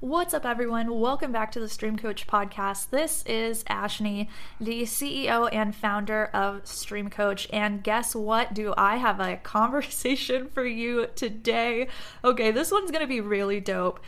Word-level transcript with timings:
What's 0.00 0.32
up, 0.32 0.46
everyone? 0.46 0.98
Welcome 0.98 1.30
back 1.30 1.52
to 1.52 1.60
the 1.60 1.68
Stream 1.68 1.98
Coach 1.98 2.26
podcast. 2.26 2.88
This 2.88 3.22
is 3.26 3.64
Ashni, 3.64 4.28
the 4.58 4.84
CEO 4.84 5.46
and 5.52 5.76
founder 5.76 6.30
of 6.32 6.66
Stream 6.66 7.10
Coach. 7.10 7.46
And 7.52 7.84
guess 7.84 8.14
what? 8.14 8.54
Do 8.54 8.72
I 8.78 8.96
have 8.96 9.20
a 9.20 9.36
conversation 9.42 10.48
for 10.48 10.64
you 10.64 11.08
today? 11.16 11.88
Okay, 12.24 12.50
this 12.50 12.72
one's 12.72 12.90
going 12.90 13.02
to 13.02 13.06
be 13.06 13.20
really 13.20 13.60
dope. 13.60 14.00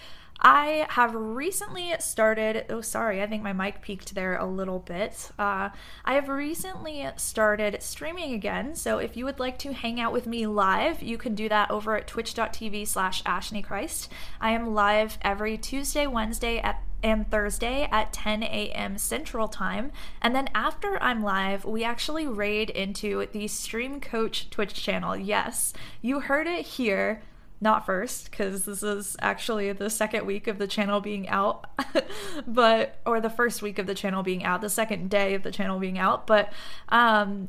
I 0.45 0.87
have 0.91 1.15
recently 1.15 1.95
started. 2.01 2.67
Oh, 2.69 2.81
sorry, 2.81 3.23
I 3.23 3.29
think 3.29 3.45
my 3.45 3.53
mic 3.53 3.81
peaked 3.81 4.17
there 4.17 4.37
a 4.37 4.45
little 4.45 4.81
bit. 4.81 5.31
Uh, 5.39 5.71
I 6.05 6.15
have 6.15 6.29
recently 6.29 7.07
started 7.17 7.81
streaming 7.81 8.35
again. 8.35 8.75
So 8.75 8.99
if 8.99 9.17
you 9.17 9.25
would 9.25 9.39
like 9.39 9.57
to 9.61 9.73
hang 9.73 10.01
out 10.01 10.13
with 10.13 10.27
me 10.27 10.49
live, 10.49 11.01
you 11.01 11.17
can 11.17 11.37
do 11.37 11.49
that 11.49 11.71
over 11.71 11.97
at 11.97 12.09
twitch.tv 12.09 12.89
slash 12.89 13.23
Christ. 13.63 14.11
I 14.41 14.51
am 14.51 14.75
live 14.75 15.17
every 15.23 15.57
Tuesday, 15.57 16.09
Wednesday 16.09 16.59
at 16.59 16.83
and 17.05 17.29
Thursday 17.31 17.89
at 17.91 18.13
10 18.13 18.45
a.m. 18.45 18.97
Central 18.97 19.49
Time. 19.49 19.91
And 20.21 20.37
then 20.37 20.49
after 20.55 21.03
I'm 21.03 21.23
live, 21.23 21.65
we 21.65 21.83
actually 21.83 22.29
raid 22.29 22.71
into 22.71 23.27
the 23.33 23.49
Stream 23.49 24.01
Coach 24.01 24.51
Twitch 24.51 24.75
channel. 24.75 25.17
Yes, 25.17 25.73
you 26.01 26.21
heard 26.21 26.47
it 26.47 26.65
here 26.65 27.23
not 27.63 27.87
first 27.87 28.31
because 28.31 28.65
this 28.65 28.83
is 28.83 29.17
actually 29.21 29.73
the 29.73 29.89
second 29.89 30.27
week 30.27 30.49
of 30.49 30.59
the 30.59 30.67
channel 30.67 31.01
being 31.01 31.29
out 31.29 31.67
but 32.47 32.99
or 33.07 33.21
the 33.21 33.31
first 33.31 33.63
week 33.63 33.79
of 33.79 33.87
the 33.87 33.95
channel 33.95 34.23
being 34.23 34.45
out 34.45 34.61
the 34.61 34.69
second 34.69 35.09
day 35.09 35.35
of 35.35 35.43
the 35.45 35.51
channel 35.51 35.79
being 35.79 35.99
out 35.99 36.27
but 36.27 36.53
um 36.89 37.49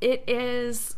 it 0.00 0.24
is 0.28 0.96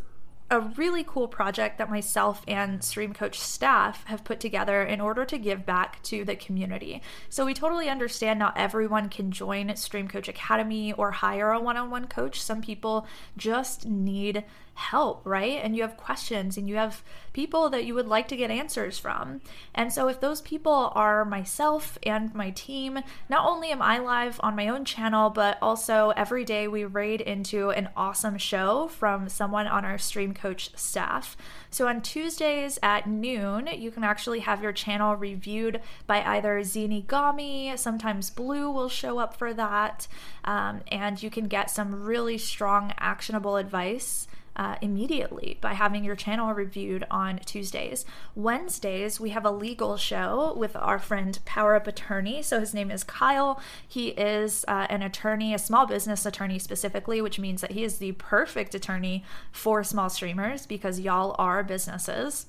a 0.50 0.60
really 0.60 1.02
cool 1.04 1.26
project 1.26 1.78
that 1.78 1.90
myself 1.90 2.42
and 2.46 2.84
Stream 2.84 3.12
Coach 3.14 3.40
staff 3.40 4.04
have 4.04 4.24
put 4.24 4.40
together 4.40 4.82
in 4.82 5.00
order 5.00 5.24
to 5.24 5.38
give 5.38 5.64
back 5.64 6.02
to 6.04 6.24
the 6.24 6.36
community. 6.36 7.02
So 7.30 7.46
we 7.46 7.54
totally 7.54 7.88
understand 7.88 8.38
not 8.38 8.56
everyone 8.56 9.08
can 9.08 9.30
join 9.30 9.74
Stream 9.76 10.06
Coach 10.06 10.28
Academy 10.28 10.92
or 10.92 11.12
hire 11.12 11.50
a 11.50 11.60
one 11.60 11.76
on 11.76 11.90
one 11.90 12.06
coach. 12.06 12.40
Some 12.42 12.60
people 12.60 13.06
just 13.36 13.86
need 13.86 14.44
help, 14.74 15.22
right? 15.24 15.60
And 15.62 15.76
you 15.76 15.82
have 15.82 15.96
questions 15.96 16.56
and 16.56 16.68
you 16.68 16.76
have 16.76 17.02
people 17.32 17.70
that 17.70 17.84
you 17.84 17.94
would 17.94 18.06
like 18.06 18.28
to 18.28 18.36
get 18.36 18.50
answers 18.50 18.98
from. 18.98 19.40
And 19.74 19.92
so, 19.92 20.08
if 20.08 20.20
those 20.20 20.40
people 20.40 20.92
are 20.94 21.24
myself 21.24 21.96
and 22.02 22.34
my 22.34 22.50
team, 22.50 22.98
not 23.28 23.46
only 23.46 23.70
am 23.70 23.80
I 23.80 23.98
live 23.98 24.40
on 24.42 24.56
my 24.56 24.68
own 24.68 24.84
channel, 24.84 25.30
but 25.30 25.58
also 25.62 26.12
every 26.16 26.44
day 26.44 26.68
we 26.68 26.84
raid 26.84 27.20
into 27.20 27.70
an 27.70 27.88
awesome 27.96 28.36
show 28.36 28.88
from 28.88 29.28
someone 29.28 29.66
on 29.66 29.84
our 29.84 29.98
Stream 29.98 30.34
Coach 30.34 30.70
staff. 30.76 31.36
So, 31.70 31.86
on 31.88 32.02
Tuesdays 32.02 32.78
at 32.82 33.08
noon, 33.08 33.68
you 33.72 33.90
can 33.90 34.04
actually 34.04 34.40
have 34.40 34.62
your 34.62 34.72
channel 34.72 35.14
reviewed 35.14 35.80
by 36.06 36.22
either 36.22 36.60
Zenigami, 36.60 37.78
sometimes 37.78 38.30
Blue 38.30 38.70
will 38.70 38.88
show 38.88 39.18
up 39.18 39.36
for 39.36 39.54
that, 39.54 40.08
um, 40.44 40.80
and 40.90 41.22
you 41.22 41.30
can 41.30 41.46
get 41.46 41.70
some 41.70 42.04
really 42.04 42.38
strong, 42.38 42.92
actionable 42.98 43.56
advice 43.56 44.26
uh, 44.56 44.76
immediately 44.80 45.58
by 45.60 45.74
having 45.74 46.04
your 46.04 46.16
channel 46.16 46.52
reviewed 46.52 47.04
on 47.10 47.38
Tuesdays. 47.44 48.04
Wednesdays, 48.34 49.18
we 49.18 49.30
have 49.30 49.44
a 49.44 49.50
legal 49.50 49.96
show 49.96 50.54
with 50.56 50.76
our 50.76 50.98
friend 50.98 51.38
Power 51.44 51.74
Up 51.74 51.86
Attorney. 51.86 52.42
So 52.42 52.60
his 52.60 52.74
name 52.74 52.90
is 52.90 53.04
Kyle. 53.04 53.60
He 53.86 54.08
is 54.08 54.64
uh, 54.68 54.86
an 54.90 55.02
attorney, 55.02 55.54
a 55.54 55.58
small 55.58 55.86
business 55.86 56.24
attorney 56.24 56.58
specifically, 56.58 57.20
which 57.20 57.38
means 57.38 57.60
that 57.60 57.72
he 57.72 57.84
is 57.84 57.98
the 57.98 58.12
perfect 58.12 58.74
attorney 58.74 59.24
for 59.50 59.82
small 59.82 60.08
streamers 60.08 60.66
because 60.66 61.00
y'all 61.00 61.34
are 61.38 61.62
businesses 61.62 62.46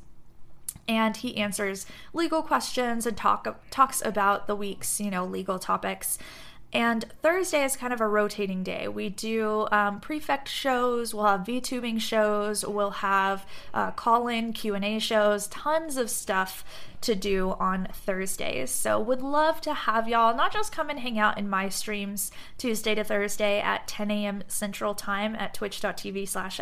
and 0.87 1.17
he 1.17 1.37
answers 1.37 1.85
legal 2.13 2.43
questions 2.43 3.05
and 3.05 3.17
talk 3.17 3.59
talks 3.71 4.03
about 4.05 4.47
the 4.47 4.55
week's 4.55 4.99
you 4.99 5.09
know 5.09 5.25
legal 5.25 5.57
topics 5.57 6.17
and 6.75 7.05
Thursday 7.21 7.63
is 7.63 7.77
kind 7.77 7.93
of 7.93 8.01
a 8.01 8.07
rotating 8.07 8.61
day. 8.61 8.89
We 8.89 9.07
do 9.07 9.65
um, 9.71 10.01
prefect 10.01 10.49
shows, 10.49 11.13
we'll 11.13 11.25
have 11.25 11.41
VTubing 11.41 12.01
shows, 12.01 12.65
we'll 12.65 12.89
have 12.91 13.45
uh, 13.73 13.91
call-in 13.91 14.51
Q&A 14.51 14.99
shows, 14.99 15.47
tons 15.47 15.95
of 15.95 16.09
stuff 16.09 16.65
to 16.99 17.15
do 17.15 17.55
on 17.59 17.87
Thursdays. 17.93 18.71
So 18.71 18.99
would 18.99 19.21
love 19.21 19.61
to 19.61 19.73
have 19.73 20.09
y'all 20.09 20.35
not 20.35 20.51
just 20.51 20.73
come 20.73 20.89
and 20.89 20.99
hang 20.99 21.17
out 21.17 21.37
in 21.37 21.49
my 21.49 21.69
streams 21.69 22.29
Tuesday 22.57 22.93
to 22.95 23.05
Thursday 23.05 23.61
at 23.61 23.87
10 23.87 24.11
a.m. 24.11 24.43
Central 24.49 24.93
Time 24.93 25.33
at 25.35 25.53
twitch.tv 25.53 26.27
slash 26.27 26.59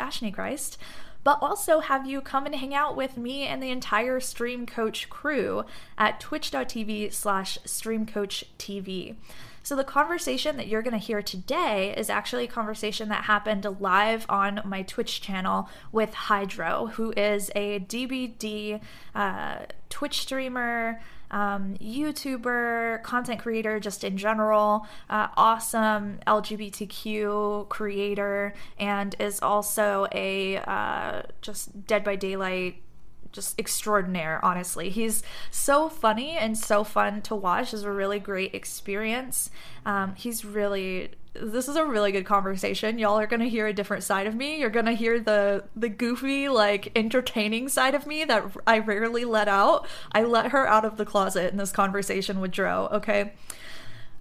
but 1.23 1.39
also 1.41 1.79
have 1.79 2.05
you 2.05 2.21
come 2.21 2.45
and 2.45 2.55
hang 2.55 2.75
out 2.75 2.95
with 2.95 3.17
me 3.17 3.43
and 3.43 3.63
the 3.63 3.71
entire 3.71 4.19
Stream 4.19 4.65
Coach 4.65 5.09
crew 5.09 5.63
at 5.97 6.19
twitch.tv 6.19 7.13
slash 7.13 7.57
streamcoachtv. 7.65 9.15
So, 9.63 9.78
the 9.78 9.85
conversation 9.85 10.57
that 10.57 10.68
you're 10.68 10.81
going 10.81 11.00
to 11.00 11.06
hear 11.06 11.22
today 11.22 11.94
is 11.96 12.09
actually 12.09 12.44
a 12.44 12.47
conversation 12.47 13.07
that 13.09 13.24
happened 13.24 13.66
live 13.79 14.25
on 14.28 14.62
my 14.66 14.81
Twitch 14.84 15.22
channel 15.22 15.69
with 15.94 16.13
Hydro, 16.13 16.88
who 16.94 17.13
is 17.16 17.50
a 17.56 17.79
DBD 17.79 18.81
uh, 19.16 19.59
Twitch 19.90 20.22
streamer. 20.22 21.00
Um, 21.31 21.78
YouTuber, 21.81 23.01
content 23.01 23.40
creator, 23.41 23.79
just 23.79 24.03
in 24.03 24.18
general, 24.18 24.85
uh, 25.09 25.29
awesome 25.35 26.19
LGBTQ 26.28 27.69
creator, 27.69 28.53
and 28.78 29.16
is 29.18 29.41
also 29.41 30.06
a 30.12 30.57
uh, 30.57 31.24
just 31.41 31.88
Dead 31.88 32.03
by 32.03 32.16
Daylight 32.16 32.84
just 33.33 33.59
extraordinaire, 33.59 34.39
honestly. 34.44 34.89
He's 34.89 35.23
so 35.51 35.89
funny 35.89 36.38
and 36.38 36.57
so 36.57 36.83
fun 36.83 37.21
to 37.23 37.35
watch. 37.35 37.73
It's 37.73 37.83
a 37.83 37.91
really 37.91 38.19
great 38.19 38.55
experience. 38.55 39.49
Um, 39.85 40.16
he's 40.16 40.45
really 40.45 41.11
this 41.35 41.67
is 41.67 41.75
a 41.75 41.83
really 41.83 42.11
good 42.11 42.25
conversation. 42.25 42.99
Y'all 42.99 43.19
are 43.19 43.27
gonna 43.27 43.47
hear 43.47 43.66
a 43.66 43.73
different 43.73 44.03
side 44.03 44.27
of 44.27 44.35
me. 44.35 44.59
You're 44.59 44.69
gonna 44.69 44.94
hear 44.94 45.19
the 45.19 45.63
the 45.75 45.89
goofy, 45.89 46.47
like 46.47 46.91
entertaining 46.95 47.69
side 47.69 47.95
of 47.95 48.05
me 48.05 48.23
that 48.25 48.55
I 48.67 48.79
rarely 48.79 49.25
let 49.25 49.47
out. 49.47 49.88
I 50.11 50.23
let 50.23 50.51
her 50.51 50.67
out 50.67 50.85
of 50.85 50.97
the 50.97 51.05
closet 51.05 51.51
in 51.51 51.57
this 51.57 51.71
conversation 51.71 52.39
with 52.39 52.51
Dro. 52.51 52.88
Okay. 52.91 53.33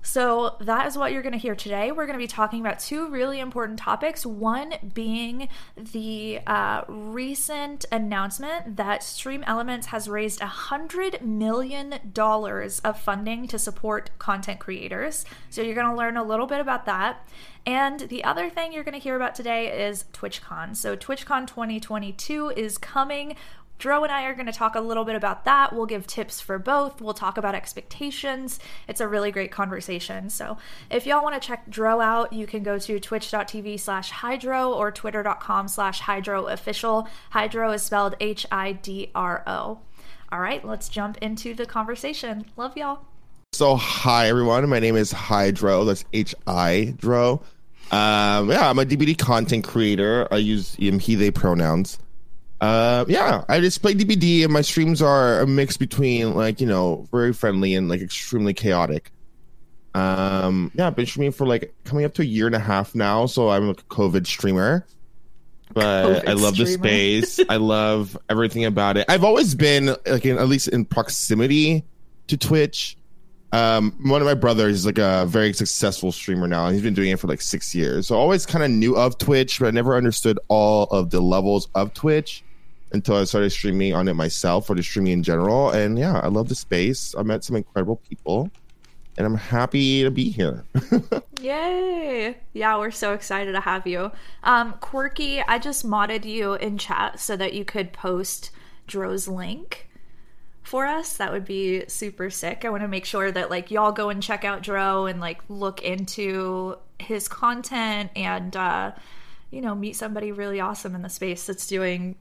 So, 0.04 0.56
that 0.60 0.88
is 0.88 0.98
what 0.98 1.12
you're 1.12 1.22
going 1.22 1.32
to 1.32 1.38
hear 1.38 1.54
today. 1.54 1.92
We're 1.92 2.06
going 2.06 2.18
to 2.18 2.22
be 2.22 2.26
talking 2.26 2.60
about 2.60 2.80
two 2.80 3.08
really 3.08 3.38
important 3.38 3.78
topics. 3.78 4.26
One 4.26 4.74
being 4.92 5.48
the 5.76 6.40
uh, 6.44 6.82
recent 6.88 7.84
announcement 7.92 8.76
that 8.76 9.04
Stream 9.04 9.44
Elements 9.46 9.86
has 9.86 10.08
raised 10.08 10.40
$100 10.40 11.22
million 11.22 11.94
of 12.16 12.98
funding 12.98 13.46
to 13.46 13.58
support 13.60 14.10
content 14.18 14.58
creators. 14.58 15.24
So, 15.50 15.62
you're 15.62 15.76
going 15.76 15.88
to 15.88 15.96
learn 15.96 16.16
a 16.16 16.24
little 16.24 16.46
bit 16.46 16.60
about 16.60 16.84
that. 16.86 17.24
And 17.64 18.00
the 18.00 18.24
other 18.24 18.50
thing 18.50 18.72
you're 18.72 18.82
going 18.82 18.94
to 18.94 19.00
hear 19.00 19.14
about 19.14 19.36
today 19.36 19.86
is 19.86 20.06
TwitchCon. 20.12 20.74
So, 20.76 20.96
TwitchCon 20.96 21.46
2022 21.46 22.50
is 22.56 22.76
coming. 22.76 23.36
Dro 23.82 24.04
and 24.04 24.12
I 24.12 24.22
are 24.26 24.34
going 24.34 24.46
to 24.46 24.52
talk 24.52 24.76
a 24.76 24.80
little 24.80 25.04
bit 25.04 25.16
about 25.16 25.44
that. 25.44 25.72
We'll 25.72 25.86
give 25.86 26.06
tips 26.06 26.40
for 26.40 26.56
both. 26.56 27.00
We'll 27.00 27.14
talk 27.14 27.36
about 27.36 27.56
expectations. 27.56 28.60
It's 28.86 29.00
a 29.00 29.08
really 29.08 29.32
great 29.32 29.50
conversation. 29.50 30.30
So 30.30 30.56
if 30.88 31.04
y'all 31.04 31.20
want 31.20 31.34
to 31.34 31.44
check 31.44 31.68
Dro 31.68 32.00
out, 32.00 32.32
you 32.32 32.46
can 32.46 32.62
go 32.62 32.78
to 32.78 33.00
twitch.tv 33.00 33.80
slash 33.80 34.12
hydro 34.12 34.72
or 34.72 34.92
twitter.com 34.92 35.66
slash 35.66 35.98
hydro 35.98 36.46
official. 36.46 37.08
Hydro 37.30 37.72
is 37.72 37.82
spelled 37.82 38.14
H 38.20 38.46
I 38.52 38.70
D 38.70 39.10
R 39.16 39.42
O. 39.48 39.80
All 40.30 40.40
right, 40.40 40.64
let's 40.64 40.88
jump 40.88 41.18
into 41.18 41.52
the 41.52 41.66
conversation. 41.66 42.44
Love 42.56 42.76
y'all. 42.76 43.00
So, 43.52 43.74
hi 43.74 44.28
everyone. 44.28 44.68
My 44.68 44.78
name 44.78 44.94
is 44.94 45.10
Hydro. 45.10 45.84
That's 45.86 46.04
H 46.12 46.36
I 46.46 46.94
Dro. 46.98 47.42
Um, 47.90 48.48
yeah, 48.48 48.70
I'm 48.70 48.78
a 48.78 48.84
DBD 48.84 49.18
content 49.18 49.64
creator. 49.64 50.28
I 50.30 50.36
use 50.36 50.76
um, 50.80 51.00
he, 51.00 51.16
they 51.16 51.32
pronouns. 51.32 51.98
Uh, 52.62 53.04
yeah, 53.08 53.44
I 53.48 53.58
just 53.58 53.82
play 53.82 53.92
DBD, 53.92 54.44
and 54.44 54.52
my 54.52 54.60
streams 54.60 55.02
are 55.02 55.40
a 55.40 55.46
mix 55.48 55.76
between 55.76 56.36
like 56.36 56.60
you 56.60 56.66
know 56.68 57.08
very 57.10 57.32
friendly 57.32 57.74
and 57.74 57.88
like 57.88 58.00
extremely 58.00 58.54
chaotic. 58.54 59.10
Um, 59.94 60.70
yeah, 60.72 60.86
I've 60.86 60.94
been 60.94 61.06
streaming 61.06 61.32
for 61.32 61.44
like 61.44 61.74
coming 61.82 62.04
up 62.04 62.14
to 62.14 62.22
a 62.22 62.24
year 62.24 62.46
and 62.46 62.54
a 62.54 62.60
half 62.60 62.94
now, 62.94 63.26
so 63.26 63.50
I'm 63.50 63.70
a 63.70 63.74
COVID 63.74 64.28
streamer. 64.28 64.86
But 65.74 66.22
COVID 66.22 66.28
I 66.28 66.32
love 66.34 66.54
streamer. 66.54 66.70
the 66.82 67.22
space. 67.22 67.40
I 67.48 67.56
love 67.56 68.16
everything 68.30 68.64
about 68.64 68.96
it. 68.96 69.06
I've 69.08 69.24
always 69.24 69.56
been 69.56 69.96
like 70.06 70.24
in, 70.24 70.38
at 70.38 70.46
least 70.46 70.68
in 70.68 70.84
proximity 70.84 71.84
to 72.28 72.36
Twitch. 72.36 72.96
Um, 73.50 73.98
one 74.04 74.22
of 74.22 74.26
my 74.26 74.34
brothers 74.34 74.76
is 74.76 74.86
like 74.86 74.98
a 74.98 75.26
very 75.26 75.52
successful 75.52 76.12
streamer 76.12 76.46
now, 76.46 76.66
and 76.66 76.74
he's 76.74 76.82
been 76.84 76.94
doing 76.94 77.10
it 77.10 77.18
for 77.18 77.26
like 77.26 77.40
six 77.40 77.74
years. 77.74 78.06
So 78.06 78.14
I 78.14 78.18
always 78.18 78.46
kind 78.46 78.64
of 78.64 78.70
knew 78.70 78.96
of 78.96 79.18
Twitch, 79.18 79.58
but 79.58 79.66
I 79.66 79.72
never 79.72 79.96
understood 79.96 80.38
all 80.46 80.84
of 80.84 81.10
the 81.10 81.20
levels 81.20 81.68
of 81.74 81.92
Twitch 81.92 82.44
until 82.92 83.16
I 83.16 83.24
started 83.24 83.50
streaming 83.50 83.94
on 83.94 84.08
it 84.08 84.14
myself 84.14 84.68
or 84.68 84.74
just 84.74 84.90
streaming 84.90 85.14
in 85.14 85.22
general. 85.22 85.70
And 85.70 85.98
yeah, 85.98 86.20
I 86.20 86.28
love 86.28 86.48
the 86.48 86.54
space. 86.54 87.14
I 87.16 87.22
met 87.22 87.44
some 87.44 87.56
incredible 87.56 87.96
people 88.08 88.50
and 89.16 89.26
I'm 89.26 89.36
happy 89.36 90.02
to 90.02 90.10
be 90.10 90.30
here. 90.30 90.64
Yay! 91.40 92.38
Yeah, 92.54 92.78
we're 92.78 92.90
so 92.90 93.12
excited 93.12 93.52
to 93.52 93.60
have 93.60 93.86
you. 93.86 94.10
Um, 94.42 94.74
Quirky, 94.80 95.42
I 95.42 95.58
just 95.58 95.86
modded 95.86 96.24
you 96.24 96.54
in 96.54 96.78
chat 96.78 97.20
so 97.20 97.36
that 97.36 97.52
you 97.52 97.64
could 97.64 97.92
post 97.92 98.50
Dro's 98.86 99.28
link. 99.28 99.88
for 100.62 100.86
us, 100.86 101.16
that 101.16 101.32
would 101.32 101.44
be 101.44 101.84
super 101.88 102.30
sick. 102.30 102.64
I 102.64 102.70
want 102.70 102.82
to 102.82 102.88
make 102.88 103.04
sure 103.04 103.30
that 103.32 103.50
like 103.50 103.70
y'all 103.70 103.92
go 103.92 104.08
and 104.08 104.22
check 104.22 104.44
out 104.44 104.62
Dro 104.62 105.06
and 105.06 105.20
like 105.20 105.40
look 105.48 105.82
into 105.82 106.76
his 106.98 107.26
content 107.28 108.10
and 108.14 108.56
uh 108.56 108.92
you 109.50 109.60
know, 109.60 109.74
meet 109.74 109.94
somebody 109.96 110.32
really 110.32 110.60
awesome 110.60 110.94
in 110.94 111.02
the 111.02 111.10
space 111.10 111.44
that's 111.44 111.66
doing 111.66 112.16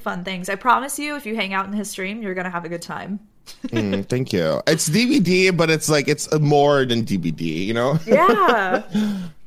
fun 0.00 0.24
things. 0.24 0.48
I 0.48 0.54
promise 0.54 0.98
you 0.98 1.16
if 1.16 1.26
you 1.26 1.34
hang 1.36 1.52
out 1.52 1.66
in 1.66 1.72
his 1.72 1.90
stream, 1.90 2.22
you're 2.22 2.34
going 2.34 2.44
to 2.44 2.50
have 2.50 2.64
a 2.64 2.68
good 2.68 2.82
time. 2.82 3.20
Mm, 3.68 4.06
thank 4.06 4.30
you. 4.34 4.60
It's 4.66 4.90
DBD, 4.90 5.56
but 5.56 5.70
it's 5.70 5.88
like 5.88 6.06
it's 6.06 6.30
more 6.38 6.84
than 6.84 7.02
DBD, 7.02 7.64
you 7.64 7.72
know? 7.72 7.98
Yeah. 8.06 8.82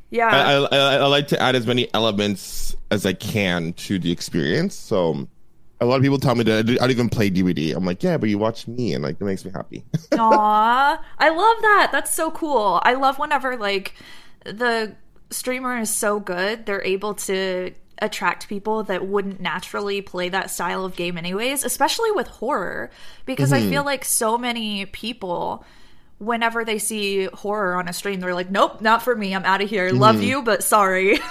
Yeah. 0.09 0.27
I, 0.27 0.53
I, 0.53 0.77
I, 0.77 0.95
I 0.95 1.05
like 1.05 1.27
to 1.27 1.39
add 1.39 1.55
as 1.55 1.67
many 1.67 1.87
elements 1.93 2.75
as 2.89 3.05
I 3.05 3.13
can 3.13 3.73
to 3.73 3.99
the 3.99 4.11
experience. 4.11 4.73
So 4.75 5.27
a 5.81 5.85
lot 5.85 5.95
of 5.95 6.03
people 6.03 6.19
tell 6.19 6.35
me 6.35 6.43
that 6.43 6.69
I 6.69 6.73
don't 6.73 6.91
even 6.91 7.09
play 7.09 7.31
DBD. 7.31 7.75
I'm 7.75 7.85
like, 7.85 8.03
yeah, 8.03 8.17
but 8.17 8.29
you 8.29 8.37
watch 8.37 8.67
me, 8.67 8.93
and 8.93 9.03
like 9.03 9.15
it 9.19 9.23
makes 9.23 9.43
me 9.43 9.51
happy. 9.51 9.83
Aw, 10.13 11.05
I 11.17 11.29
love 11.29 11.57
that. 11.61 11.89
That's 11.91 12.13
so 12.13 12.29
cool. 12.31 12.79
I 12.83 12.93
love 12.93 13.17
whenever 13.17 13.57
like 13.57 13.95
the 14.45 14.95
streamer 15.31 15.79
is 15.79 15.89
so 15.91 16.19
good, 16.19 16.67
they're 16.67 16.83
able 16.83 17.15
to 17.15 17.71
attract 18.01 18.47
people 18.47 18.83
that 18.83 19.05
wouldn't 19.05 19.39
naturally 19.39 20.01
play 20.01 20.29
that 20.29 20.49
style 20.49 20.83
of 20.85 20.95
game 20.95 21.17
anyways, 21.17 21.63
especially 21.63 22.11
with 22.11 22.27
horror. 22.27 22.89
Because 23.25 23.53
I 23.53 23.59
mm-hmm. 23.59 23.69
feel 23.69 23.85
like 23.85 24.03
so 24.03 24.37
many 24.37 24.85
people 24.87 25.65
whenever 26.17 26.63
they 26.63 26.77
see 26.77 27.25
horror 27.33 27.73
on 27.73 27.87
a 27.87 27.93
stream 27.93 28.19
they're 28.19 28.35
like 28.35 28.51
nope 28.51 28.79
not 28.79 29.01
for 29.01 29.15
me. 29.15 29.33
I'm 29.33 29.45
out 29.45 29.61
of 29.61 29.69
here. 29.69 29.89
Love 29.89 30.17
mm-hmm. 30.17 30.23
you 30.25 30.41
but 30.43 30.63
sorry. 30.63 31.19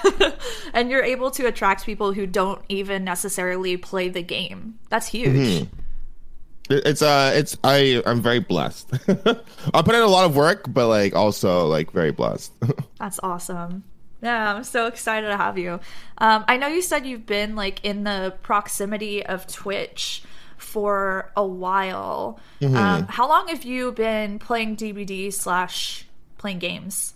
And 0.72 0.88
you're 0.90 1.02
able 1.02 1.32
to 1.32 1.46
attract 1.46 1.84
people 1.84 2.12
who 2.12 2.26
don't 2.26 2.62
even 2.68 3.02
necessarily 3.04 3.76
play 3.76 4.08
the 4.08 4.22
game. 4.22 4.78
That's 4.88 5.08
huge. 5.08 5.36
Mm-hmm. 5.36 5.62
It- 5.64 6.86
it's 6.86 7.02
uh, 7.02 7.32
it's 7.34 7.56
I 7.64 8.00
I'm 8.06 8.22
very 8.22 8.38
blessed. 8.38 8.92
I 9.08 9.82
put 9.82 9.94
in 9.94 10.00
a 10.00 10.06
lot 10.06 10.26
of 10.26 10.36
work, 10.36 10.72
but 10.72 10.86
like 10.86 11.16
also 11.16 11.66
like 11.66 11.90
very 11.90 12.12
blessed. 12.12 12.52
That's 12.98 13.18
awesome. 13.22 13.82
Yeah, 14.22 14.54
I'm 14.54 14.64
so 14.64 14.86
excited 14.86 15.28
to 15.28 15.36
have 15.36 15.56
you. 15.58 15.80
Um, 16.18 16.44
I 16.46 16.56
know 16.56 16.66
you 16.66 16.82
said 16.82 17.06
you've 17.06 17.26
been 17.26 17.56
like 17.56 17.84
in 17.84 18.04
the 18.04 18.34
proximity 18.42 19.24
of 19.24 19.46
Twitch 19.46 20.22
for 20.58 21.32
a 21.36 21.44
while. 21.44 22.38
Um, 22.62 23.06
how 23.08 23.28
long 23.28 23.48
have 23.48 23.64
you 23.64 23.92
been 23.92 24.38
playing 24.38 24.76
DBD 24.76 25.32
slash 25.32 26.06
playing 26.36 26.58
games? 26.58 27.14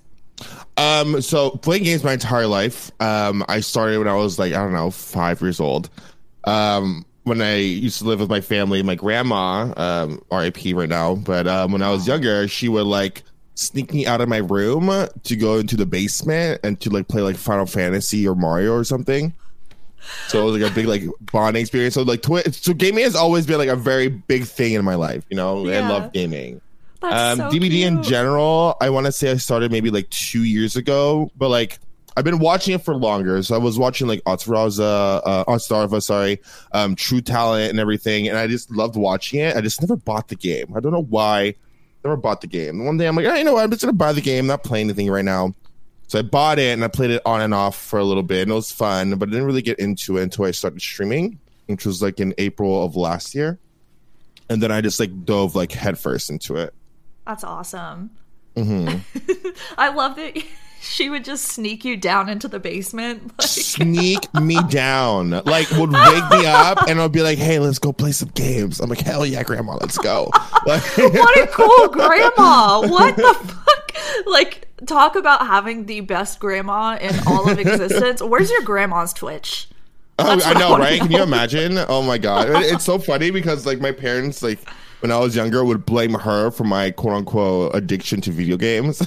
Um, 0.76 1.20
so 1.20 1.50
playing 1.50 1.84
games 1.84 2.02
my 2.02 2.14
entire 2.14 2.46
life. 2.46 2.90
Um, 3.00 3.44
I 3.48 3.60
started 3.60 3.98
when 3.98 4.08
I 4.08 4.14
was 4.14 4.38
like 4.38 4.52
I 4.52 4.56
don't 4.56 4.72
know 4.72 4.90
five 4.90 5.40
years 5.40 5.60
old. 5.60 5.90
Um, 6.44 7.04
when 7.24 7.40
I 7.40 7.56
used 7.56 7.98
to 7.98 8.04
live 8.04 8.20
with 8.20 8.28
my 8.28 8.40
family, 8.40 8.82
my 8.82 8.94
grandma, 8.96 9.72
um, 9.76 10.22
R.I.P. 10.30 10.74
right 10.74 10.88
now. 10.88 11.14
But 11.14 11.46
um, 11.46 11.72
when 11.72 11.82
I 11.82 11.90
was 11.90 12.06
younger, 12.06 12.46
she 12.48 12.68
would 12.68 12.86
like 12.86 13.22
sneak 13.54 13.92
me 13.94 14.06
out 14.06 14.20
of 14.20 14.28
my 14.28 14.38
room 14.38 14.90
to 15.22 15.36
go 15.36 15.58
into 15.58 15.76
the 15.76 15.86
basement 15.86 16.60
and 16.64 16.80
to 16.80 16.90
like 16.90 17.08
play 17.08 17.22
like 17.22 17.36
Final 17.36 17.66
Fantasy 17.66 18.26
or 18.26 18.34
Mario 18.34 18.72
or 18.72 18.84
something. 18.84 19.32
So 20.28 20.42
it 20.42 20.50
was 20.52 20.60
like 20.60 20.70
a 20.70 20.74
big 20.74 20.86
like 20.86 21.02
bonding 21.32 21.62
experience. 21.62 21.94
So 21.94 22.02
like 22.02 22.22
twi- 22.22 22.42
so 22.50 22.74
gaming 22.74 23.04
has 23.04 23.14
always 23.16 23.46
been 23.46 23.58
like 23.58 23.68
a 23.68 23.76
very 23.76 24.08
big 24.08 24.44
thing 24.44 24.74
in 24.74 24.84
my 24.84 24.96
life. 24.96 25.24
You 25.30 25.36
know, 25.36 25.66
Yeah. 25.66 25.86
I 25.86 25.88
love 25.88 26.12
gaming. 26.12 26.60
That's 27.00 27.40
Um, 27.40 27.50
so 27.52 27.56
DBD 27.56 27.80
in 27.86 28.02
general, 28.02 28.76
I 28.80 28.90
want 28.90 29.06
to 29.06 29.12
say 29.12 29.30
I 29.30 29.36
started 29.36 29.70
maybe 29.72 29.90
like 29.90 30.08
two 30.10 30.44
years 30.44 30.76
ago, 30.76 31.30
but 31.36 31.48
like 31.48 31.78
I've 32.16 32.24
been 32.24 32.38
watching 32.38 32.74
it 32.74 32.82
for 32.82 32.94
longer. 32.94 33.42
So 33.42 33.54
I 33.54 33.58
was 33.58 33.78
watching 33.78 34.06
like 34.06 34.22
Otsaraza, 34.24 35.20
uh, 35.24 35.44
Otzdarva, 35.46 36.02
sorry, 36.02 36.40
um, 36.72 36.94
True 36.94 37.20
Talent 37.20 37.70
and 37.70 37.80
everything, 37.80 38.28
and 38.28 38.38
I 38.38 38.46
just 38.46 38.70
loved 38.70 38.96
watching 38.96 39.40
it. 39.40 39.56
I 39.56 39.60
just 39.60 39.80
never 39.80 39.96
bought 39.96 40.28
the 40.28 40.36
game. 40.36 40.72
I 40.76 40.80
don't 40.80 40.92
know 40.92 41.02
why. 41.02 41.54
Never 42.04 42.16
bought 42.16 42.40
the 42.42 42.46
game. 42.46 42.84
One 42.84 42.96
day 42.96 43.06
I'm 43.06 43.16
like, 43.16 43.26
oh, 43.26 43.34
you 43.34 43.44
know 43.44 43.54
what? 43.54 43.64
I'm 43.64 43.70
just 43.70 43.82
gonna 43.82 43.92
buy 43.92 44.12
the 44.12 44.20
game. 44.20 44.46
Not 44.46 44.62
playing 44.62 44.86
anything 44.86 45.10
right 45.10 45.24
now. 45.24 45.54
So 46.06 46.18
I 46.18 46.22
bought 46.22 46.58
it 46.58 46.72
and 46.72 46.84
I 46.84 46.88
played 46.88 47.10
it 47.10 47.22
on 47.24 47.40
and 47.40 47.54
off 47.54 47.76
for 47.76 47.98
a 47.98 48.04
little 48.04 48.22
bit, 48.22 48.42
and 48.42 48.50
it 48.50 48.54
was 48.54 48.70
fun. 48.70 49.14
But 49.16 49.28
I 49.28 49.32
didn't 49.32 49.46
really 49.46 49.62
get 49.62 49.78
into 49.78 50.18
it 50.18 50.22
until 50.22 50.44
I 50.44 50.50
started 50.50 50.80
streaming, 50.80 51.38
which 51.66 51.86
was 51.86 52.02
like 52.02 52.20
in 52.20 52.34
April 52.38 52.84
of 52.84 52.94
last 52.94 53.34
year. 53.34 53.58
And 54.50 54.62
then 54.62 54.70
I 54.70 54.82
just 54.82 55.00
like 55.00 55.24
dove 55.24 55.54
like 55.54 55.72
headfirst 55.72 56.28
into 56.28 56.56
it. 56.56 56.74
That's 57.26 57.42
awesome. 57.42 58.10
Mm-hmm. 58.54 59.48
I 59.78 59.88
love 59.88 60.16
that 60.16 60.36
she 60.90 61.10
would 61.10 61.24
just 61.24 61.46
sneak 61.46 61.84
you 61.84 61.96
down 61.96 62.28
into 62.28 62.48
the 62.48 62.60
basement. 62.60 63.32
Like, 63.38 63.48
sneak 63.48 64.34
me 64.34 64.58
down. 64.68 65.30
Like 65.30 65.70
would 65.72 65.92
wake 65.92 66.30
me 66.30 66.46
up 66.46 66.88
and 66.88 67.00
I'll 67.00 67.08
be 67.08 67.22
like, 67.22 67.38
"Hey, 67.38 67.58
let's 67.58 67.78
go 67.78 67.92
play 67.92 68.12
some 68.12 68.30
games." 68.34 68.80
I'm 68.80 68.88
like, 68.88 69.00
"Hell 69.00 69.26
yeah, 69.26 69.42
grandma, 69.42 69.76
let's 69.80 69.98
go." 69.98 70.30
Like, 70.66 70.82
what 70.96 71.38
a 71.38 71.46
cool 71.48 71.88
grandma. 71.88 72.80
What 72.86 73.16
the 73.16 73.34
fuck? 73.34 74.26
Like, 74.26 74.68
talk 74.86 75.16
about 75.16 75.46
having 75.46 75.86
the 75.86 76.00
best 76.00 76.38
grandma 76.40 76.96
in 77.00 77.14
all 77.26 77.48
of 77.50 77.58
existence. 77.58 78.22
Where's 78.22 78.50
your 78.50 78.62
grandma's 78.62 79.12
Twitch? 79.12 79.68
oh, 80.18 80.40
I 80.44 80.50
I 80.50 80.58
know, 80.58 80.70
wanna 80.70 80.84
right? 80.84 81.00
Can 81.00 81.10
you 81.10 81.22
imagine? 81.22 81.78
Oh 81.88 82.02
my 82.02 82.18
god, 82.18 82.48
it's 82.50 82.84
so 82.84 82.98
funny 82.98 83.30
because 83.30 83.66
like 83.66 83.80
my 83.80 83.92
parents, 83.92 84.42
like 84.42 84.58
when 85.00 85.10
I 85.10 85.18
was 85.18 85.34
younger, 85.36 85.64
would 85.64 85.84
blame 85.84 86.14
her 86.14 86.50
for 86.50 86.64
my 86.64 86.90
quote 86.92 87.14
unquote 87.14 87.74
addiction 87.74 88.20
to 88.22 88.30
video 88.30 88.56
games. 88.56 89.02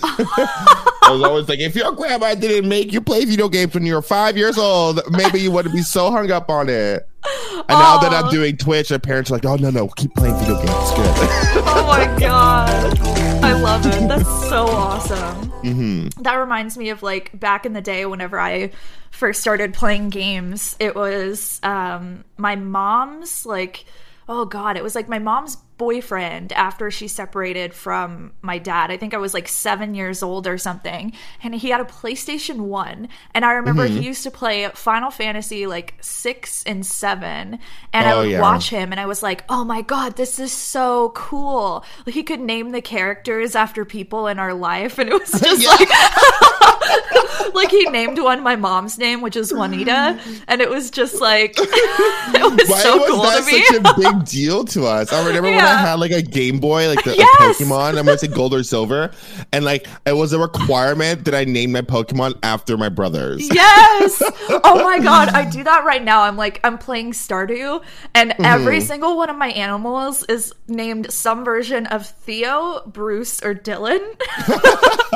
I 1.08 1.12
was 1.12 1.24
always 1.24 1.48
like, 1.48 1.60
if 1.60 1.74
your 1.74 1.94
grandma 1.94 2.36
didn't 2.36 2.68
make 2.68 2.92
you 2.92 3.00
play 3.00 3.24
video 3.24 3.48
games 3.48 3.74
when 3.74 3.86
you 3.86 3.94
were 3.94 4.02
five 4.02 4.36
years 4.36 4.58
old, 4.58 5.00
maybe 5.10 5.40
you 5.40 5.52
wouldn't 5.52 5.74
be 5.74 5.82
so 5.82 6.12
hung 6.12 6.32
up 6.32 6.50
on 6.50 6.68
it. 6.68 7.08
And 7.24 7.70
now 7.70 7.98
that 8.00 8.12
I'm 8.14 8.30
doing 8.30 8.58
Twitch, 8.58 8.92
my 8.92 8.98
parents 8.98 9.32
are 9.32 9.36
like, 9.36 9.46
oh 9.46 9.56
no, 9.56 9.70
no, 9.70 9.88
keep 9.88 10.14
playing 10.16 10.36
video 10.38 10.58
games. 10.58 10.70
It's 10.70 10.92
good. 10.94 11.64
Oh 11.70 11.86
my 11.88 12.20
god. 12.20 13.00
I 13.44 13.54
love 13.54 13.86
it. 13.86 14.08
That's 14.10 14.50
so 14.50 14.68
awesome. 14.68 16.10
That 16.22 16.36
reminds 16.36 16.78
me 16.78 16.90
of 16.90 17.02
like 17.02 17.38
back 17.40 17.66
in 17.66 17.72
the 17.74 17.82
day 17.82 18.06
whenever 18.06 18.40
I 18.40 18.72
first 19.12 19.40
started 19.40 19.74
playing 19.74 20.10
games, 20.10 20.76
it 20.80 20.96
was 20.96 21.62
um 21.64 22.26
my 22.38 22.56
mom's 22.58 23.46
like 23.46 23.86
oh 24.30 24.44
god, 24.46 24.76
it 24.76 24.84
was 24.84 24.96
like 24.96 25.08
my 25.08 25.20
mom's 25.20 25.58
boyfriend 25.78 26.52
after 26.54 26.90
she 26.92 27.08
separated 27.08 27.74
from 27.74 28.34
my 28.42 28.58
dad. 28.58 28.92
I 28.92 28.98
think 28.98 29.14
I 29.14 29.18
was 29.18 29.34
like 29.34 29.48
7 29.48 29.94
years 29.96 30.24
old 30.24 30.48
or 30.48 30.58
something, 30.58 31.14
and 31.44 31.56
he 31.56 31.70
had 31.70 31.82
a 31.82 31.86
PlayStation 31.86 32.62
1, 32.62 33.08
and 33.34 33.46
I 33.46 33.54
remember 33.54 33.88
mm-hmm. 33.88 34.00
he 34.00 34.06
used 34.08 34.24
to 34.24 34.32
play 34.32 34.68
Final 34.74 35.12
Fantasy 35.12 35.68
like 35.68 35.96
6 36.02 36.64
and 36.66 36.86
7, 36.86 37.60
and 37.94 38.08
I 38.08 38.12
Oh, 38.14 38.20
would 38.22 38.32
yeah. 38.32 38.42
watch 38.42 38.70
him 38.70 38.92
and 38.92 39.00
I 39.00 39.06
was 39.06 39.22
like, 39.22 39.44
"Oh 39.50 39.64
my 39.64 39.82
god, 39.82 40.16
this 40.16 40.40
is 40.40 40.52
so 40.52 41.10
cool." 41.16 41.84
Like 42.06 42.16
he 42.16 42.24
could 42.24 42.40
name 42.40 42.72
the 42.72 42.82
characters 42.82 43.56
after 43.56 43.86
people 43.86 44.28
in 44.28 44.40
our 44.40 44.54
life 44.54 44.98
and 44.98 45.10
it 45.10 45.14
was 45.14 45.32
just 45.42 45.66
like 45.66 45.90
like 47.54 47.70
he 47.72 47.86
named 47.90 48.20
one 48.20 48.44
my 48.44 48.56
mom's 48.56 48.98
name, 48.98 49.22
which 49.22 49.36
is 49.36 49.54
Juanita, 49.54 50.20
and 50.48 50.62
it 50.62 50.70
was 50.70 50.90
just 50.92 51.22
like 51.22 51.54
it 51.58 52.58
was 52.60 52.70
Why 52.70 52.80
so 52.82 52.98
was 52.98 53.10
cool 53.10 53.22
that 53.24 53.40
to 53.40 53.46
me. 53.52 53.64
such 53.66 53.78
a 53.78 54.00
big 54.14 54.26
deal 54.26 54.64
to 54.66 54.86
us? 54.86 55.12
I 55.14 55.26
remember 55.26 55.50
when 55.50 55.60
I 55.60 55.78
had 55.78 55.96
like 55.96 56.12
a 56.12 56.22
Game 56.22 56.60
Boy, 56.60 56.88
like 56.88 57.04
the 57.04 57.14
a 57.14 57.16
Yes. 57.16 57.58
Pokemon. 57.60 57.98
I'm 57.98 58.06
gonna 58.06 58.18
say 58.18 58.28
gold 58.28 58.54
or 58.54 58.64
silver, 58.64 59.12
and 59.52 59.66
like 59.66 59.88
it 60.06 60.14
was 60.16 60.34
a 60.34 60.40
requirement 60.40 61.26
that 61.26 61.34
I 61.36 61.44
name 61.46 61.72
my 61.72 61.82
Pokemon 61.82 62.38
after 62.44 62.78
my 62.78 62.90
brothers. 62.90 63.48
Yes. 63.54 64.22
Oh 64.64 64.84
my 64.84 65.00
god, 65.00 65.30
I 65.30 65.50
do 65.50 65.64
that 65.64 65.84
right 65.86 66.04
now. 66.04 66.22
I'm 66.22 66.38
like 66.38 66.60
I'm 66.64 66.78
playing 66.78 67.12
Stardew 67.14 67.84
and 68.14 68.34
every 68.40 68.78
Mm-hmm. 68.78 68.86
single 68.88 69.18
one 69.18 69.30
of 69.30 69.36
my 69.38 69.48
animals 69.50 70.24
is 70.26 70.54
named 70.68 71.12
some 71.12 71.44
version 71.46 71.88
of 71.88 72.06
Theo, 72.06 72.84
Bruce, 72.86 73.42
or 73.44 73.56
Dylan. 73.56 74.00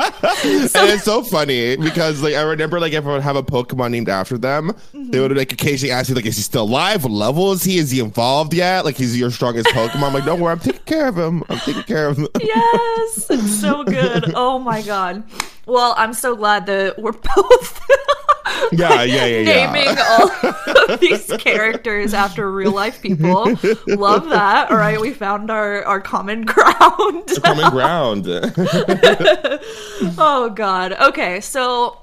and 0.02 0.88
it's 0.90 1.04
so 1.04 1.22
funny 1.22 1.58
because 1.76 2.22
like 2.22 2.34
I 2.34 2.42
remember 2.42 2.78
like 2.80 2.92
if 2.92 3.04
I 3.04 3.08
would 3.08 3.22
have 3.22 3.36
a 3.36 3.42
Pokemon 3.42 3.90
named 3.90 4.08
after 4.08 4.36
them, 4.38 4.72
they 4.94 5.20
would 5.20 5.36
like 5.36 5.52
occasionally 5.52 5.92
ask 5.92 6.08
you 6.08 6.14
like, 6.14 6.26
is 6.26 6.36
he 6.36 6.42
still 6.42 6.64
alive? 6.64 7.04
What 7.04 7.12
level 7.12 7.52
is 7.52 7.62
he? 7.64 7.78
Is 7.78 7.90
he 7.90 8.00
involved 8.00 8.54
yet? 8.54 8.84
Like 8.84 8.96
he's 8.96 9.18
your 9.18 9.30
strongest 9.30 9.68
Pokemon? 9.68 10.02
I'm 10.04 10.14
like, 10.14 10.24
don't 10.24 10.40
worry, 10.40 10.52
I'm 10.52 10.58
taking 10.60 10.82
care 10.84 11.08
of 11.08 11.16
him. 11.16 11.42
I'm 11.48 11.58
taking 11.58 11.82
care 11.84 12.08
of 12.08 12.16
him. 12.18 12.28
yes. 12.40 13.26
It's 13.30 13.60
so 13.60 13.84
good. 13.84 14.32
Oh 14.44 14.58
my 14.58 14.82
god. 14.82 15.22
Well, 15.66 15.94
I'm 15.96 16.12
so 16.14 16.34
glad 16.36 16.66
that 16.66 16.98
we're 16.98 17.12
both 17.36 17.80
yeah, 18.72 19.02
yeah, 19.02 19.26
yeah, 19.26 19.38
yeah. 19.38 19.72
naming 19.72 19.98
all 19.98 20.30
of 20.90 21.00
these 21.00 21.30
characters 21.38 22.14
after 22.14 22.50
real 22.50 22.72
life 22.72 23.00
people. 23.02 23.54
Love 23.86 24.28
that. 24.30 24.70
All 24.70 24.76
right, 24.76 25.00
we 25.00 25.12
found 25.12 25.50
our 25.50 25.84
our 25.84 26.00
common 26.00 26.42
ground. 26.42 27.28
Common 27.42 27.70
ground. 27.70 28.26
oh 30.18 30.52
god. 30.54 30.92
Okay, 30.92 31.40
so 31.40 31.98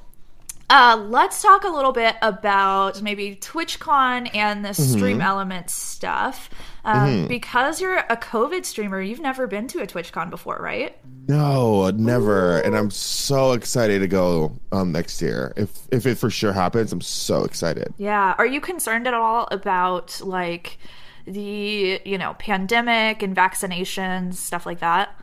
uh, 0.70 1.06
let's 1.10 1.42
talk 1.42 1.64
a 1.64 1.70
little 1.70 1.92
bit 1.92 2.16
about 2.22 3.02
maybe 3.02 3.36
TwitchCon 3.36 4.34
and 4.36 4.64
the 4.64 4.74
Stream 4.74 5.20
Elements 5.22 5.74
stuff. 5.74 6.50
Um, 6.86 7.28
Because 7.28 7.82
you're 7.82 7.98
a 7.98 8.16
COVID 8.16 8.66
streamer, 8.66 9.02
you've 9.02 9.20
never 9.20 9.48
been 9.48 9.68
to 9.68 9.82
a 9.82 9.88
TwitchCon 9.88 10.30
before, 10.30 10.58
right? 10.60 10.98
No, 11.28 11.90
never. 11.92 12.60
And 12.62 12.76
I'm 12.76 12.90
so 12.90 13.52
excited 13.52 14.00
to 14.00 14.08
go 14.08 14.58
um 14.72 14.92
next 14.92 15.22
year. 15.22 15.54
If 15.58 15.70
if 15.92 16.06
it 16.06 16.16
for 16.18 16.30
sure 16.30 16.54
happens, 16.54 16.92
I'm 16.92 17.02
so 17.02 17.44
excited. 17.44 17.94
Yeah. 17.98 18.36
Are 18.38 18.46
you 18.46 18.62
concerned 18.62 19.08
at 19.08 19.14
all 19.14 19.48
about 19.52 20.22
like 20.24 20.78
the, 21.26 22.02
you 22.06 22.18
know, 22.18 22.34
pandemic 22.40 23.22
and 23.22 23.36
vaccinations, 23.36 24.36
stuff 24.36 24.66
like 24.66 24.80
that? 24.80 25.16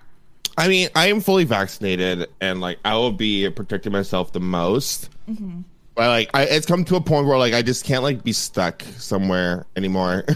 I 0.58 0.68
mean, 0.68 0.88
I 0.94 1.06
am 1.08 1.20
fully 1.20 1.44
vaccinated, 1.44 2.28
and 2.40 2.60
like 2.60 2.78
I 2.84 2.94
will 2.94 3.12
be 3.12 3.48
protecting 3.50 3.92
myself 3.92 4.32
the 4.32 4.40
most. 4.40 5.10
Mm-hmm. 5.28 5.60
But 5.94 6.08
like, 6.08 6.30
I, 6.34 6.44
it's 6.44 6.66
come 6.66 6.84
to 6.86 6.96
a 6.96 7.00
point 7.00 7.26
where 7.26 7.38
like 7.38 7.54
I 7.54 7.62
just 7.62 7.84
can't 7.84 8.02
like 8.02 8.22
be 8.22 8.32
stuck 8.32 8.82
somewhere 8.96 9.66
anymore. 9.76 10.24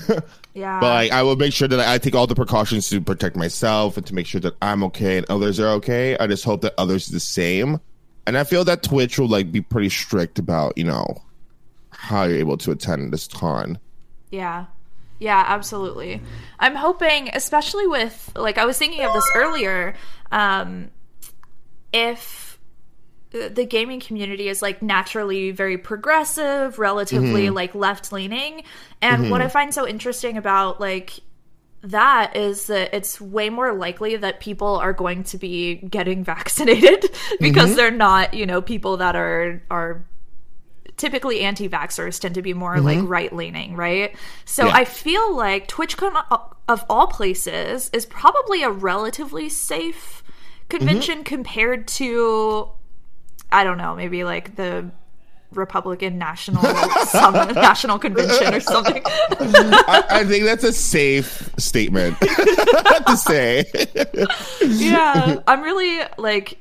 Yeah. 0.55 0.81
But 0.81 0.95
like, 0.95 1.13
I 1.13 1.23
will 1.23 1.37
make 1.37 1.53
sure 1.53 1.69
that 1.69 1.81
I 1.81 1.99
take 1.99 2.15
all 2.15 2.27
the 2.27 2.35
precautions 2.35 2.89
to 2.89 3.01
protect 3.01 3.37
myself 3.37 3.97
and 3.97 4.07
to 4.07 4.15
make 4.15 4.27
sure 4.27 4.41
that 4.41 4.55
I'm 4.61 4.83
okay 4.85 5.17
and 5.17 5.27
others 5.31 5.61
are 5.61 5.69
okay. 5.75 6.17
I 6.19 6.27
just 6.27 6.45
hope 6.45 6.63
that 6.63 6.75
others 6.77 7.09
are 7.09 7.13
the 7.13 7.21
same. 7.21 7.81
And 8.27 8.37
I 8.37 8.45
feel 8.45 8.65
that 8.65 8.83
Twitch 8.83 9.19
will 9.19 9.29
like 9.29 9.53
be 9.53 9.61
pretty 9.61 9.89
strict 9.89 10.39
about 10.39 10.77
you 10.77 10.85
know 10.85 11.23
how 11.91 12.25
you're 12.25 12.39
able 12.39 12.57
to 12.59 12.73
attend 12.73 13.13
this 13.13 13.27
con. 13.27 13.79
Yeah. 14.31 14.67
Yeah, 15.21 15.45
absolutely. 15.47 16.21
I'm 16.59 16.75
hoping, 16.75 17.29
especially 17.33 17.87
with 17.87 18.33
like 18.35 18.59
I 18.59 18.65
was 18.65 18.79
thinking 18.79 19.05
of 19.05 19.13
this 19.13 19.31
earlier, 19.37 19.95
um, 20.33 20.91
if 21.93 22.59
the 23.31 23.65
gaming 23.65 24.01
community 24.01 24.49
is 24.49 24.61
like 24.61 24.83
naturally 24.83 25.53
very 25.53 25.79
progressive, 25.79 26.79
relatively 26.81 27.45
Mm-hmm. 27.45 27.55
like 27.55 27.75
left 27.77 28.13
leaning, 28.13 28.65
and 29.01 29.31
what 29.31 29.41
I 29.41 29.49
find 29.49 29.73
so 29.73 29.87
interesting 29.87 30.37
about 30.37 30.81
like 30.81 31.21
that 31.83 32.35
is 32.37 32.67
that 32.67 32.93
it's 32.93 33.21
way 33.21 33.49
more 33.49 33.73
likely 33.73 34.17
that 34.17 34.41
people 34.41 34.77
are 34.77 34.93
going 34.93 35.25
to 35.25 35.39
be 35.39 35.77
getting 35.77 36.25
vaccinated 36.25 37.05
because 37.41 37.69
Mm-hmm. 37.69 37.77
they're 37.77 37.91
not, 37.91 38.35
you 38.35 38.47
know, 38.47 38.61
people 38.63 38.97
that 38.97 39.15
are 39.17 39.63
are 39.71 40.05
typically 40.97 41.41
anti-vaxxers 41.41 42.21
tend 42.21 42.35
to 42.35 42.43
be 42.43 42.53
more 42.55 42.79
like 42.81 42.99
right-leaning, 43.03 43.75
right? 43.77 44.15
So 44.45 44.65
Mm-hmm. 44.65 44.75
Yeah. 44.75 44.81
I 44.81 44.85
feel 44.85 45.37
like 45.37 45.69
TwitchCon 45.69 46.25
uh, 46.31 46.39
of 46.69 46.85
all 46.91 47.07
places 47.07 47.91
is 47.93 48.07
probably 48.07 48.63
a 48.63 48.71
relatively 48.71 49.49
safe 49.49 50.23
convention 50.69 51.19
Mm-hmm. 51.19 51.25
compared 51.25 51.89
to 51.89 52.69
I 53.53 53.65
don't 53.65 53.79
know, 53.79 53.97
maybe 53.97 54.23
like 54.25 54.55
the 54.57 54.91
Republican 55.53 56.19
National 56.19 56.63
Summit, 57.07 57.55
National 57.57 57.99
Convention 57.99 58.55
or 58.55 58.61
something. 58.61 59.03
I, 59.05 60.05
I 60.11 60.25
think 60.25 60.45
that's 60.45 60.63
a 60.63 60.73
safe 60.73 61.51
statement 61.59 62.17
to 62.21 63.17
say. 63.17 63.65
yeah, 64.65 65.41
I'm 65.49 65.63
really 65.63 66.01
like 66.19 66.59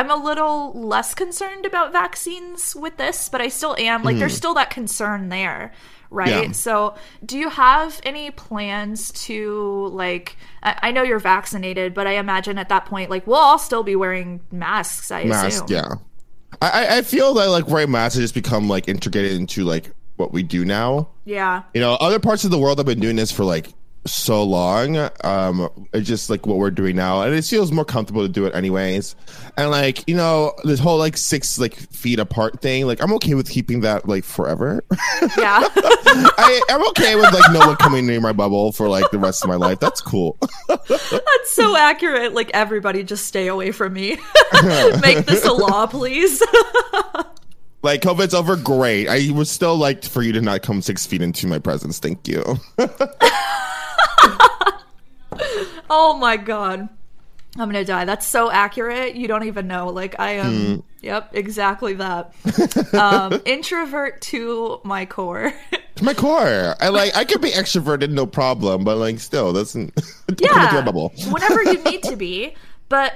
I'm 0.00 0.10
a 0.10 0.16
little 0.16 0.72
less 0.72 1.12
concerned 1.12 1.66
about 1.66 1.92
vaccines 1.92 2.74
with 2.74 2.96
this, 2.96 3.28
but 3.28 3.42
I 3.42 3.48
still 3.48 3.76
am. 3.78 4.02
Like 4.02 4.16
there's 4.16 4.32
hmm. 4.32 4.36
still 4.36 4.54
that 4.54 4.70
concern 4.70 5.28
there, 5.28 5.72
right? 6.08 6.46
Yeah. 6.46 6.52
So, 6.52 6.94
do 7.22 7.36
you 7.36 7.50
have 7.50 8.00
any 8.02 8.30
plans 8.30 9.12
to 9.26 9.88
like 9.92 10.38
I, 10.62 10.78
I 10.84 10.90
know 10.90 11.02
you're 11.02 11.18
vaccinated, 11.18 11.92
but 11.92 12.06
I 12.06 12.12
imagine 12.12 12.56
at 12.56 12.70
that 12.70 12.86
point 12.86 13.10
like 13.10 13.26
we'll 13.26 13.36
all 13.36 13.58
still 13.58 13.82
be 13.82 13.94
wearing 13.94 14.40
masks, 14.50 15.10
I 15.10 15.24
mask 15.24 15.64
assume. 15.64 15.66
yeah 15.68 15.88
I, 16.62 16.70
I- 16.70 16.96
I 16.98 17.02
feel 17.02 17.34
that 17.34 17.50
like 17.50 17.68
wearing 17.68 17.90
masks 17.90 18.14
has 18.14 18.24
just 18.24 18.34
become 18.34 18.70
like 18.70 18.88
integrated 18.88 19.32
into 19.32 19.64
like 19.64 19.92
what 20.16 20.32
we 20.32 20.42
do 20.42 20.64
now 20.64 21.08
Yeah. 21.26 21.62
you 21.74 21.80
know 21.82 21.92
other 21.94 22.18
parts 22.18 22.44
of 22.44 22.50
the 22.50 22.58
world 22.58 22.78
have 22.78 22.86
been 22.86 23.00
doing 23.00 23.16
this 23.16 23.30
for 23.30 23.44
like 23.44 23.68
so 24.10 24.42
long 24.42 24.96
um 25.24 25.68
it's 25.92 26.06
just 26.08 26.28
like 26.30 26.46
what 26.46 26.56
we're 26.58 26.70
doing 26.70 26.96
now 26.96 27.22
and 27.22 27.34
it 27.34 27.44
feels 27.44 27.70
more 27.72 27.84
comfortable 27.84 28.22
to 28.22 28.28
do 28.28 28.46
it 28.46 28.54
anyways 28.54 29.14
and 29.56 29.70
like 29.70 30.06
you 30.08 30.14
know 30.16 30.52
this 30.64 30.78
whole 30.80 30.98
like 30.98 31.16
six 31.16 31.58
like 31.58 31.74
feet 31.74 32.18
apart 32.18 32.60
thing 32.60 32.86
like 32.86 33.02
i'm 33.02 33.12
okay 33.12 33.34
with 33.34 33.48
keeping 33.48 33.80
that 33.80 34.08
like 34.08 34.24
forever 34.24 34.82
Yeah. 35.38 35.60
I, 35.76 36.60
i'm 36.70 36.86
okay 36.88 37.14
with 37.16 37.32
like 37.32 37.52
no 37.52 37.60
one 37.60 37.76
coming 37.76 38.06
near 38.06 38.20
my 38.20 38.32
bubble 38.32 38.72
for 38.72 38.88
like 38.88 39.10
the 39.10 39.18
rest 39.18 39.42
of 39.44 39.48
my 39.48 39.56
life 39.56 39.78
that's 39.80 40.00
cool 40.00 40.36
That's 40.68 41.50
so 41.52 41.76
accurate. 41.76 42.32
Like 42.34 42.50
everybody 42.54 43.02
just 43.02 43.26
stay 43.26 43.48
away 43.48 43.72
from 43.72 43.92
me. 43.92 44.18
Make 45.00 45.26
this 45.26 45.44
a 45.44 45.52
law, 45.52 45.86
please. 45.86 46.42
like 47.82 48.02
covid's 48.02 48.34
over 48.34 48.56
great 48.56 49.08
i 49.08 49.30
would 49.32 49.46
still 49.48 49.76
like 49.76 50.04
for 50.04 50.22
you 50.22 50.32
to 50.32 50.40
not 50.42 50.62
come 50.62 50.82
six 50.82 51.06
feet 51.06 51.22
into 51.22 51.46
my 51.46 51.58
presence 51.58 51.98
thank 51.98 52.28
you 52.28 52.42
Oh 55.92 56.16
my 56.16 56.36
god. 56.36 56.88
I'm 57.58 57.68
gonna 57.68 57.84
die. 57.84 58.04
That's 58.04 58.26
so 58.26 58.48
accurate. 58.48 59.16
You 59.16 59.26
don't 59.26 59.44
even 59.44 59.66
know. 59.66 59.88
Like 59.88 60.14
I 60.20 60.32
am. 60.34 60.52
Hmm. 60.52 60.80
Yep, 61.02 61.30
exactly 61.32 61.94
that. 61.94 62.32
um, 62.94 63.40
introvert 63.44 64.20
to 64.22 64.80
my 64.84 65.04
core. 65.06 65.52
to 65.96 66.04
my 66.04 66.14
core. 66.14 66.76
I 66.80 66.88
like 66.90 67.16
I 67.16 67.24
could 67.24 67.40
be 67.40 67.50
extroverted, 67.50 68.10
no 68.10 68.24
problem, 68.24 68.84
but 68.84 68.98
like 68.98 69.18
still 69.18 69.52
doesn't 69.52 69.94
don't 70.28 70.38
come 70.38 70.62
into 70.62 70.72
my 70.72 70.78
yeah, 70.78 70.84
bubble. 70.84 71.12
whenever 71.30 71.64
you 71.64 71.82
need 71.84 72.04
to 72.04 72.16
be. 72.28 72.54
But 72.88 73.14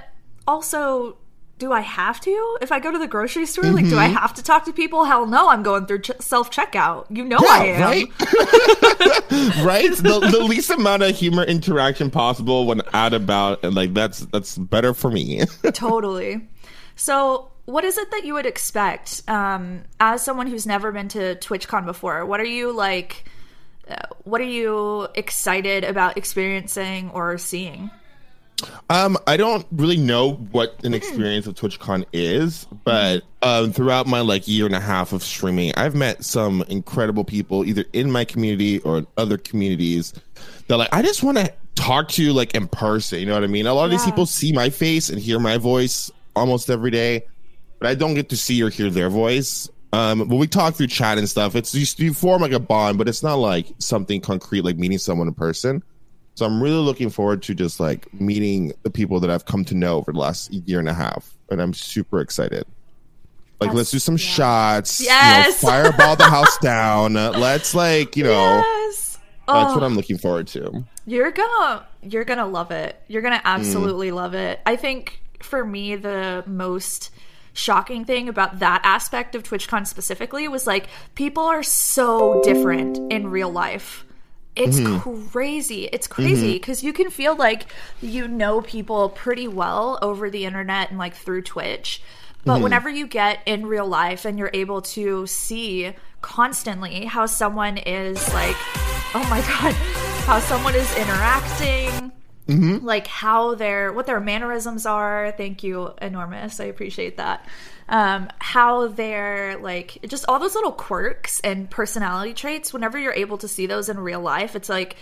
also, 0.48 1.16
do 1.58 1.72
I 1.72 1.80
have 1.80 2.20
to? 2.22 2.58
If 2.60 2.72
I 2.72 2.80
go 2.80 2.90
to 2.90 2.98
the 2.98 3.06
grocery 3.06 3.46
store, 3.46 3.64
like, 3.70 3.88
do 3.88 3.96
I 3.96 4.06
Mm-hmm. 4.08 4.14
have 4.16 4.34
to 4.34 4.42
talk 4.42 4.64
to 4.64 4.72
people? 4.72 5.04
Hell 5.04 5.26
no. 5.26 5.48
I'm 5.48 5.62
going 5.62 5.86
through 5.86 6.00
ch- 6.00 6.10
self 6.20 6.50
checkout. 6.50 7.06
You 7.10 7.24
know 7.24 7.38
I 7.40 7.66
am. 7.66 7.80
right? 7.80 8.08
right? 9.64 9.90
The, 9.96 10.28
the 10.30 10.44
least 10.44 10.70
amount 10.70 11.02
of 11.02 11.14
humor 11.16 11.44
interaction 11.44 12.10
possible 12.10 12.66
when 12.66 12.82
out 12.92 13.14
about, 13.14 13.64
and 13.64 13.74
like 13.74 13.94
that's 13.94 14.20
that's 14.20 14.58
better 14.58 14.94
for 14.94 15.10
me. 15.10 15.42
totally. 15.72 16.46
So, 16.96 17.50
what 17.66 17.84
is 17.84 17.98
it 17.98 18.10
that 18.10 18.24
you 18.24 18.34
would 18.34 18.46
expect 18.46 19.22
um, 19.28 19.82
as 20.00 20.22
someone 20.22 20.46
who's 20.46 20.66
never 20.66 20.92
been 20.92 21.08
to 21.08 21.34
TwitchCon 21.36 21.86
before? 21.86 22.26
What 22.26 22.40
are 22.40 22.44
you 22.44 22.72
like? 22.72 23.24
Uh, 23.88 23.96
what 24.24 24.40
are 24.40 24.44
you 24.44 25.08
excited 25.14 25.84
about 25.84 26.16
experiencing 26.16 27.10
or 27.10 27.36
seeing? 27.38 27.90
Um, 28.90 29.16
I 29.26 29.36
don't 29.36 29.66
really 29.72 29.96
know 29.96 30.32
what 30.52 30.82
an 30.84 30.94
experience 30.94 31.46
of 31.46 31.54
TwitchCon 31.54 32.04
is, 32.12 32.66
but 32.84 33.22
um, 33.42 33.72
throughout 33.72 34.06
my 34.06 34.20
like 34.20 34.46
year 34.46 34.66
and 34.66 34.74
a 34.74 34.80
half 34.80 35.12
of 35.12 35.22
streaming, 35.22 35.72
I've 35.76 35.94
met 35.94 36.24
some 36.24 36.62
incredible 36.68 37.24
people 37.24 37.64
either 37.64 37.84
in 37.92 38.10
my 38.10 38.24
community 38.24 38.80
or 38.80 38.98
in 38.98 39.06
other 39.16 39.38
communities 39.38 40.12
that 40.68 40.76
like 40.76 40.88
I 40.92 41.02
just 41.02 41.22
want 41.22 41.38
to 41.38 41.52
talk 41.74 42.08
to 42.10 42.22
you 42.22 42.32
like 42.32 42.54
in 42.54 42.68
person. 42.68 43.20
You 43.20 43.26
know 43.26 43.34
what 43.34 43.44
I 43.44 43.48
mean? 43.48 43.66
A 43.66 43.74
lot 43.74 43.84
of 43.84 43.90
these 43.90 44.04
people 44.04 44.26
see 44.26 44.52
my 44.52 44.70
face 44.70 45.08
and 45.08 45.18
hear 45.18 45.38
my 45.38 45.56
voice 45.58 46.10
almost 46.36 46.70
every 46.70 46.90
day, 46.90 47.24
but 47.78 47.88
I 47.88 47.94
don't 47.94 48.14
get 48.14 48.28
to 48.30 48.36
see 48.36 48.62
or 48.62 48.70
hear 48.70 48.90
their 48.90 49.10
voice. 49.10 49.68
Um, 49.92 50.28
when 50.28 50.38
we 50.38 50.48
talk 50.48 50.74
through 50.74 50.88
chat 50.88 51.18
and 51.18 51.28
stuff, 51.28 51.54
it's 51.54 51.72
you, 51.74 51.86
you 52.04 52.12
form 52.12 52.42
like 52.42 52.52
a 52.52 52.58
bond, 52.58 52.98
but 52.98 53.08
it's 53.08 53.22
not 53.22 53.36
like 53.36 53.72
something 53.78 54.20
concrete 54.20 54.62
like 54.62 54.76
meeting 54.76 54.98
someone 54.98 55.28
in 55.28 55.34
person. 55.34 55.82
So 56.34 56.44
I'm 56.46 56.62
really 56.62 56.76
looking 56.82 57.10
forward 57.10 57.42
to 57.44 57.54
just 57.54 57.78
like 57.78 58.12
meeting 58.20 58.72
the 58.82 58.90
people 58.90 59.20
that 59.20 59.30
I've 59.30 59.44
come 59.44 59.64
to 59.66 59.74
know 59.74 59.96
over 59.98 60.12
the 60.12 60.18
last 60.18 60.52
year 60.52 60.80
and 60.80 60.88
a 60.88 60.94
half, 60.94 61.32
and 61.50 61.60
I'm 61.62 61.72
super 61.72 62.20
excited. 62.20 62.64
Like, 63.60 63.70
That's- 63.70 63.76
let's 63.76 63.90
do 63.92 63.98
some 64.00 64.16
shots. 64.16 65.00
Yes. 65.00 65.62
You 65.62 65.68
know, 65.68 65.72
fireball 65.72 66.16
the 66.16 66.24
house 66.24 66.58
down. 66.62 67.14
Let's 67.14 67.72
like, 67.74 68.16
you 68.16 68.24
know, 68.24 68.62
Yes. 68.64 69.18
that's 69.46 69.70
Oh. 69.70 69.74
what 69.74 69.84
I'm 69.84 69.94
looking 69.94 70.18
forward 70.18 70.48
to. 70.48 70.84
You're 71.06 71.30
gonna 71.30 71.86
you're 72.02 72.24
gonna 72.24 72.46
love 72.46 72.70
it. 72.72 73.00
You're 73.08 73.22
gonna 73.22 73.36
Mm. 73.36 73.42
absolutely 73.44 74.10
love 74.10 74.34
it. 74.34 74.58
I 74.66 74.74
think 74.76 75.20
for 75.40 75.64
me 75.64 75.94
the 75.96 76.42
most 76.46 77.10
shocking 77.52 78.04
thing 78.04 78.28
about 78.28 78.58
that 78.58 78.80
aspect 78.84 79.34
of 79.36 79.44
TwitchCon 79.44 79.86
specifically 79.86 80.48
was 80.48 80.66
like 80.66 80.88
people 81.14 81.44
are 81.44 81.62
so 81.62 82.40
different 82.42 82.98
in 83.12 83.28
real 83.30 83.50
life. 83.50 84.04
It's 84.56 84.78
Mm-hmm. 84.78 85.28
crazy. 85.30 85.84
It's 85.92 86.06
crazy 86.06 86.52
because 86.54 86.82
you 86.84 86.92
can 86.92 87.10
feel 87.10 87.34
like 87.34 87.66
you 88.00 88.28
know 88.28 88.60
people 88.60 89.08
pretty 89.08 89.48
well 89.48 89.98
over 90.00 90.30
the 90.30 90.44
internet 90.44 90.90
and 90.90 90.98
like 90.98 91.14
through 91.14 91.42
Twitch. 91.42 92.00
But 92.44 92.54
Mm-hmm. 92.54 92.62
whenever 92.62 92.88
you 92.88 93.06
get 93.06 93.40
in 93.46 93.66
real 93.66 93.86
life 93.86 94.24
and 94.24 94.38
you're 94.38 94.50
able 94.54 94.82
to 94.82 95.26
see 95.26 95.94
constantly 96.20 97.04
how 97.06 97.26
someone 97.26 97.78
is 97.78 98.16
like, 98.32 98.56
oh 99.14 99.26
my 99.30 99.40
god, 99.48 99.74
how 100.26 100.38
someone 100.40 100.74
is 100.74 100.94
interacting, 100.96 102.12
like 102.46 103.06
how 103.06 103.54
their 103.54 103.92
what 103.92 104.06
their 104.06 104.20
mannerisms 104.20 104.86
are. 104.86 105.32
Thank 105.36 105.62
you, 105.62 105.94
enormous. 106.00 106.60
I 106.60 106.64
appreciate 106.64 107.16
that. 107.16 107.46
Um, 107.88 108.28
how 108.38 108.88
they're 108.88 109.58
like 109.58 109.98
just 110.08 110.24
all 110.28 110.38
those 110.38 110.54
little 110.54 110.72
quirks 110.72 111.40
and 111.40 111.70
personality 111.70 112.34
traits. 112.34 112.72
Whenever 112.72 112.98
you're 112.98 113.14
able 113.14 113.38
to 113.38 113.48
see 113.48 113.66
those 113.66 113.88
in 113.88 113.98
real 113.98 114.20
life, 114.20 114.56
it's 114.56 114.68
like 114.68 114.96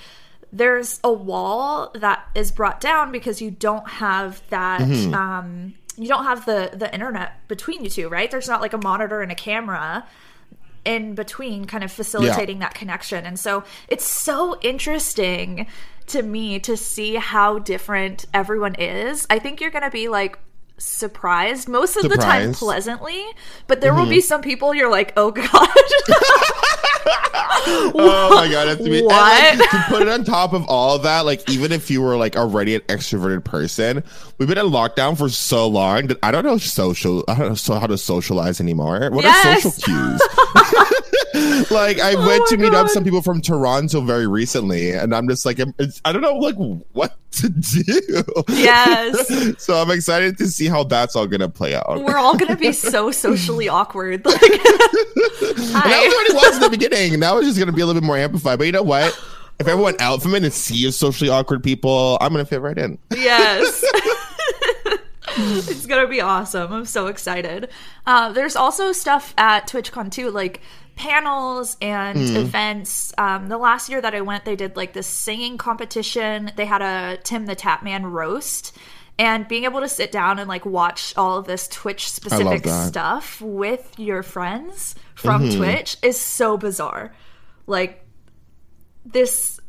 there's 0.53 1.01
a 1.03 1.13
wall 1.13 1.91
that 1.95 2.29
is 2.35 2.53
brought 2.53 2.81
down 2.81 3.11
because 3.11 3.41
you 3.41 3.51
don't 3.51 3.89
have 3.89 4.43
that 4.51 4.83
um 5.15 5.75
you 5.97 6.09
don't 6.09 6.25
have 6.25 6.45
the 6.47 6.71
the 6.75 6.93
internet 6.93 7.47
between 7.49 7.83
you 7.83 7.91
two 7.91 8.09
right 8.09 8.31
there's 8.31 8.49
not 8.49 8.61
like 8.61 8.73
a 8.73 8.79
monitor 8.79 9.23
and 9.23 9.33
a 9.33 9.35
camera 9.35 10.07
in 10.85 11.15
between 11.15 11.65
kind 11.65 11.85
of 11.85 11.91
facilitating 11.93 12.59
that 12.59 12.75
connection 12.75 13.25
and 13.25 13.39
so 13.39 13.65
it's 13.89 14.05
so 14.05 14.59
interesting 14.61 15.67
to 16.07 16.23
me 16.23 16.59
to 16.61 16.77
see 16.77 17.15
how 17.17 17.59
different 17.59 18.27
everyone 18.33 18.75
is 18.77 19.27
i 19.31 19.39
think 19.39 19.61
you're 19.61 19.71
gonna 19.71 19.91
be 19.91 20.09
like 20.09 20.39
surprised 20.79 21.69
most 21.69 21.97
of 21.97 22.11
the 22.11 22.17
time 22.17 22.53
pleasantly 22.53 23.25
but 23.69 23.81
there 23.81 23.95
will 23.95 24.07
be 24.07 24.17
mm-hmm. 24.17 24.21
some 24.21 24.43
people 24.43 24.75
you're 24.75 24.91
like 24.91 25.13
oh 25.17 25.31
god 25.31 25.49
oh 27.67 28.31
my 28.35 28.51
god, 28.51 28.67
that's 28.67 28.81
amazing. 28.81 29.09
And, 29.11 29.61
like, 29.61 29.71
to 29.71 29.85
put 29.89 30.03
it 30.03 30.09
on 30.09 30.25
top 30.25 30.53
of 30.53 30.65
all 30.69 30.97
of 30.97 31.03
that, 31.03 31.25
like 31.25 31.49
even 31.51 31.73
if 31.73 31.91
you 31.91 32.03
were 32.03 32.17
like 32.17 32.37
already 32.37 32.75
an 32.75 32.81
extroverted 32.83 33.45
person, 33.45 34.03
we've 34.39 34.49
been 34.49 34.59
in 34.59 34.67
lockdown 34.67 35.17
for 35.17 35.29
so 35.29 35.67
long 35.69 36.09
that 36.09 36.19
I 36.23 36.31
don't 36.31 36.45
know 36.45 36.59
social. 36.59 37.25
I 37.29 37.39
don't 37.39 37.49
know 37.51 37.55
so 37.55 37.75
how 37.75 37.87
to 37.87 37.99
socialize 37.99 38.61
anymore. 38.61 39.11
What 39.11 39.25
Yes. 39.25 39.47
are 39.47 39.71
social 39.71 39.83
cues? 39.83 40.23
like 41.71 41.99
I 41.99 42.15
Oh 42.15 42.27
went 42.27 42.47
to 42.49 42.57
meet 42.57 42.75
up 42.75 42.89
some 42.89 43.05
people 43.05 43.23
from 43.23 43.41
Toronto 43.41 44.01
very 44.03 44.27
recently, 44.27 44.91
and 44.91 45.15
I'm 45.15 45.29
just 45.29 45.47
like, 45.47 45.59
I 46.05 46.13
don't 46.13 46.21
know 46.21 46.37
like 46.37 46.57
what 46.93 47.17
to 47.33 47.49
do. 47.49 48.23
Yes. 48.49 49.59
so 49.63 49.81
I'm 49.81 49.91
excited 49.91 50.37
to 50.39 50.49
see 50.49 50.67
how 50.69 50.85
that's 50.85 51.17
all 51.17 51.27
gonna 51.27 51.49
play 51.49 51.75
out. 51.75 52.03
We're 52.05 52.19
all 52.19 52.37
gonna 52.37 52.57
be 52.57 52.73
so 52.73 53.11
socially 53.13 53.69
awkward. 53.69 54.25
Like, 54.27 54.43
And 54.43 54.61
that 54.61 56.03
was 56.05 56.15
already 56.15 56.35
was 56.35 56.57
in 56.57 56.63
the 56.63 56.69
beginning. 56.71 57.19
Now 57.19 57.39
it's 57.39 57.47
just 57.47 57.59
gonna 57.59 57.73
be 57.73 57.81
a 57.81 57.87
little 57.87 58.01
bit 58.01 58.07
more 58.07 58.19
amplified. 58.19 58.59
But 58.59 58.67
you 58.67 58.73
know 58.73 58.83
what? 58.83 59.19
If 59.59 59.69
everyone 59.69 59.97
out 60.01 60.23
from 60.23 60.35
it 60.35 60.43
and 60.45 60.53
see 60.53 60.87
as 60.87 60.97
socially 60.97 61.31
awkward 61.31 61.63
people, 61.63 62.19
I'm 62.21 62.33
gonna 62.33 62.45
fit 62.45 62.61
right 62.61 62.77
in. 62.77 62.99
Yes. 63.15 63.85
it's 65.37 65.87
gonna 65.87 66.09
be 66.09 66.21
awesome. 66.21 66.73
I'm 66.73 66.85
so 66.85 67.07
excited. 67.07 67.71
Uh, 68.07 68.33
there's 68.33 68.57
also 68.57 68.93
stuff 68.93 69.33
at 69.39 69.67
TwitchCon 69.67 70.11
too, 70.11 70.31
like 70.31 70.61
panels 71.03 71.77
and 71.83 72.17
events. 72.37 73.13
Um, 73.19 73.49
the 73.49 73.59
last 73.59 73.89
year 73.89 74.01
that 74.01 74.15
I 74.15 74.21
went, 74.21 74.45
they 74.45 74.55
did 74.55 74.77
like 74.77 74.93
this 74.93 75.09
singing 75.09 75.59
competition. 75.59 76.53
They 76.55 76.65
had 76.65 76.81
a 76.81 77.19
Tim 77.25 77.47
the 77.47 77.57
Tatman 77.57 78.13
roast. 78.13 78.77
And 79.19 79.47
being 79.47 79.65
able 79.65 79.81
to 79.81 79.89
sit 79.89 80.13
down 80.13 80.39
and 80.39 80.49
like 80.49 80.65
watch 80.65 81.13
all 81.17 81.39
of 81.39 81.47
this 81.47 81.67
Twitch 81.69 82.11
specific 82.11 82.67
stuff 82.67 83.41
with 83.41 83.99
your 83.99 84.23
friends 84.23 84.95
from 85.15 85.51
Twitch 85.51 85.97
is 86.03 86.19
so 86.19 86.57
bizarre. 86.57 87.13
Like 87.67 88.07
this 89.05 89.61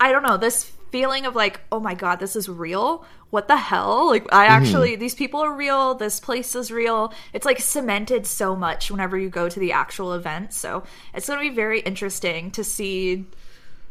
I 0.00 0.10
don't 0.10 0.22
know, 0.22 0.36
this 0.36 0.72
feeling 0.90 1.26
of 1.26 1.34
like, 1.34 1.60
oh 1.70 1.80
my 1.80 1.94
god, 1.94 2.20
this 2.20 2.36
is 2.36 2.48
real. 2.48 3.04
What 3.30 3.48
the 3.48 3.56
hell? 3.56 4.08
Like 4.08 4.26
I 4.32 4.46
actually 4.46 4.96
these 4.96 5.14
people 5.14 5.40
are 5.40 5.52
real, 5.52 5.94
this 5.94 6.20
place 6.20 6.54
is 6.54 6.70
real. 6.70 7.12
It's 7.32 7.44
like 7.46 7.60
cemented 7.60 8.26
so 8.26 8.56
much 8.56 8.90
whenever 8.90 9.18
you 9.18 9.28
go 9.28 9.48
to 9.48 9.60
the 9.60 9.72
actual 9.72 10.14
event. 10.14 10.52
So 10.52 10.84
it's 11.14 11.28
gonna 11.28 11.40
be 11.40 11.50
very 11.50 11.80
interesting 11.80 12.50
to 12.52 12.64
see 12.64 13.26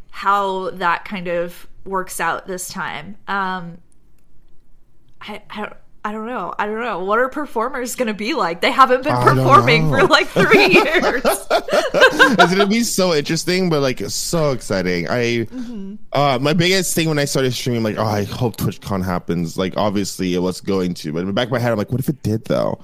how 0.09 0.71
that 0.71 1.05
kind 1.05 1.27
of 1.27 1.67
works 1.85 2.19
out 2.19 2.47
this 2.47 2.67
time. 2.67 3.17
Um 3.27 3.77
I, 5.21 5.41
I 5.49 5.61
don't 5.61 5.73
I 6.07 6.13
don't 6.13 6.25
know. 6.25 6.53
I 6.57 6.67
don't 6.67 6.79
know. 6.79 7.03
What 7.03 7.19
are 7.19 7.27
performers 7.27 7.95
going 7.95 8.07
to 8.07 8.13
be 8.13 8.33
like? 8.33 8.61
They 8.61 8.71
haven't 8.71 9.03
been 9.03 9.13
performing 9.13 9.89
for 9.89 10.07
like 10.07 10.27
three 10.27 10.67
years. 10.71 11.21
it's 11.25 12.55
gonna 12.55 12.65
be 12.65 12.83
so 12.83 13.13
interesting, 13.13 13.69
but 13.69 13.81
like 13.81 13.99
so 14.07 14.51
exciting. 14.51 15.07
I 15.09 15.49
uh 16.13 16.39
my 16.39 16.53
biggest 16.53 16.95
thing 16.95 17.09
when 17.09 17.19
I 17.19 17.25
started 17.25 17.51
streaming, 17.51 17.83
like, 17.83 17.97
oh, 17.97 18.05
I 18.05 18.23
hope 18.23 18.55
TwitchCon 18.55 19.03
happens. 19.03 19.57
Like, 19.57 19.75
obviously 19.75 20.33
it 20.33 20.39
was 20.39 20.61
going 20.61 20.93
to, 20.93 21.11
but 21.11 21.19
in 21.19 21.27
the 21.27 21.33
back 21.33 21.47
of 21.47 21.51
my 21.51 21.59
head, 21.59 21.73
I'm 21.73 21.77
like, 21.77 21.91
what 21.91 21.99
if 21.99 22.07
it 22.07 22.23
did 22.23 22.45
though? 22.45 22.79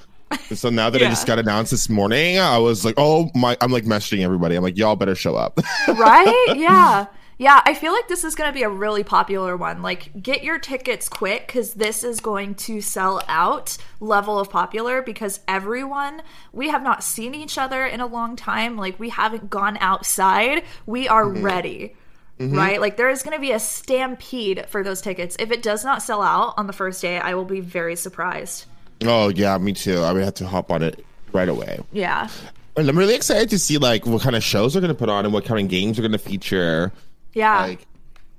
And 0.50 0.58
so 0.58 0.70
now 0.70 0.90
that 0.90 1.02
I 1.02 1.06
just 1.06 1.26
got 1.26 1.40
announced 1.40 1.72
this 1.72 1.88
morning, 1.88 2.40
I 2.40 2.58
was 2.58 2.84
like, 2.84 2.96
oh 2.98 3.32
my, 3.34 3.56
I'm 3.62 3.72
like 3.72 3.86
messaging 3.86 4.20
everybody. 4.20 4.56
I'm 4.56 4.64
like, 4.64 4.78
y'all 4.78 4.98
better 4.98 5.16
show 5.16 5.36
up. 5.36 5.62
right? 5.88 6.56
Yeah. 6.58 7.06
Yeah, 7.44 7.60
I 7.66 7.74
feel 7.74 7.92
like 7.92 8.08
this 8.08 8.24
is 8.24 8.36
going 8.36 8.50
to 8.50 8.54
be 8.54 8.64
a 8.64 8.70
really 8.70 9.04
popular 9.04 9.58
one. 9.58 9.82
Like, 9.82 10.24
get 10.24 10.46
your 10.46 10.60
tickets 10.60 11.10
quick 11.10 11.46
because 11.46 11.74
this 11.74 12.06
is 12.06 12.22
going 12.22 12.56
to 12.56 12.80
sell 12.80 13.22
out 13.28 13.78
level 14.00 14.40
of 14.40 14.50
popular 14.50 15.02
because 15.02 15.42
everyone, 15.46 16.22
we 16.54 16.70
have 16.70 16.82
not 16.82 17.04
seen 17.04 17.36
each 17.36 17.58
other 17.58 17.86
in 17.86 18.00
a 18.00 18.06
long 18.06 18.38
time. 18.38 18.78
Like, 18.78 18.98
we 18.98 19.10
haven't 19.10 19.50
gone 19.50 19.78
outside. 19.82 20.64
We 20.86 21.10
are 21.10 21.26
mm-hmm. 21.26 21.44
ready. 21.44 21.96
Mm-hmm. 22.40 22.58
Right? 22.58 22.80
Like, 22.80 22.96
there 22.96 23.10
is 23.10 23.24
going 23.24 23.36
to 23.36 23.42
be 23.42 23.52
a 23.52 23.60
stampede 23.60 24.66
for 24.70 24.82
those 24.82 25.02
tickets. 25.02 25.36
If 25.38 25.52
it 25.52 25.62
does 25.62 25.84
not 25.84 26.02
sell 26.02 26.22
out 26.22 26.54
on 26.56 26.68
the 26.68 26.72
first 26.72 27.02
day, 27.02 27.20
I 27.20 27.34
will 27.34 27.44
be 27.44 27.60
very 27.60 27.98
surprised. 27.98 28.68
oh 29.04 29.28
yeah, 29.28 29.58
me 29.58 29.74
too. 29.74 29.98
I 29.98 30.14
would 30.14 30.24
have 30.24 30.36
to 30.36 30.48
hop 30.48 30.72
on 30.72 30.82
it 30.82 31.06
right 31.34 31.50
away. 31.50 31.82
Yeah. 31.92 32.30
And 32.78 32.88
I'm 32.88 32.98
really 32.98 33.16
excited 33.16 33.50
to 33.50 33.60
see 33.60 33.80
like 33.80 34.06
what 34.06 34.22
kind 34.22 34.38
of 34.38 34.44
shows 34.44 34.74
they're 34.74 34.82
gonna 34.82 34.94
put 34.94 35.10
on 35.10 35.26
and 35.26 35.34
what 35.34 35.44
kind 35.44 35.60
of 35.60 35.70
games 35.70 35.98
they're 35.98 36.08
gonna 36.08 36.18
feature. 36.18 36.94
Yeah. 37.34 37.62
Like 37.62 37.88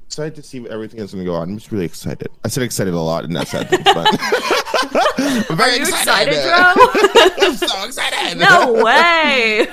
excited 0.07 0.35
to 0.37 0.43
see 0.43 0.69
everything 0.69 1.01
that's 1.01 1.13
gonna 1.13 1.25
go 1.25 1.35
on. 1.35 1.51
I'm 1.51 1.59
just 1.59 1.73
really 1.73 1.85
excited. 1.87 2.29
I 2.45 2.49
said 2.49 2.63
excited 2.63 2.95
a 2.95 3.01
lot 3.01 3.25
in 3.25 3.33
that 3.33 3.49
sentence, 3.49 3.83
but 3.85 4.07
I'm 5.51 5.57
very 5.57 5.73
Are 5.73 5.77
you 5.77 5.83
excited, 5.83 6.35
excited. 6.35 6.45
Joe? 6.45 7.47
I'm 7.47 7.57
so 7.57 7.85
excited. 7.85 8.39
No 8.39 8.73
way. 8.85 9.67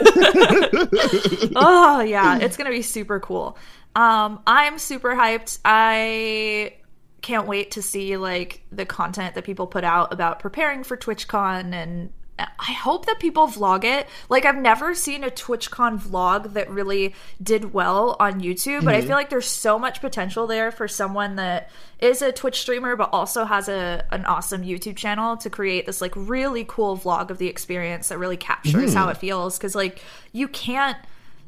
oh 1.55 2.01
yeah, 2.01 2.39
it's 2.39 2.57
gonna 2.57 2.71
be 2.71 2.81
super 2.81 3.19
cool. 3.19 3.57
Um, 3.95 4.41
I'm 4.47 4.79
super 4.79 5.11
hyped. 5.11 5.59
I 5.63 6.73
can't 7.21 7.45
wait 7.45 7.71
to 7.71 7.81
see 7.81 8.17
like 8.17 8.63
the 8.71 8.85
content 8.85 9.35
that 9.35 9.43
people 9.43 9.67
put 9.67 9.83
out 9.83 10.11
about 10.11 10.39
preparing 10.39 10.83
for 10.83 10.97
TwitchCon 10.97 11.73
and 11.73 12.11
I 12.59 12.71
hope 12.73 13.05
that 13.07 13.19
people 13.19 13.47
vlog 13.47 13.83
it. 13.83 14.07
Like 14.29 14.45
I've 14.45 14.57
never 14.57 14.95
seen 14.95 15.23
a 15.23 15.29
TwitchCon 15.29 16.01
vlog 16.01 16.53
that 16.53 16.69
really 16.69 17.13
did 17.41 17.73
well 17.73 18.15
on 18.19 18.41
YouTube, 18.41 18.85
but 18.85 18.93
I 18.93 18.99
mm-hmm. 18.99 19.07
feel 19.07 19.15
like 19.15 19.29
there's 19.29 19.47
so 19.47 19.77
much 19.77 20.01
potential 20.01 20.47
there 20.47 20.71
for 20.71 20.87
someone 20.87 21.35
that 21.35 21.69
is 21.99 22.21
a 22.21 22.31
Twitch 22.31 22.59
streamer 22.61 22.95
but 22.95 23.09
also 23.11 23.45
has 23.45 23.67
a 23.67 24.05
an 24.11 24.25
awesome 24.25 24.63
YouTube 24.63 24.95
channel 24.95 25.37
to 25.37 25.49
create 25.49 25.85
this 25.85 26.01
like 26.01 26.13
really 26.15 26.65
cool 26.67 26.97
vlog 26.97 27.29
of 27.29 27.37
the 27.37 27.47
experience 27.47 28.09
that 28.09 28.17
really 28.17 28.37
captures 28.37 28.93
how 28.93 29.03
mm-hmm. 29.03 29.11
it 29.11 29.17
feels. 29.17 29.57
Cuz 29.57 29.75
like 29.75 30.01
you 30.31 30.47
can't 30.47 30.97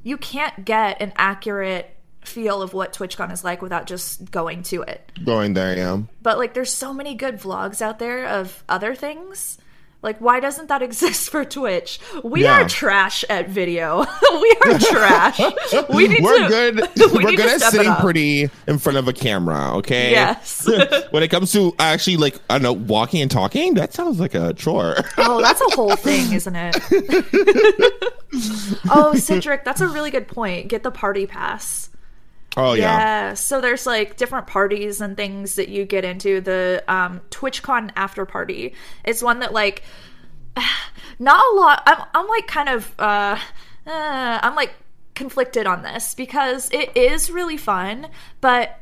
you 0.03 0.17
can't 0.17 0.65
get 0.65 1.01
an 1.01 1.13
accurate 1.15 1.95
feel 2.21 2.61
of 2.61 2.73
what 2.73 2.93
TwitchCon 2.93 3.31
is 3.31 3.43
like 3.43 3.61
without 3.61 3.85
just 3.85 4.31
going 4.31 4.63
to 4.63 4.81
it. 4.83 5.11
Going 5.25 5.53
there, 5.53 5.75
yeah. 5.75 5.99
but 6.21 6.37
like 6.37 6.53
there's 6.53 6.71
so 6.71 6.93
many 6.93 7.15
good 7.15 7.39
vlogs 7.39 7.81
out 7.81 7.99
there 7.99 8.25
of 8.25 8.63
other 8.69 8.95
things 8.95 9.57
like 10.03 10.19
why 10.19 10.39
doesn't 10.39 10.67
that 10.67 10.81
exist 10.89 11.29
for 11.31 11.43
twitch 11.43 11.99
we 12.23 12.43
Yeah. 12.43 12.61
are 12.61 12.69
trash 12.69 13.25
at 13.29 13.49
video 13.49 13.99
we 14.41 14.55
are 14.65 14.77
trash 14.79 15.39
we 15.89 16.07
need 16.07 16.21
We're 16.21 16.39
to 16.43 16.47
good. 16.49 16.75
we 17.11 17.23
We're 17.23 17.29
need 17.31 17.37
good 17.37 17.59
to 17.59 17.65
at 17.65 17.71
sitting 17.71 17.93
pretty 17.95 18.49
in 18.67 18.77
front 18.77 18.97
of 18.99 19.07
a 19.07 19.13
camera, 19.13 19.77
okay? 19.77 20.11
yes 20.11 20.67
when 21.11 21.23
it 21.23 21.29
comes 21.29 21.51
to 21.53 21.73
actually 21.79 22.17
like 22.17 22.35
I 22.49 22.59
don't 22.59 22.63
know, 22.63 22.73
walking 22.73 23.21
and 23.21 23.31
talking, 23.31 23.73
that 23.75 23.93
sounds 23.93 24.19
like 24.19 24.35
a 24.35 24.53
chore. 24.53 24.97
oh 25.17 25.41
that's 25.41 25.61
a 25.61 25.75
whole 25.75 25.95
thing 25.95 26.31
isn't 26.33 26.55
it 26.55 26.75
oh 28.89 29.13
Cedric, 29.15 29.63
that's 29.63 29.81
a 29.81 29.87
really 29.87 30.11
good 30.11 30.27
point 30.27 30.67
get 30.67 30.83
the 30.83 30.91
party 30.91 31.25
pass 31.25 31.89
Oh 32.55 32.73
yeah. 32.73 32.81
Yeah. 32.83 33.33
So 33.33 33.61
there's 33.61 33.85
like 33.85 34.17
different 34.17 34.47
parties 34.47 35.01
and 35.01 35.17
things 35.17 35.55
that 35.55 35.69
you 35.69 35.85
get 35.85 36.05
into. 36.05 36.41
The 36.41 36.83
um, 36.87 37.21
TwitchCon 37.29 37.91
after 37.95 38.25
party 38.25 38.73
is 39.05 39.23
one 39.23 39.39
that 39.39 39.53
like 39.53 39.83
not 41.19 41.43
a 41.51 41.55
lot. 41.55 41.83
I'm 41.85 42.05
I'm 42.13 42.27
like 42.27 42.47
kind 42.47 42.69
of 42.69 42.93
uh, 42.99 43.37
uh 43.87 44.39
I'm 44.41 44.55
like 44.55 44.73
conflicted 45.15 45.67
on 45.67 45.83
this 45.83 46.15
because 46.15 46.69
it 46.71 46.95
is 46.95 47.31
really 47.31 47.57
fun, 47.57 48.07
but 48.41 48.79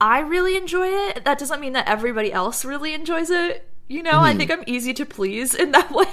I 0.00 0.20
really 0.20 0.56
enjoy 0.56 0.88
it. 0.88 1.24
That 1.24 1.38
doesn't 1.38 1.60
mean 1.60 1.72
that 1.72 1.88
everybody 1.88 2.32
else 2.32 2.64
really 2.64 2.94
enjoys 2.94 3.30
it. 3.30 3.64
You 3.88 4.02
know, 4.02 4.20
I 4.20 4.34
think 4.34 4.50
I'm 4.50 4.64
easy 4.66 4.92
to 4.94 5.06
please 5.06 5.54
in 5.54 5.70
that 5.72 5.90
way 5.90 6.04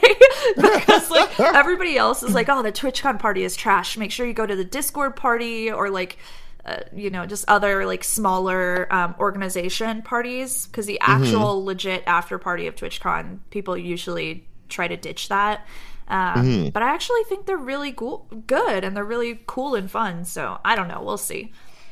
because 0.55 1.11
like 1.11 1.37
everybody 1.39 1.97
else 1.97 2.23
is 2.23 2.33
like, 2.33 2.47
"Oh, 2.47 2.63
the 2.63 2.71
TwitchCon 2.71 3.19
party 3.19 3.43
is 3.43 3.55
trash. 3.55 3.97
Make 3.97 4.11
sure 4.11 4.25
you 4.25 4.33
go 4.33 4.45
to 4.45 4.55
the 4.55 4.63
Discord 4.63 5.17
party 5.17 5.69
or 5.69 5.89
like 5.89 6.17
uh, 6.65 6.78
you 6.95 7.10
know, 7.10 7.25
just 7.25 7.45
other 7.47 7.86
like 7.86 8.04
smaller 8.04 8.88
um, 8.93 9.15
organization 9.19 10.01
parties 10.01 10.65
because 10.67 10.86
the 10.88 10.99
actual 11.01 11.63
legit 11.63 12.04
after 12.08 12.38
party 12.39 12.65
of 12.67 12.75
TwitchCon, 12.75 13.39
people 13.51 13.78
usually 13.78 14.47
try 14.69 14.88
to 14.88 14.97
ditch 14.97 15.30
that. 15.30 15.65
Um, 16.08 16.69
But 16.71 16.84
I 16.84 16.89
actually 16.93 17.23
think 17.30 17.45
they're 17.45 17.58
really 17.58 17.91
cool, 17.91 18.28
good 18.47 18.84
and 18.84 18.95
they're 18.95 19.04
really 19.04 19.39
cool 19.47 19.75
and 19.75 19.89
fun. 19.89 20.25
So 20.25 20.60
I 20.65 20.75
don't 20.75 20.88
know. 20.88 21.01
We'll 21.04 21.17
see 21.17 21.51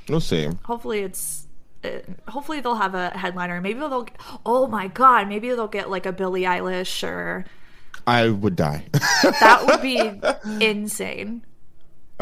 We'll 0.09 0.19
see. 0.21 0.49
hopefully 0.63 0.99
it's 1.01 1.47
uh, 1.83 1.99
hopefully 2.27 2.59
they'll 2.61 2.75
have 2.75 2.95
a 2.95 3.09
headliner 3.09 3.59
maybe 3.61 3.79
they'll 3.79 4.07
oh 4.45 4.67
my 4.67 4.87
god 4.87 5.27
maybe 5.27 5.49
they'll 5.49 5.67
get 5.67 5.89
like 5.89 6.05
a 6.05 6.11
billie 6.13 6.43
eilish 6.43 7.03
or 7.07 7.43
I 8.07 8.29
would 8.29 8.55
die. 8.55 8.85
that 9.21 9.65
would 9.65 9.81
be 9.81 9.99
insane 10.65 11.43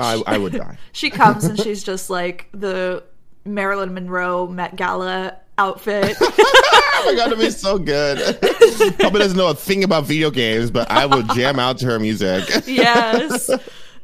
I, 0.02 0.22
I 0.28 0.38
would 0.38 0.54
die. 0.54 0.78
she 0.92 1.10
comes 1.10 1.46
and 1.46 1.60
she's 1.60 1.84
just 1.84 2.10
like 2.10 2.48
the 2.54 3.04
marilyn 3.46 3.94
monroe 3.94 4.48
met 4.48 4.76
gala 4.76 5.38
outfit 5.58 6.16
Oh 7.04 7.04
my 7.08 7.16
god, 7.16 7.28
it'd 7.32 7.40
be 7.40 7.50
so 7.50 7.80
good. 7.80 8.20
Probably 9.00 9.22
doesn't 9.22 9.36
know 9.38 9.50
a 9.50 9.56
thing 9.56 9.84
about 9.84 10.06
video 10.06 10.30
games, 10.30 10.70
but 10.70 10.92
I 10.92 11.08
will 11.08 11.24
jam 11.24 11.58
out 11.58 11.80
to 11.80 11.88
her 11.88 11.98
music. 12.00 12.48
yes 12.68 13.50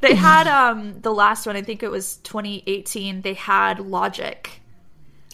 they 0.01 0.15
had 0.15 0.47
um 0.47 0.99
the 1.01 1.11
last 1.13 1.45
one 1.47 1.55
i 1.55 1.61
think 1.61 1.81
it 1.83 1.89
was 1.89 2.17
2018 2.17 3.21
they 3.23 3.33
had 3.35 3.79
logic 3.79 4.61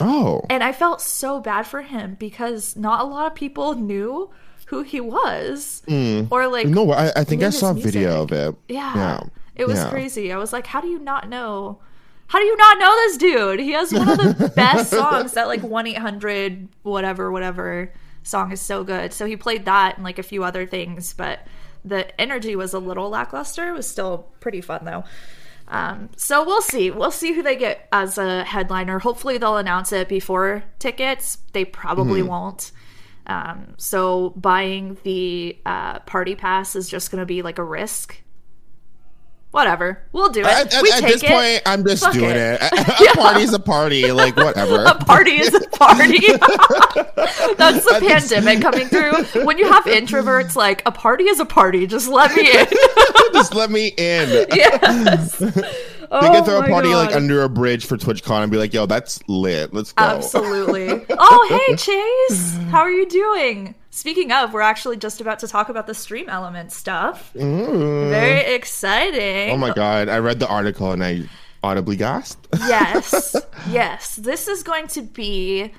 Oh. 0.02 0.42
and 0.50 0.64
i 0.64 0.72
felt 0.72 1.02
so 1.02 1.40
bad 1.40 1.64
for 1.68 1.82
him 1.82 2.16
because 2.20 2.76
not 2.76 3.02
a 3.02 3.04
lot 3.04 3.28
of 3.28 3.36
people 3.36 3.76
knew 3.76 4.30
who 4.68 4.82
he 4.84 5.00
was 5.02 5.84
or 5.88 6.48
like 6.48 6.68
No, 6.68 6.92
I, 6.92 7.12
I 7.18 7.24
think 7.24 7.44
I 7.44 7.50
saw 7.50 7.72
a 7.72 7.74
video 7.76 8.24
of 8.24 8.32
it. 8.32 8.56
Yeah. 8.70 8.96
Yeah. 8.96 9.20
It 9.56 9.68
was 9.68 9.78
Yeah. 9.78 9.90
crazy. 9.90 10.32
I 10.32 10.38
was 10.38 10.52
like, 10.54 10.68
how 10.68 10.82
do 10.82 10.88
you 10.88 11.00
not 11.00 11.30
know? 11.30 11.80
How 12.28 12.40
do 12.40 12.46
you 12.46 12.58
not 12.58 12.80
know 12.80 12.96
this 12.96 13.18
dude? 13.18 13.60
He 13.60 13.72
has 13.74 13.94
one 13.94 14.10
of 14.10 14.18
the 14.38 14.50
best 14.56 14.90
songs. 14.90 15.34
That 15.34 15.48
like 15.48 15.62
one 15.62 15.86
eight 15.88 15.98
hundred 15.98 16.68
whatever 16.82 17.32
whatever 17.32 17.94
song 18.24 18.52
is 18.52 18.62
so 18.62 18.84
good. 18.84 19.14
So 19.14 19.26
he 19.26 19.36
played 19.38 19.66
that 19.66 19.96
and 19.96 20.04
like 20.04 20.18
a 20.20 20.24
few 20.24 20.44
other 20.44 20.66
things, 20.66 21.14
but 21.14 21.46
the 21.86 22.20
energy 22.20 22.56
was 22.56 22.74
a 22.74 22.80
little 22.80 23.10
lackluster. 23.10 23.68
It 23.68 23.74
was 23.74 23.86
still 23.88 24.30
pretty 24.40 24.62
fun 24.62 24.86
though. 24.86 25.04
Um, 25.68 26.10
so 26.18 26.44
we'll 26.46 26.62
see. 26.62 26.90
We'll 26.92 27.12
see 27.12 27.34
who 27.34 27.42
they 27.44 27.56
get 27.56 27.88
as 27.92 28.18
a 28.18 28.44
headliner. 28.44 29.00
Hopefully 29.00 29.38
they'll 29.38 29.58
announce 29.58 29.92
it 29.92 30.08
before 30.10 30.64
tickets. 30.80 31.38
They 31.52 31.66
probably 31.66 32.22
won't. 32.22 32.72
Um, 33.28 33.74
so 33.78 34.32
buying 34.32 34.98
the 35.04 35.58
uh, 35.66 36.00
party 36.00 36.36
pass 36.36 36.76
is 36.76 36.90
just 36.90 37.12
going 37.12 37.22
to 37.22 37.26
be 37.26 37.42
like 37.42 37.60
a 37.60 37.64
risk. 37.64 38.18
Whatever, 39.54 40.02
we'll 40.14 40.30
do 40.32 40.40
it. 40.40 40.48
At, 40.48 40.74
at- 40.74 40.82
we 40.82 40.92
at 40.92 41.00
take 41.00 41.14
this 41.14 41.24
it. 41.24 41.30
point, 41.30 41.62
I'm 41.68 41.86
just 41.86 42.04
Fuck 42.04 42.14
doing 42.14 42.32
it. 42.32 42.58
it. 42.60 42.74
A, 43.08 43.12
a 43.12 43.14
party's 43.16 43.54
a 43.54 43.60
party. 43.60 44.12
Like 44.12 44.36
whatever. 44.36 44.84
a 44.88 44.96
party 44.96 45.40
is 45.40 45.54
a 45.54 45.60
party. 45.70 46.18
That's 47.56 47.86
the 47.86 48.00
pandemic 48.02 48.62
coming 48.62 48.88
through. 48.88 49.46
When 49.46 49.60
you 49.60 49.72
have 49.72 49.84
introverts, 49.86 50.56
like 50.56 50.82
a 50.88 50.92
party 50.92 51.26
is 51.26 51.40
a 51.40 51.46
party. 51.46 51.86
Just 51.86 52.08
let 52.08 52.36
me 52.36 52.50
in. 52.52 52.66
just 53.34 53.54
let 53.54 53.70
me 53.70 53.90
in. 53.90 54.48
yes. 54.56 55.40
Oh 56.10 56.20
can 56.20 56.44
throw 56.46 56.56
a 56.56 56.58
oh 56.58 56.62
my 56.62 56.70
party 56.70 56.90
like 56.96 57.16
under 57.16 57.44
a 57.44 57.50
bridge 57.50 57.86
for 57.86 57.96
TwitchCon 57.96 58.42
and 58.42 58.52
be 58.52 58.58
like, 58.58 58.74
"Yo, 58.74 58.88
that's 58.88 59.20
lit. 59.28 59.72
Let's 59.72 59.94
go." 59.94 60.04
Absolutely. 60.04 61.06
Oh, 61.12 61.64
hey, 61.68 61.76
Chase. 61.76 62.58
How 62.72 62.80
are 62.82 62.92
you 62.92 63.08
doing? 63.08 63.76
Speaking 63.94 64.32
of, 64.32 64.54
we're 64.54 64.62
actually 64.62 64.98
just 64.98 65.22
about 65.22 65.38
to 65.40 65.48
talk 65.48 65.70
about 65.70 65.86
the 65.86 65.94
stream 65.94 66.28
element 66.28 66.72
stuff. 66.72 67.32
Very 67.34 68.56
exciting. 68.56 69.52
Oh 69.52 69.58
my 69.58 69.72
god, 69.72 70.10
I 70.10 70.18
read 70.18 70.40
the 70.40 70.48
article 70.48 70.92
and 70.92 71.04
I 71.04 71.30
audibly 71.62 71.96
gasped. 71.96 72.48
yes, 72.58 73.36
yes. 73.70 74.16
This 74.16 74.48
is 74.48 74.64
going 74.64 74.88
to 74.88 75.04
be 75.04 75.74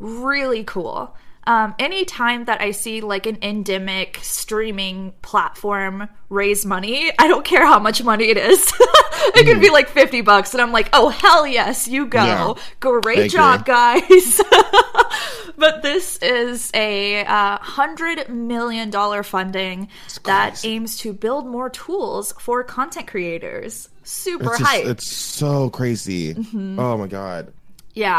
really 0.00 0.64
cool. 0.64 1.16
Um, 1.46 1.76
anytime 1.78 2.46
that 2.46 2.60
I 2.60 2.72
see 2.72 3.00
like 3.02 3.26
an 3.26 3.38
endemic 3.40 4.18
streaming 4.20 5.14
platform 5.22 6.08
raise 6.28 6.66
money, 6.66 7.12
I 7.20 7.28
don't 7.28 7.44
care 7.44 7.64
how 7.64 7.78
much 7.78 8.02
money 8.02 8.30
it 8.30 8.36
is. 8.36 8.72
it 8.80 9.46
could 9.46 9.60
be 9.60 9.70
like 9.70 9.88
50 9.88 10.22
bucks, 10.22 10.54
and 10.54 10.60
I'm 10.60 10.72
like, 10.72 10.90
oh, 10.92 11.08
hell 11.08 11.46
yes, 11.46 11.86
you 11.86 12.06
go. 12.06 12.24
Yeah. 12.24 12.54
Great 12.80 13.16
Thank 13.16 13.32
job, 13.32 13.60
you. 13.60 13.64
guys. 13.66 14.40
but 15.60 15.82
this 15.82 16.16
is 16.18 16.70
a 16.74 17.24
uh, 17.24 17.58
$100 17.58 18.28
million 18.30 18.90
funding 19.22 19.88
that 20.24 20.64
aims 20.64 20.98
to 20.98 21.12
build 21.12 21.46
more 21.46 21.70
tools 21.70 22.32
for 22.40 22.64
content 22.64 23.06
creators. 23.06 23.88
Super 24.02 24.50
It's, 24.50 24.58
just, 24.58 24.70
hype. 24.70 24.86
it's 24.86 25.06
so 25.06 25.70
crazy. 25.70 26.34
Mm-hmm. 26.34 26.80
Oh 26.80 26.96
my 26.96 27.06
god. 27.06 27.52
Yeah. 27.94 28.18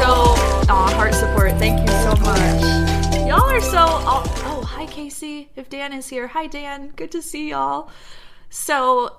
So, 0.00 0.34
heart 0.98 1.14
support. 1.14 1.52
Thank 1.52 1.80
you 1.80 1.88
so 1.88 2.14
much. 2.22 3.26
Y'all 3.26 3.42
are 3.42 3.60
so. 3.60 3.78
Oh, 3.78 4.22
oh, 4.46 4.62
hi, 4.62 4.86
Casey. 4.86 5.50
If 5.56 5.68
Dan 5.68 5.92
is 5.92 6.08
here. 6.08 6.28
Hi, 6.28 6.46
Dan. 6.46 6.92
Good 6.94 7.10
to 7.12 7.22
see 7.22 7.50
y'all. 7.50 7.90
So, 8.50 9.16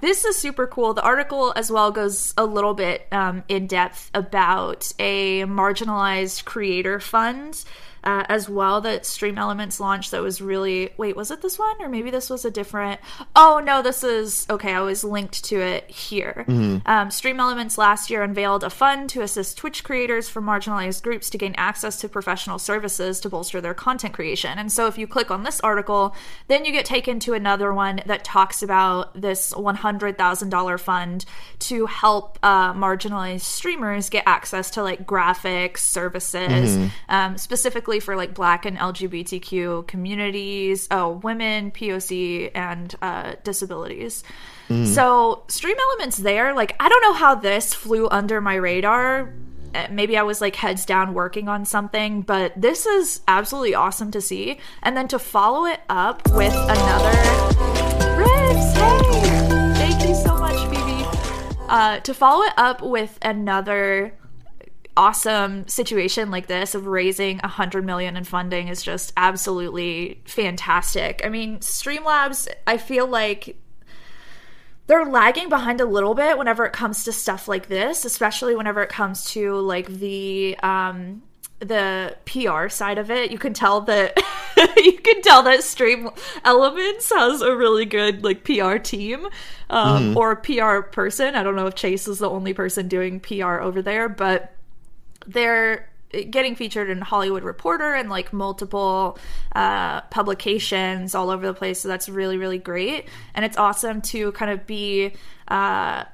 this 0.00 0.24
is 0.24 0.36
super 0.36 0.66
cool. 0.66 0.94
The 0.94 1.02
article 1.02 1.52
as 1.56 1.70
well 1.70 1.90
goes 1.90 2.34
a 2.36 2.44
little 2.44 2.74
bit 2.74 3.06
um, 3.12 3.44
in 3.48 3.66
depth 3.66 4.10
about 4.14 4.92
a 4.98 5.42
marginalized 5.44 6.44
creator 6.44 7.00
fund 7.00 7.64
uh, 8.04 8.24
as 8.28 8.48
well 8.48 8.80
that 8.82 9.06
Stream 9.06 9.38
Elements 9.38 9.80
launched. 9.80 10.10
That 10.10 10.22
was 10.22 10.40
really 10.40 10.92
wait, 10.96 11.16
was 11.16 11.30
it 11.30 11.42
this 11.42 11.58
one 11.58 11.80
or 11.80 11.88
maybe 11.88 12.10
this 12.10 12.30
was 12.30 12.44
a 12.44 12.50
different? 12.50 13.00
Oh 13.34 13.60
no, 13.64 13.82
this 13.82 14.04
is 14.04 14.46
okay. 14.48 14.74
I 14.74 14.80
was 14.80 15.02
linked 15.02 15.44
to 15.44 15.60
it 15.60 15.90
here. 15.90 16.44
Um, 16.86 17.10
Stream 17.10 17.40
Elements 17.40 17.78
last 17.78 18.10
year 18.10 18.22
unveiled 18.22 18.64
a 18.64 18.70
fund 18.70 19.08
to 19.10 19.22
assist 19.22 19.56
Twitch 19.56 19.82
creators 19.84 20.28
from 20.28 20.44
marginalized 20.44 21.02
groups 21.02 21.30
to 21.30 21.38
gain 21.38 21.54
access 21.56 22.00
to 22.00 22.08
professional 22.08 22.58
services 22.58 23.20
to 23.20 23.28
bolster 23.28 23.60
their 23.60 23.74
content 23.74 24.14
creation. 24.14 24.58
And 24.58 24.70
so 24.70 24.86
if 24.86 24.98
you 24.98 25.06
click 25.06 25.30
on 25.30 25.42
this 25.42 25.60
article, 25.60 26.14
then 26.48 26.64
you 26.64 26.72
get 26.72 26.84
taken 26.84 27.20
to 27.20 27.34
another 27.34 27.72
one 27.72 28.00
that 28.06 28.24
talks 28.24 28.62
about 28.62 29.20
this 29.20 29.52
$100,000 29.52 30.80
fund 30.80 31.24
to 31.60 31.86
help 31.86 32.38
uh, 32.42 32.72
marginalized 32.74 33.42
streamers 33.42 34.10
get 34.10 34.24
access 34.26 34.70
to 34.72 34.82
like 34.82 35.06
graphics 35.06 35.78
services, 35.78 36.90
um, 37.08 37.38
specifically 37.38 37.93
for 38.00 38.16
like 38.16 38.34
Black 38.34 38.64
and 38.64 38.76
LGBTQ 38.76 39.86
communities, 39.86 40.88
oh, 40.90 41.20
women, 41.22 41.70
POC, 41.70 42.50
and 42.54 42.94
uh, 43.02 43.34
disabilities. 43.44 44.22
So, 44.68 45.44
Stream 45.48 45.76
Elements 45.78 46.16
there, 46.16 46.54
like, 46.54 46.74
I 46.80 46.88
don't 46.88 47.02
know 47.02 47.12
how 47.12 47.34
this 47.34 47.74
flew 47.74 48.08
under 48.08 48.40
my 48.40 48.54
radar. 48.54 49.34
Uh, 49.74 49.86
Maybe 49.90 50.16
I 50.16 50.22
was 50.22 50.40
like 50.40 50.56
heads 50.56 50.86
down 50.86 51.12
working 51.12 51.48
on 51.48 51.66
something, 51.66 52.22
but 52.22 52.58
this 52.58 52.86
is 52.86 53.20
absolutely 53.28 53.74
awesome 53.74 54.10
to 54.12 54.22
see. 54.22 54.58
And 54.82 54.96
then 54.96 55.06
to 55.08 55.18
follow 55.18 55.66
it 55.66 55.80
up 55.90 56.22
with 56.30 56.54
another. 56.54 57.10
Ribs, 58.16 58.72
hey! 58.72 59.74
Thank 59.74 60.08
you 60.08 60.14
so 60.14 60.34
much, 60.38 60.56
Phoebe. 60.70 61.04
Uh, 61.68 62.00
to 62.00 62.14
follow 62.14 62.44
it 62.44 62.54
up 62.56 62.80
with 62.80 63.18
another 63.20 64.14
awesome 64.96 65.66
situation 65.66 66.30
like 66.30 66.46
this 66.46 66.74
of 66.74 66.86
raising 66.86 67.40
a 67.42 67.48
hundred 67.48 67.84
million 67.84 68.16
in 68.16 68.24
funding 68.24 68.68
is 68.68 68.82
just 68.82 69.12
absolutely 69.16 70.22
fantastic. 70.24 71.20
I 71.24 71.28
mean, 71.28 71.58
Streamlabs, 71.58 72.48
I 72.66 72.78
feel 72.78 73.06
like 73.06 73.56
they're 74.86 75.06
lagging 75.06 75.48
behind 75.48 75.80
a 75.80 75.86
little 75.86 76.14
bit 76.14 76.36
whenever 76.38 76.64
it 76.64 76.72
comes 76.72 77.04
to 77.04 77.12
stuff 77.12 77.48
like 77.48 77.68
this, 77.68 78.04
especially 78.04 78.54
whenever 78.54 78.82
it 78.82 78.90
comes 78.90 79.24
to 79.32 79.54
like 79.56 79.86
the 79.88 80.56
um 80.62 81.22
the 81.60 82.16
PR 82.26 82.68
side 82.68 82.98
of 82.98 83.10
it. 83.10 83.30
You 83.30 83.38
can 83.38 83.54
tell 83.54 83.80
that 83.82 84.20
you 84.76 84.98
can 84.98 85.22
tell 85.22 85.42
that 85.44 85.64
Stream 85.64 86.10
Elements 86.44 87.10
has 87.10 87.40
a 87.40 87.56
really 87.56 87.86
good 87.86 88.22
like 88.22 88.44
PR 88.44 88.76
team 88.76 89.26
um 89.70 90.16
or 90.16 90.36
PR 90.36 90.80
person. 90.80 91.34
I 91.34 91.42
don't 91.42 91.56
know 91.56 91.66
if 91.66 91.74
Chase 91.74 92.06
is 92.06 92.18
the 92.18 92.30
only 92.30 92.52
person 92.52 92.86
doing 92.86 93.20
PR 93.20 93.60
over 93.60 93.80
there, 93.80 94.08
but 94.08 94.53
they're 95.26 95.88
getting 96.30 96.54
featured 96.54 96.90
in 96.90 97.00
Hollywood 97.00 97.42
Reporter 97.42 97.94
and 97.94 98.08
like 98.08 98.32
multiple 98.32 99.18
uh, 99.54 100.02
publications 100.02 101.14
all 101.14 101.30
over 101.30 101.46
the 101.46 101.54
place. 101.54 101.80
So 101.80 101.88
that's 101.88 102.08
really, 102.08 102.36
really 102.36 102.58
great. 102.58 103.08
And 103.34 103.44
it's 103.44 103.56
awesome 103.56 104.00
to 104.02 104.32
kind 104.32 104.50
of 104.50 104.66
be. 104.66 105.12
Uh, 105.48 106.04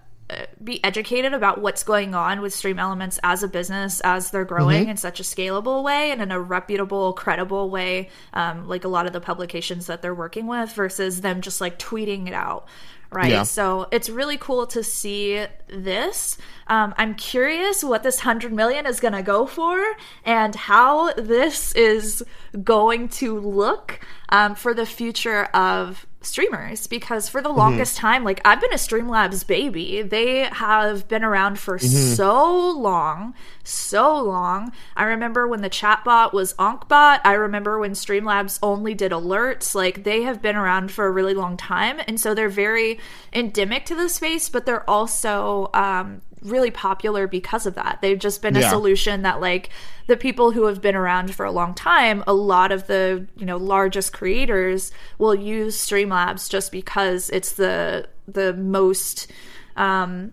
be 0.62 0.83
educated 0.85 1.35
about 1.35 1.61
what's 1.61 1.83
going 1.83 2.14
on 2.14 2.40
with 2.40 2.55
stream 2.55 2.79
elements 2.79 3.18
as 3.25 3.42
a 3.42 3.49
business 3.49 4.01
as 4.03 4.31
they're 4.31 4.44
growing 4.44 4.88
in 4.88 4.96
such 4.96 5.18
a 5.18 5.25
scalable 5.25 5.83
way 5.83 6.12
and 6.12 6.23
in 6.23 6.31
a 6.31 6.40
reputable 6.40 7.12
credible 7.14 7.68
way 7.68 8.09
um, 8.33 8.68
like 8.68 8.85
a 8.85 8.88
lot 8.88 9.07
of 9.07 9.12
the 9.12 9.20
publications 9.20 9.87
that 9.87 10.03
they're 10.03 10.14
working 10.14 10.46
with 10.46 10.73
versus 10.73 11.20
them 11.23 11.40
just 11.40 11.61
like 11.61 11.81
tweeting 11.81 12.29
it 12.29 12.33
out 12.33 12.68
right 13.11 13.31
Yeah. 13.31 13.42
so 13.42 13.87
it's 13.90 14.09
really 14.09 14.37
cool 14.38 14.66
to 14.68 14.83
see 14.85 15.44
this 15.68 16.38
um, 16.68 16.94
i'm 16.99 17.14
curious 17.14 17.83
what 17.83 18.03
this 18.03 18.18
100 18.18 18.53
million 18.53 18.87
is 18.87 19.01
going 19.01 19.14
to 19.14 19.23
go 19.23 19.46
for 19.46 19.83
and 20.25 20.55
how 20.55 21.12
this 21.14 21.73
is 21.75 22.25
going 22.62 23.09
to 23.09 23.38
look 23.38 24.01
um, 24.31 24.55
for 24.55 24.75
the 24.75 24.87
future 24.87 25.44
of 25.46 26.07
streamers 26.22 26.87
because 26.87 27.28
for 27.30 27.40
the 27.40 27.48
longest 27.48 27.96
time 27.96 28.24
like 28.24 28.42
i've 28.44 28.61
been 28.61 28.72
a 28.72 28.76
streamlabs 28.76 29.46
baby. 29.46 30.02
They 30.02 30.40
have 30.44 31.09
been 31.09 31.24
around 31.24 31.59
for 31.59 31.78
so 31.78 32.70
long 32.70 33.35
so 33.64 34.20
long. 34.22 34.72
I 34.96 35.04
remember 35.04 35.46
when 35.46 35.62
the 35.62 35.70
chatbot 35.70 36.33
was 36.33 36.54
Ankhbot. 36.54 37.20
I 37.24 37.35
remember 37.35 37.78
when 37.78 37.92
streamlabs 37.92 38.59
only 38.62 38.94
did 38.94 39.12
alerts. 39.12 39.74
Like 39.74 40.04
they 40.04 40.22
have 40.22 40.42
been 40.42 40.56
around 40.56 40.90
for 40.90 41.06
a 41.06 41.11
really 41.11 41.35
long 41.35 41.56
time. 41.56 42.00
And 42.06 42.20
so 42.20 42.35
they're 42.35 42.48
very 42.48 42.98
endemic 43.33 43.85
to 43.87 43.94
the 43.94 44.09
space 44.09 44.48
but 44.48 44.66
they're 44.66 44.88
also 44.88 45.70
um, 45.74 46.20
really 46.42 46.70
popular 46.70 47.26
because 47.26 47.66
of 47.66 47.74
that 47.74 47.98
they've 48.00 48.18
just 48.18 48.40
been 48.40 48.57
a 48.57 48.61
Yeah. 48.61 48.70
solution 48.70 49.22
that 49.22 49.40
like 49.40 49.68
the 50.07 50.16
people 50.16 50.53
who 50.53 50.64
have 50.64 50.81
been 50.81 50.94
around 50.96 51.35
for 51.35 51.44
a 51.44 51.53
long 51.53 51.74
time 51.74 52.24
a 52.26 52.33
lot 52.33 52.72
of 52.72 52.87
the 52.87 53.26
you 53.37 53.44
know 53.44 53.59
largest 53.59 54.12
creators 54.12 54.90
will 55.18 55.35
use 55.35 55.76
streamlabs 55.76 56.48
just 56.48 56.72
because 56.72 57.29
it's 57.31 57.53
the 57.53 58.09
the 58.26 58.55
most 58.55 59.31
um 59.76 60.33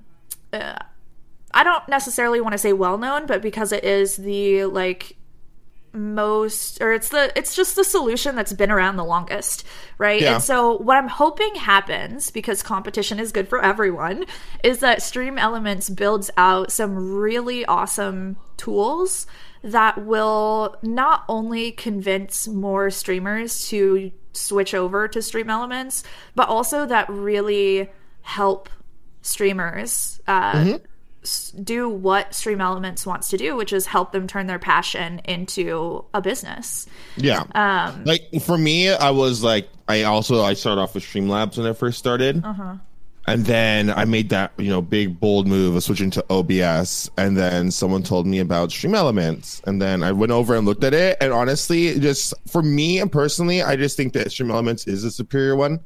uh, 0.53 0.77
i 1.53 1.63
don't 1.63 1.87
necessarily 1.89 2.39
want 2.39 2.53
to 2.53 2.57
say 2.57 2.71
well 2.71 2.97
known 2.97 3.25
but 3.25 3.41
because 3.41 3.73
it 3.73 3.83
is 3.83 4.15
the 4.15 4.63
like 4.65 5.16
most 5.97 6.81
or 6.81 6.93
it's 6.93 7.09
the 7.09 7.31
it's 7.37 7.55
just 7.55 7.75
the 7.75 7.83
solution 7.83 8.35
that's 8.35 8.53
been 8.53 8.71
around 8.71 8.95
the 8.95 9.03
longest 9.03 9.63
right 9.97 10.21
Yeah. 10.21 10.35
and 10.35 10.43
so 10.43 10.77
what 10.77 10.97
i'm 10.97 11.07
hoping 11.07 11.55
happens 11.55 12.31
because 12.31 12.61
competition 12.63 13.19
is 13.19 13.31
good 13.31 13.47
for 13.47 13.61
everyone 13.63 14.25
is 14.63 14.79
that 14.79 15.01
stream 15.01 15.37
elements 15.37 15.89
builds 15.89 16.29
out 16.37 16.71
some 16.71 17.15
really 17.15 17.65
awesome 17.65 18.37
tools 18.57 19.27
that 19.63 20.05
will 20.05 20.75
not 20.83 21.23
only 21.27 21.71
convince 21.71 22.47
more 22.47 22.89
streamers 22.89 23.67
to 23.69 24.11
switch 24.31 24.73
over 24.75 25.07
to 25.07 25.19
Stream 25.21 25.49
Elements, 25.49 26.03
but 26.35 26.47
also 26.47 26.85
that 26.85 27.09
really 27.09 27.89
help 28.21 28.69
streamers 29.23 30.21
uh, 30.27 30.51
s- 30.75 30.79
do 31.63 31.89
what 31.89 32.33
Stream 32.35 32.61
Elements 32.61 33.05
wants 33.05 33.29
to 33.29 33.37
do, 33.37 33.55
which 33.55 33.73
is 33.73 33.85
help 33.85 34.11
them 34.11 34.27
turn 34.27 34.47
their 34.47 34.59
passion 34.59 35.19
into 35.25 36.03
a 36.13 36.21
business. 36.21 36.85
Yeah. 37.15 37.43
Um, 37.55 38.03
like 38.05 38.29
for 38.41 38.57
me, 38.57 38.89
I 38.89 39.11
was 39.11 39.43
like, 39.43 39.69
I 39.87 40.03
also 40.03 40.43
I 40.43 40.53
started 40.53 40.81
off 40.81 40.93
with 40.95 41.03
Streamlabs 41.03 41.57
when 41.57 41.65
I 41.67 41.73
first 41.73 41.97
started, 41.97 42.43
Uh-huh. 42.43 42.75
and 43.27 43.45
then 43.45 43.89
I 43.89 44.05
made 44.05 44.29
that 44.29 44.51
you 44.57 44.69
know 44.69 44.81
big 44.81 45.19
bold 45.19 45.47
move 45.47 45.75
of 45.75 45.83
switching 45.83 46.11
to 46.11 46.25
OBS, 46.29 47.09
and 47.17 47.37
then 47.37 47.71
someone 47.71 48.03
told 48.03 48.27
me 48.27 48.39
about 48.39 48.71
Stream 48.71 48.95
Elements, 48.95 49.61
and 49.65 49.81
then 49.81 50.03
I 50.03 50.11
went 50.11 50.31
over 50.31 50.55
and 50.55 50.65
looked 50.65 50.83
at 50.83 50.93
it, 50.93 51.17
and 51.21 51.31
honestly, 51.33 51.99
just 51.99 52.33
for 52.47 52.61
me 52.61 52.99
and 52.99 53.11
personally, 53.11 53.61
I 53.61 53.75
just 53.75 53.95
think 53.97 54.13
that 54.13 54.31
Stream 54.31 54.51
Elements 54.51 54.87
is 54.87 55.03
a 55.03 55.11
superior 55.11 55.55
one. 55.55 55.79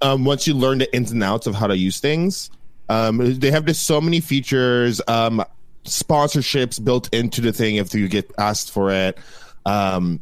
Um, 0.00 0.24
once 0.24 0.46
you 0.46 0.54
learn 0.54 0.78
the 0.78 0.94
ins 0.94 1.12
and 1.12 1.22
outs 1.22 1.46
of 1.46 1.54
how 1.54 1.66
to 1.66 1.76
use 1.76 2.00
things, 2.00 2.50
um, 2.88 3.38
they 3.38 3.50
have 3.50 3.64
just 3.66 3.86
so 3.86 4.00
many 4.00 4.20
features, 4.20 5.00
um, 5.08 5.44
sponsorships 5.84 6.82
built 6.82 7.12
into 7.12 7.40
the 7.40 7.52
thing 7.52 7.76
if 7.76 7.94
you 7.94 8.08
get 8.08 8.30
asked 8.38 8.70
for 8.70 8.90
it. 8.90 9.18
Um, 9.66 10.20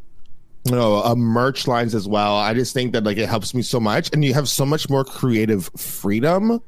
you 0.65 0.71
know, 0.71 1.03
uh, 1.03 1.15
merch 1.15 1.67
lines 1.67 1.93
as 1.93 2.07
well. 2.07 2.37
I 2.37 2.53
just 2.53 2.73
think 2.73 2.93
that 2.93 3.03
like 3.03 3.17
it 3.17 3.27
helps 3.27 3.53
me 3.53 3.61
so 3.61 3.79
much, 3.79 4.09
and 4.13 4.23
you 4.23 4.33
have 4.33 4.47
so 4.47 4.65
much 4.65 4.89
more 4.89 5.03
creative 5.03 5.69
freedom 5.77 6.61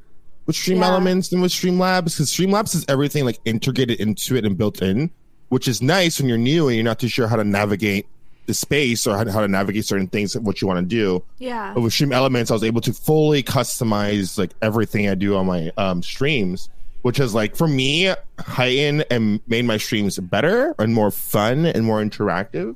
with 0.45 0.55
Stream 0.55 0.79
Yeah. 0.79 0.89
Elements 0.89 1.29
than 1.29 1.41
with 1.41 1.51
Streamlabs 1.51 2.05
because 2.05 2.29
Streamlabs 2.31 2.75
is 2.75 2.85
everything 2.89 3.25
like 3.25 3.39
integrated 3.45 3.99
into 3.99 4.35
it 4.35 4.45
and 4.45 4.57
built 4.57 4.81
in, 4.81 5.09
which 5.49 5.67
is 5.67 5.81
nice 5.81 6.19
when 6.19 6.27
you're 6.27 6.37
new 6.37 6.67
and 6.67 6.75
you're 6.75 6.83
not 6.83 6.99
too 6.99 7.07
sure 7.07 7.27
how 7.27 7.37
to 7.37 7.43
navigate 7.43 8.05
the 8.45 8.53
space 8.53 9.07
or 9.07 9.17
how, 9.17 9.29
how 9.29 9.41
to 9.41 9.47
navigate 9.47 9.85
certain 9.85 10.07
things 10.07 10.37
what 10.37 10.61
you 10.61 10.67
want 10.67 10.79
to 10.79 10.85
do. 10.85 11.23
yeah. 11.37 11.73
But 11.73 11.81
with 11.81 11.93
Stream 11.93 12.11
Elements, 12.11 12.51
I 12.51 12.53
was 12.53 12.63
able 12.63 12.81
to 12.81 12.93
fully 12.93 13.43
customize 13.43 14.37
like 14.37 14.51
everything 14.61 15.09
I 15.09 15.15
do 15.15 15.35
on 15.35 15.45
my 15.45 15.71
um, 15.77 16.03
streams, 16.03 16.69
which 17.01 17.17
has 17.17 17.33
like 17.33 17.55
for 17.55 17.67
me 17.67 18.13
heightened 18.39 19.05
and 19.09 19.39
made 19.47 19.65
my 19.65 19.77
streams 19.77 20.17
better 20.19 20.75
and 20.79 20.93
more 20.93 21.11
fun 21.11 21.65
and 21.65 21.85
more 21.85 22.01
interactive, 22.03 22.75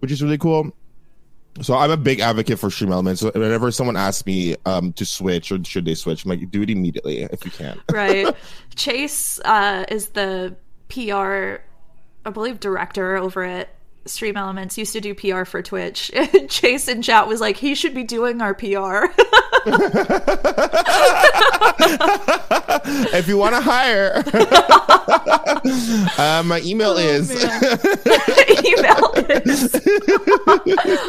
which 0.00 0.10
is 0.10 0.22
really 0.22 0.38
cool. 0.38 0.72
So 1.60 1.74
I'm 1.74 1.90
a 1.90 1.96
big 1.96 2.20
advocate 2.20 2.58
for 2.58 2.70
Stream 2.70 2.92
Elements. 2.92 3.20
So 3.20 3.32
whenever 3.32 3.70
someone 3.72 3.96
asks 3.96 4.24
me 4.26 4.54
um, 4.64 4.92
to 4.92 5.04
switch 5.04 5.50
or 5.50 5.62
should 5.64 5.84
they 5.84 5.94
switch, 5.94 6.24
I'm 6.24 6.30
like, 6.30 6.50
do 6.50 6.62
it 6.62 6.70
immediately 6.70 7.22
if 7.22 7.44
you 7.44 7.50
can. 7.50 7.80
right. 7.92 8.32
Chase 8.76 9.40
uh, 9.44 9.84
is 9.88 10.10
the 10.10 10.54
PR, 10.88 11.62
I 12.24 12.30
believe, 12.32 12.60
director 12.60 13.16
over 13.16 13.42
at 13.42 13.70
Stream 14.08 14.36
Elements. 14.36 14.78
Used 14.78 14.92
to 14.94 15.00
do 15.00 15.14
PR 15.14 15.44
for 15.44 15.62
Twitch. 15.62 16.10
Chase 16.48 16.88
in 16.88 17.02
chat 17.02 17.28
was 17.28 17.40
like, 17.40 17.56
he 17.56 17.74
should 17.74 17.94
be 17.94 18.04
doing 18.04 18.42
our 18.42 18.54
PR. 18.54 18.64
if 23.14 23.28
you 23.28 23.36
want 23.36 23.54
to 23.54 23.60
hire, 23.60 24.24
uh, 26.18 26.42
my 26.44 26.60
email 26.64 26.96
is 26.96 27.30
Email 27.30 29.12
is 29.16 29.72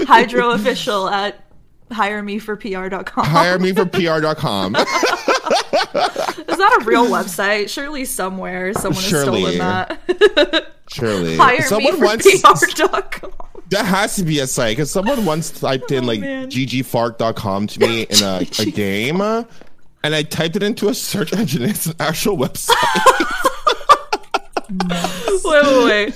hydroofficial 0.06 1.12
at 1.12 1.44
hiremeforpr.com. 1.90 3.26
hire 3.26 3.60
me 3.60 3.74
for 3.74 3.86
PR.com. 3.86 4.76
Is 5.90 6.58
that 6.58 6.78
a 6.82 6.84
real 6.86 7.06
website? 7.06 7.70
Surely 7.70 8.06
somewhere 8.06 8.74
someone 8.74 9.02
has 9.04 9.22
stolen 9.22 9.58
that. 9.58 10.00
Surely. 10.90 11.38
Hire 11.38 11.62
someone 11.64 11.94
me 11.94 12.00
for 12.00 12.06
once 12.06 12.42
PR.com. 12.74 13.32
that 13.70 13.86
has 13.86 14.16
to 14.16 14.24
be 14.24 14.40
a 14.40 14.48
site 14.48 14.78
because 14.78 14.92
someone 14.92 15.26
once 15.26 15.52
typed 15.52 15.92
oh, 15.92 15.96
in 15.96 16.06
like 16.06 16.20
Oh, 16.20 16.22
man. 16.22 16.50
ggfart.com 16.50 17.68
to 17.68 17.80
me 17.80 18.04
in 18.04 18.24
a, 18.24 18.48
a 18.60 18.66
game 18.72 19.22
and 19.22 20.16
I 20.16 20.24
typed 20.24 20.56
it 20.56 20.64
into 20.64 20.88
a 20.90 20.94
search 20.94 21.34
engine. 21.34 21.64
It's 21.64 21.86
an 21.88 21.96
actual 22.00 22.38
website. 22.38 22.76
Wait, 24.70 25.66
wait, 25.66 25.86
wait. 25.86 26.14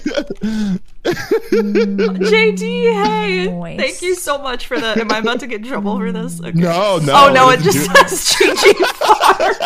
JD, 1.03 2.59
hey. 3.03 3.47
Nice. 3.47 3.79
Thank 3.79 4.01
you 4.03 4.15
so 4.15 4.37
much 4.37 4.67
for 4.67 4.79
that. 4.79 4.97
Am 4.99 5.11
I 5.11 5.17
about 5.19 5.39
to 5.39 5.47
get 5.47 5.61
in 5.61 5.67
trouble 5.67 5.97
for 5.97 6.11
this? 6.11 6.39
Okay. 6.39 6.51
No, 6.51 6.99
no. 6.99 7.13
Oh 7.15 7.33
no, 7.33 7.49
it 7.49 7.61
just 7.61 7.87
Dude, 7.87 7.97
says 7.97 8.35
GG 8.35 8.85
Fart. 8.85 9.57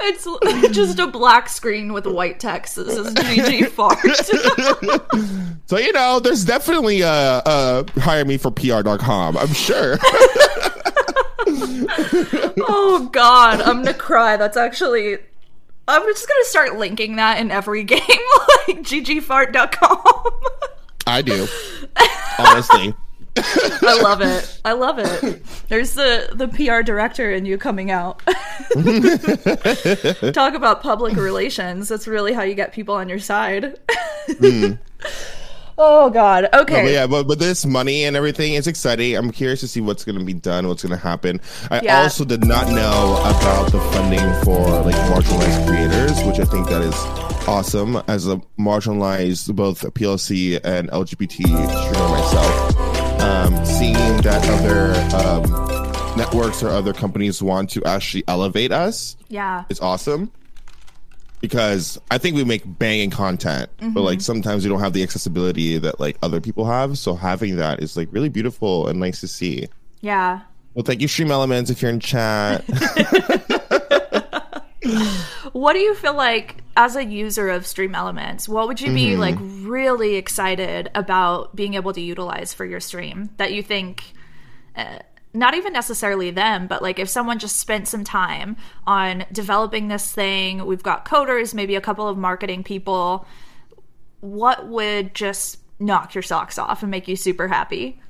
it's 0.00 0.76
just 0.76 0.98
a 0.98 1.06
black 1.06 1.48
screen 1.48 1.92
with 1.92 2.06
white 2.06 2.40
text 2.40 2.74
that 2.76 2.90
says 2.90 3.14
GG 3.14 3.68
Fart. 3.68 3.98
so 5.66 5.78
you 5.78 5.92
know, 5.92 6.18
there's 6.18 6.44
definitely 6.44 7.02
a, 7.02 7.08
uh 7.08 7.84
hire 7.98 8.24
me 8.24 8.36
for 8.36 8.50
PR.com. 8.50 9.36
I'm 9.36 9.52
sure. 9.52 9.98
oh 12.66 13.08
god, 13.12 13.60
I'm 13.60 13.84
gonna 13.84 13.94
cry. 13.94 14.36
That's 14.36 14.56
actually. 14.56 15.18
I'm 15.86 16.02
just 16.02 16.28
gonna 16.28 16.44
start 16.44 16.76
linking 16.76 17.16
that 17.16 17.38
in 17.38 17.50
every 17.50 17.84
game, 17.84 18.00
like 18.00 18.82
ggfart.com. 18.82 20.30
I 21.06 21.22
do. 21.22 21.46
Honestly. 22.38 22.94
I 23.36 24.00
love 24.00 24.20
it. 24.20 24.60
I 24.64 24.72
love 24.74 24.98
it. 24.98 25.42
There's 25.68 25.94
the 25.94 26.30
the 26.32 26.48
PR 26.48 26.82
director 26.82 27.32
in 27.32 27.44
you 27.44 27.58
coming 27.58 27.90
out. 27.90 28.22
Talk 30.32 30.54
about 30.54 30.82
public 30.82 31.16
relations. 31.16 31.88
That's 31.88 32.06
really 32.06 32.32
how 32.32 32.42
you 32.42 32.54
get 32.54 32.72
people 32.72 32.94
on 32.94 33.08
your 33.08 33.18
side. 33.18 33.78
Hmm. 34.38 34.72
Oh 35.76 36.08
God. 36.10 36.48
Okay. 36.54 36.82
But 36.84 36.90
yeah, 36.92 37.06
but 37.06 37.26
but 37.26 37.38
this 37.38 37.66
money 37.66 38.04
and 38.04 38.16
everything 38.16 38.54
is 38.54 38.66
exciting. 38.66 39.16
I'm 39.16 39.30
curious 39.32 39.60
to 39.60 39.68
see 39.68 39.80
what's 39.80 40.04
going 40.04 40.18
to 40.18 40.24
be 40.24 40.32
done, 40.34 40.68
what's 40.68 40.82
going 40.82 40.96
to 40.96 41.02
happen. 41.02 41.40
I 41.70 41.80
Yeah. 41.82 42.02
also 42.02 42.24
did 42.24 42.44
not 42.44 42.68
know 42.68 43.16
about 43.20 43.72
the 43.72 43.80
funding 43.92 44.20
for 44.44 44.60
like 44.82 44.94
marginalized 45.10 45.66
creators, 45.66 46.22
which 46.24 46.38
I 46.38 46.44
think 46.44 46.68
that 46.68 46.82
is 46.82 46.94
awesome. 47.48 47.96
As 48.06 48.28
a 48.28 48.36
marginalized 48.58 49.54
both 49.56 49.80
PLC 49.94 50.60
and 50.62 50.88
LGBT 50.90 51.42
streamer 51.42 52.08
myself, 52.08 53.20
um, 53.20 53.64
seeing 53.64 53.94
that 54.22 54.46
other 54.48 54.94
um, 55.16 56.16
networks 56.16 56.62
or 56.62 56.68
other 56.68 56.92
companies 56.92 57.42
want 57.42 57.70
to 57.70 57.82
actually 57.84 58.22
elevate 58.28 58.70
us 58.70 59.16
Yeah. 59.28 59.64
it's 59.68 59.80
awesome 59.80 60.30
because 61.44 62.00
I 62.10 62.16
think 62.16 62.36
we 62.36 62.42
make 62.42 62.62
banging 62.78 63.10
content, 63.10 63.68
but 63.92 64.00
like 64.00 64.22
sometimes 64.22 64.64
we 64.64 64.70
don't 64.70 64.80
have 64.80 64.94
the 64.94 65.02
accessibility 65.02 65.76
that 65.76 66.00
like 66.00 66.16
other 66.22 66.40
people 66.40 66.64
have. 66.64 66.96
So 66.96 67.14
having 67.14 67.56
that 67.56 67.82
is 67.82 67.98
like 67.98 68.08
really 68.10 68.30
beautiful 68.30 68.88
and 68.88 68.98
nice 68.98 69.20
to 69.20 69.28
see. 69.28 69.68
Yeah. 70.00 70.40
Well, 70.72 70.84
thank 70.84 71.02
you, 71.02 71.08
Stream 71.08 71.30
Elements, 71.30 71.68
if 71.70 71.82
you're 71.82 71.90
in 71.90 72.00
chat. 72.00 72.64
What 75.52 75.74
do 75.74 75.78
you 75.78 75.94
feel 75.94 76.14
like 76.14 76.56
as 76.76 76.96
a 76.96 77.04
user 77.04 77.48
of 77.48 77.64
Stream 77.66 77.94
Elements? 77.94 78.48
What 78.48 78.66
would 78.66 78.80
you 78.80 78.88
Mm-hmm. 78.88 78.94
be 78.96 79.16
like 79.16 79.36
really 79.40 80.16
excited 80.16 80.90
about 80.94 81.54
being 81.54 81.74
able 81.74 81.92
to 81.92 82.00
utilize 82.00 82.52
for 82.52 82.64
your 82.64 82.80
stream 82.80 83.30
that 83.36 83.52
you 83.52 83.62
think 83.62 84.02
uh, 84.76 84.98
not 85.34 85.54
even 85.54 85.72
necessarily 85.72 86.30
them, 86.30 86.66
but 86.66 86.80
like 86.80 86.98
if 86.98 87.08
someone 87.08 87.38
just 87.38 87.56
spent 87.56 87.88
some 87.88 88.04
time 88.04 88.56
on 88.86 89.24
developing 89.32 89.88
this 89.88 90.12
thing, 90.12 90.64
we've 90.64 90.82
got 90.82 91.04
coders, 91.04 91.52
maybe 91.52 91.74
a 91.74 91.80
couple 91.80 92.08
of 92.08 92.16
marketing 92.16 92.62
people, 92.62 93.26
what 94.20 94.68
would 94.68 95.14
just 95.14 95.58
knock 95.78 96.14
your 96.14 96.22
socks 96.22 96.56
off 96.56 96.82
and 96.82 96.90
make 96.90 97.08
you 97.08 97.16
super 97.16 97.48
happy? 97.48 98.00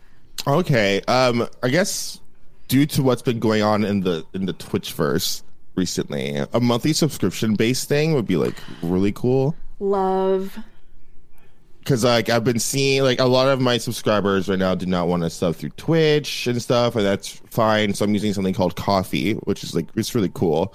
okay, 0.46 1.00
um, 1.02 1.48
I 1.62 1.68
guess 1.68 2.20
due 2.68 2.86
to 2.86 3.02
what's 3.02 3.22
been 3.22 3.38
going 3.38 3.62
on 3.62 3.84
in 3.84 4.00
the 4.00 4.24
in 4.34 4.46
the 4.46 4.54
Twitchverse 4.54 5.42
recently, 5.76 6.36
a 6.52 6.60
monthly 6.60 6.92
subscription 6.92 7.54
based 7.54 7.88
thing 7.88 8.14
would 8.14 8.26
be 8.26 8.36
like 8.36 8.56
really 8.82 9.12
cool. 9.12 9.54
Love. 9.80 10.58
Because 11.84 12.02
like 12.02 12.30
I've 12.30 12.44
been 12.44 12.58
seeing 12.58 13.02
like 13.02 13.20
a 13.20 13.26
lot 13.26 13.46
of 13.48 13.60
my 13.60 13.76
subscribers 13.76 14.48
right 14.48 14.58
now 14.58 14.74
do 14.74 14.86
not 14.86 15.06
want 15.06 15.22
to 15.22 15.28
sub 15.30 15.54
through 15.54 15.68
Twitch 15.70 16.46
and 16.46 16.60
stuff, 16.60 16.96
and 16.96 17.04
that's 17.04 17.28
fine. 17.50 17.92
So 17.92 18.04
I'm 18.06 18.14
using 18.14 18.32
something 18.32 18.54
called 18.54 18.74
Ko-fi, 18.74 19.32
which 19.44 19.62
is 19.62 19.74
like 19.74 19.86
it's 19.94 20.14
really 20.14 20.30
cool. 20.32 20.74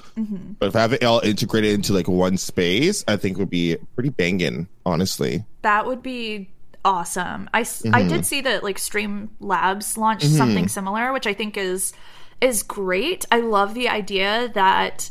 But 0.59 0.67
if 0.67 0.75
I 0.75 0.81
have 0.81 0.93
it 0.93 1.03
all 1.03 1.19
integrated 1.21 1.73
into 1.73 1.93
like 1.93 2.07
one 2.07 2.37
space, 2.37 3.03
I 3.07 3.17
think 3.17 3.37
would 3.39 3.49
be 3.49 3.77
pretty 3.95 4.09
banging, 4.09 4.67
honestly. 4.85 5.43
That 5.63 5.87
would 5.87 6.03
be 6.03 6.51
awesome. 6.85 7.49
I 7.53 7.61
Mm-hmm. 7.63 8.07
did 8.07 8.25
see 8.25 8.41
that 8.41 8.63
like 8.63 8.77
Stream 8.77 9.31
Labs 9.39 9.97
launched 9.97 10.27
something 10.27 10.67
similar, 10.67 11.11
which 11.11 11.25
I 11.27 11.33
think 11.33 11.57
is 11.57 11.91
is 12.39 12.61
great. 12.63 13.25
I 13.31 13.39
love 13.41 13.73
the 13.73 13.89
idea 13.89 14.49
that 14.53 15.09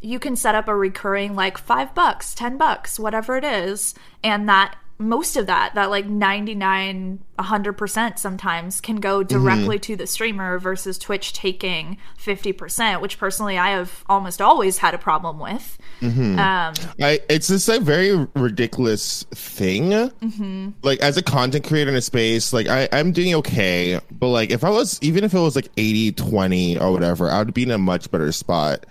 you 0.00 0.18
can 0.18 0.36
set 0.36 0.54
up 0.54 0.68
a 0.68 0.74
recurring 0.76 1.34
like 1.34 1.56
5 1.58 1.94
bucks, 1.94 2.34
10 2.34 2.56
bucks, 2.58 2.98
whatever 2.98 3.36
it 3.36 3.44
is, 3.44 3.94
and 4.22 4.48
that 4.48 4.76
most 5.02 5.36
of 5.36 5.46
that 5.46 5.74
that 5.74 5.90
like 5.90 6.06
99 6.06 7.20
100% 7.38 8.18
sometimes 8.18 8.80
can 8.80 8.96
go 8.96 9.20
mm-hmm. 9.20 9.28
directly 9.28 9.78
to 9.78 9.96
the 9.96 10.06
streamer 10.06 10.58
versus 10.58 10.98
twitch 10.98 11.32
taking 11.32 11.96
50% 12.18 13.00
which 13.00 13.18
personally 13.18 13.58
i 13.58 13.70
have 13.70 14.04
almost 14.08 14.40
always 14.40 14.78
had 14.78 14.94
a 14.94 14.98
problem 14.98 15.38
with 15.38 15.78
mm-hmm. 16.00 16.38
um, 16.38 16.74
I, 17.00 17.20
it's 17.28 17.48
just 17.48 17.68
a 17.68 17.80
very 17.80 18.26
ridiculous 18.34 19.24
thing. 19.34 19.90
Mm-hmm. 19.90 20.70
Like 20.82 21.00
as 21.00 21.16
a 21.16 21.22
content 21.22 21.66
creator 21.66 21.90
in 21.90 21.96
a 21.96 22.00
space, 22.00 22.52
like 22.52 22.68
I, 22.68 22.88
I'm 22.92 23.12
doing 23.12 23.34
okay, 23.36 24.00
but 24.10 24.28
like 24.28 24.50
if 24.50 24.64
I 24.64 24.70
was 24.70 24.98
even 25.02 25.24
if 25.24 25.34
it 25.34 25.38
was 25.38 25.56
like 25.56 25.68
80, 25.76 26.12
20 26.12 26.78
or 26.78 26.92
whatever, 26.92 27.30
I 27.30 27.38
would 27.38 27.54
be 27.54 27.64
in 27.64 27.70
a 27.70 27.78
much 27.78 28.10
better 28.10 28.32
spot. 28.32 28.86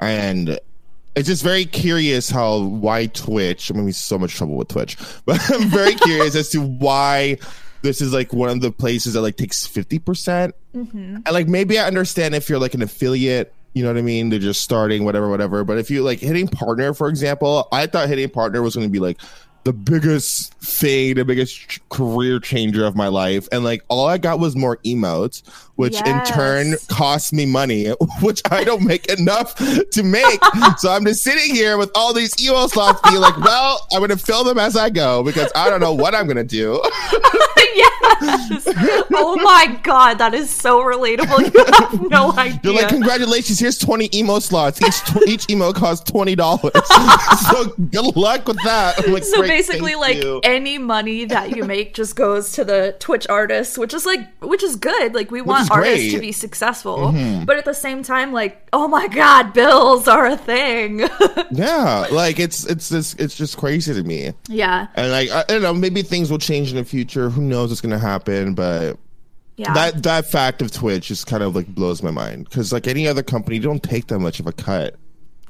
And 0.00 0.58
it's 1.16 1.28
just 1.28 1.42
very 1.42 1.64
curious 1.64 2.30
how 2.30 2.60
why 2.60 3.06
Twitch. 3.06 3.70
I'm 3.70 3.76
gonna 3.76 3.86
be 3.86 3.92
so 3.92 4.18
much 4.18 4.34
trouble 4.34 4.56
with 4.56 4.68
Twitch, 4.68 4.96
but 5.26 5.40
I'm 5.50 5.68
very 5.68 5.94
curious 6.06 6.34
as 6.34 6.50
to 6.50 6.60
why 6.60 7.38
this 7.82 8.00
is 8.00 8.12
like 8.12 8.32
one 8.32 8.48
of 8.48 8.60
the 8.60 8.72
places 8.72 9.12
that 9.12 9.20
like 9.20 9.36
takes 9.36 9.66
50 9.66 9.98
percent. 9.98 10.54
Mm-hmm. 10.74 11.16
And 11.16 11.30
like 11.30 11.48
maybe 11.48 11.78
I 11.78 11.86
understand 11.86 12.34
if 12.34 12.48
you're 12.48 12.58
like 12.58 12.74
an 12.74 12.82
affiliate, 12.82 13.54
you 13.74 13.82
know 13.82 13.90
what 13.90 13.98
I 13.98 14.02
mean? 14.02 14.30
They're 14.30 14.38
just 14.38 14.62
starting, 14.62 15.04
whatever, 15.04 15.28
whatever. 15.28 15.64
But 15.64 15.78
if 15.78 15.90
you 15.90 16.02
like 16.02 16.20
hitting 16.20 16.48
partner, 16.48 16.94
for 16.94 17.08
example, 17.08 17.68
I 17.72 17.86
thought 17.86 18.08
hitting 18.08 18.30
partner 18.30 18.62
was 18.62 18.74
going 18.74 18.86
to 18.86 18.92
be 18.92 19.00
like 19.00 19.20
the 19.64 19.72
biggest 19.72 20.54
thing, 20.54 21.14
the 21.14 21.24
biggest 21.24 21.80
career 21.88 22.38
changer 22.38 22.84
of 22.84 22.94
my 22.94 23.08
life. 23.08 23.48
And 23.50 23.64
like 23.64 23.82
all 23.88 24.06
I 24.06 24.18
got 24.18 24.38
was 24.38 24.54
more 24.54 24.76
emotes, 24.78 25.42
which 25.76 26.00
in 26.06 26.24
turn 26.24 26.74
costs 26.88 27.32
me 27.32 27.46
money, 27.46 27.88
which 28.20 28.42
I 28.50 28.64
don't 28.64 28.84
make 28.84 29.06
enough 29.06 29.54
to 29.56 30.02
make. 30.02 30.44
so 30.78 30.90
I'm 30.90 31.04
just 31.04 31.22
sitting 31.22 31.54
here 31.54 31.78
with 31.78 31.90
all 31.94 32.12
these 32.12 32.34
emo 32.42 32.66
slots 32.66 33.00
being 33.08 33.20
like, 33.20 33.36
well, 33.38 33.86
I'm 33.92 33.98
going 33.98 34.10
to 34.10 34.16
fill 34.16 34.44
them 34.44 34.58
as 34.58 34.76
I 34.76 34.90
go 34.90 35.22
because 35.22 35.50
I 35.54 35.70
don't 35.70 35.80
know 35.80 35.94
what 35.94 36.14
I'm 36.14 36.26
going 36.26 36.36
to 36.36 36.44
do. 36.44 36.80
yes 37.74 38.68
oh 39.14 39.36
my 39.42 39.78
god 39.82 40.18
that 40.18 40.32
is 40.34 40.48
so 40.48 40.80
relatable 40.80 41.52
you 41.52 41.64
have 41.74 42.10
no 42.10 42.32
idea 42.32 42.60
You're 42.62 42.74
like, 42.74 42.88
congratulations, 42.88 43.58
here's 43.58 43.78
20 43.78 44.10
emo 44.14 44.38
slots. 44.38 44.80
Each, 44.80 45.00
tw- 45.00 45.28
each 45.28 45.50
emo 45.50 45.72
costs 45.72 46.08
$20. 46.10 46.36
so 47.50 47.74
good 47.90 48.16
luck 48.16 48.46
with 48.46 48.62
that. 48.64 49.08
Like, 49.08 49.24
so 49.24 49.42
basically 49.42 49.94
like 49.94 50.16
you." 50.16 50.40
any 50.44 50.78
money 50.78 51.24
that 51.24 51.56
you 51.56 51.64
make 51.64 51.94
just 51.94 52.16
goes 52.16 52.52
to 52.52 52.64
the 52.64 52.96
twitch 52.98 53.26
artists 53.28 53.76
which 53.76 53.92
is 53.92 54.06
like 54.06 54.20
which 54.42 54.62
is 54.62 54.76
good 54.76 55.14
like 55.14 55.30
we 55.30 55.40
want 55.40 55.63
is 55.64 55.70
artists 55.70 55.94
great. 55.96 56.06
Mm-hmm. 56.08 56.16
to 56.16 56.20
be 56.20 56.32
successful 56.32 57.12
but 57.46 57.56
at 57.56 57.64
the 57.64 57.74
same 57.74 58.02
time 58.02 58.32
like 58.32 58.68
oh 58.72 58.88
my 58.88 59.08
god 59.08 59.52
bills 59.54 60.06
are 60.08 60.26
a 60.26 60.36
thing 60.36 61.00
yeah, 61.50 62.06
like 62.10 62.38
it's 62.38 62.64
it's 62.66 62.88
just 62.88 63.20
it's 63.20 63.36
just 63.36 63.56
crazy 63.56 63.92
to 63.94 64.02
me. 64.02 64.32
yeah 64.48 64.86
And 64.94 65.10
like 65.10 65.30
I, 65.30 65.40
I 65.40 65.44
don't 65.44 65.62
know, 65.62 65.74
maybe 65.74 66.02
things 66.02 66.30
will 66.30 66.38
change 66.38 66.70
in 66.70 66.76
the 66.76 66.84
future. 66.84 67.30
Who 67.30 67.42
knows 67.42 67.68
what's 67.70 67.80
gonna 67.80 67.98
happen? 67.98 68.54
But 68.54 68.98
yeah 69.56 69.72
that 69.74 70.02
that 70.02 70.26
fact 70.26 70.62
of 70.62 70.72
Twitch 70.72 71.08
just 71.08 71.26
kind 71.26 71.42
of 71.42 71.54
like 71.54 71.66
blows 71.68 72.02
my 72.02 72.10
mind 72.10 72.44
because 72.44 72.72
like 72.72 72.86
any 72.86 73.06
other 73.06 73.22
company, 73.22 73.56
you 73.56 73.62
don't 73.62 73.82
take 73.82 74.08
that 74.08 74.18
much 74.18 74.40
of 74.40 74.46
a 74.46 74.52
cut. 74.52 74.96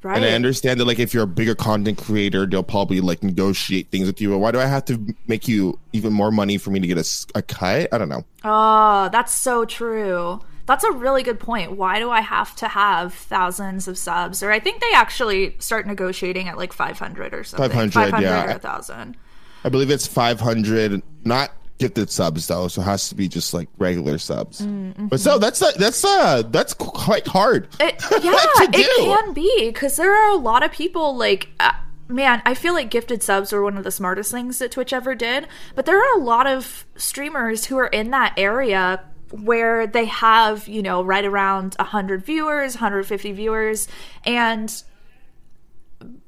Right 0.05 0.17
And 0.17 0.25
I 0.25 0.33
understand 0.33 0.79
that 0.81 0.85
like 0.85 0.99
if 0.99 1.15
you're 1.15 1.25
a 1.25 1.27
bigger 1.27 1.55
content 1.55 1.99
creator, 1.99 2.47
they'll 2.47 2.63
probably 2.63 3.01
like 3.01 3.23
negotiate 3.23 3.91
things 3.91 4.07
with 4.07 4.21
you. 4.21 4.31
But 4.31 4.39
why 4.39 4.51
do 4.53 4.61
I 4.61 4.67
have 4.67 4.85
to 4.87 5.15
make 5.27 5.49
you 5.49 5.79
even 5.93 6.13
more 6.13 6.31
money 6.31 6.59
for 6.59 6.71
me 6.71 6.81
to 6.81 6.87
get 6.87 7.27
a 7.35 7.43
cut? 7.43 7.89
I 7.93 7.99
don't 7.99 8.09
know. 8.09 8.25
Oh, 8.45 9.09
that's 9.11 9.35
so 9.35 9.65
true. 9.65 10.41
That's 10.67 10.85
a 10.85 10.93
really 10.93 11.23
good 11.23 11.41
point. 11.41 11.73
Why 11.77 11.99
do 11.99 12.11
I 12.11 12.21
have 12.21 12.57
to 12.57 12.69
have 12.69 13.13
thousands 13.13 13.87
of 13.87 13.99
subs? 13.99 14.43
Or 14.43 14.51
I 14.51 14.61
think 14.61 14.81
they 14.81 14.93
actually 14.95 15.57
start 15.59 15.87
negotiating 15.87 16.49
at 16.49 16.57
like 16.57 16.73
500 16.73 17.35
or 17.35 17.45
something. 17.45 17.91
500, 17.91 18.23
yeah. 18.23 18.45
or 18.45 18.49
1,000. 18.49 19.17
I 19.65 19.69
believe 19.69 19.91
it's 19.91 20.07
500, 20.07 21.03
not 21.25 21.51
gifted 21.85 22.11
subs 22.11 22.47
though, 22.47 22.69
so 22.69 22.81
it 22.81 22.85
has 22.85 23.09
to 23.11 23.15
be 23.15 23.29
just 23.29 23.53
like 23.53 23.69
regular 23.77 24.17
subs. 24.17 24.63
Mm, 24.63 25.11
But 25.11 25.21
so 25.21 25.39
that's 25.39 25.61
that's 25.77 26.03
uh 26.05 26.43
that's 26.49 26.73
quite 26.73 27.27
hard. 27.27 27.69
It, 27.79 28.03
yeah, 28.25 28.33
it 28.59 29.05
can 29.05 29.35
be 29.35 29.69
because 29.69 29.97
there 29.97 30.15
are 30.15 30.31
a 30.31 30.37
lot 30.39 30.63
of 30.63 30.73
people 30.73 31.17
like. 31.17 31.49
Uh, 31.61 31.73
Man, 32.07 32.43
I 32.45 32.53
feel 32.53 32.75
like 32.75 32.91
gifted 32.91 33.23
subs 33.23 33.51
were 33.51 33.63
one 33.63 33.79
of 33.79 33.85
the 33.85 33.91
smartest 33.91 34.31
things 34.31 34.59
that 34.59 34.71
Twitch 34.73 34.93
ever 34.93 35.15
did. 35.15 35.49
But 35.75 35.87
there 35.87 35.99
are 35.99 36.21
a 36.21 36.23
lot 36.23 36.47
of 36.47 36.85
streamers 36.97 37.65
who 37.65 37.79
are 37.79 37.87
in 37.87 38.11
that 38.11 38.35
area 38.37 39.03
where 39.31 39.87
they 39.87 40.05
have, 40.05 40.69
you 40.69 40.83
know, 40.83 41.03
right 41.03 41.25
around 41.25 41.75
100 41.79 42.23
viewers, 42.23 42.75
150 42.75 43.33
viewers. 43.33 43.89
And 44.27 44.71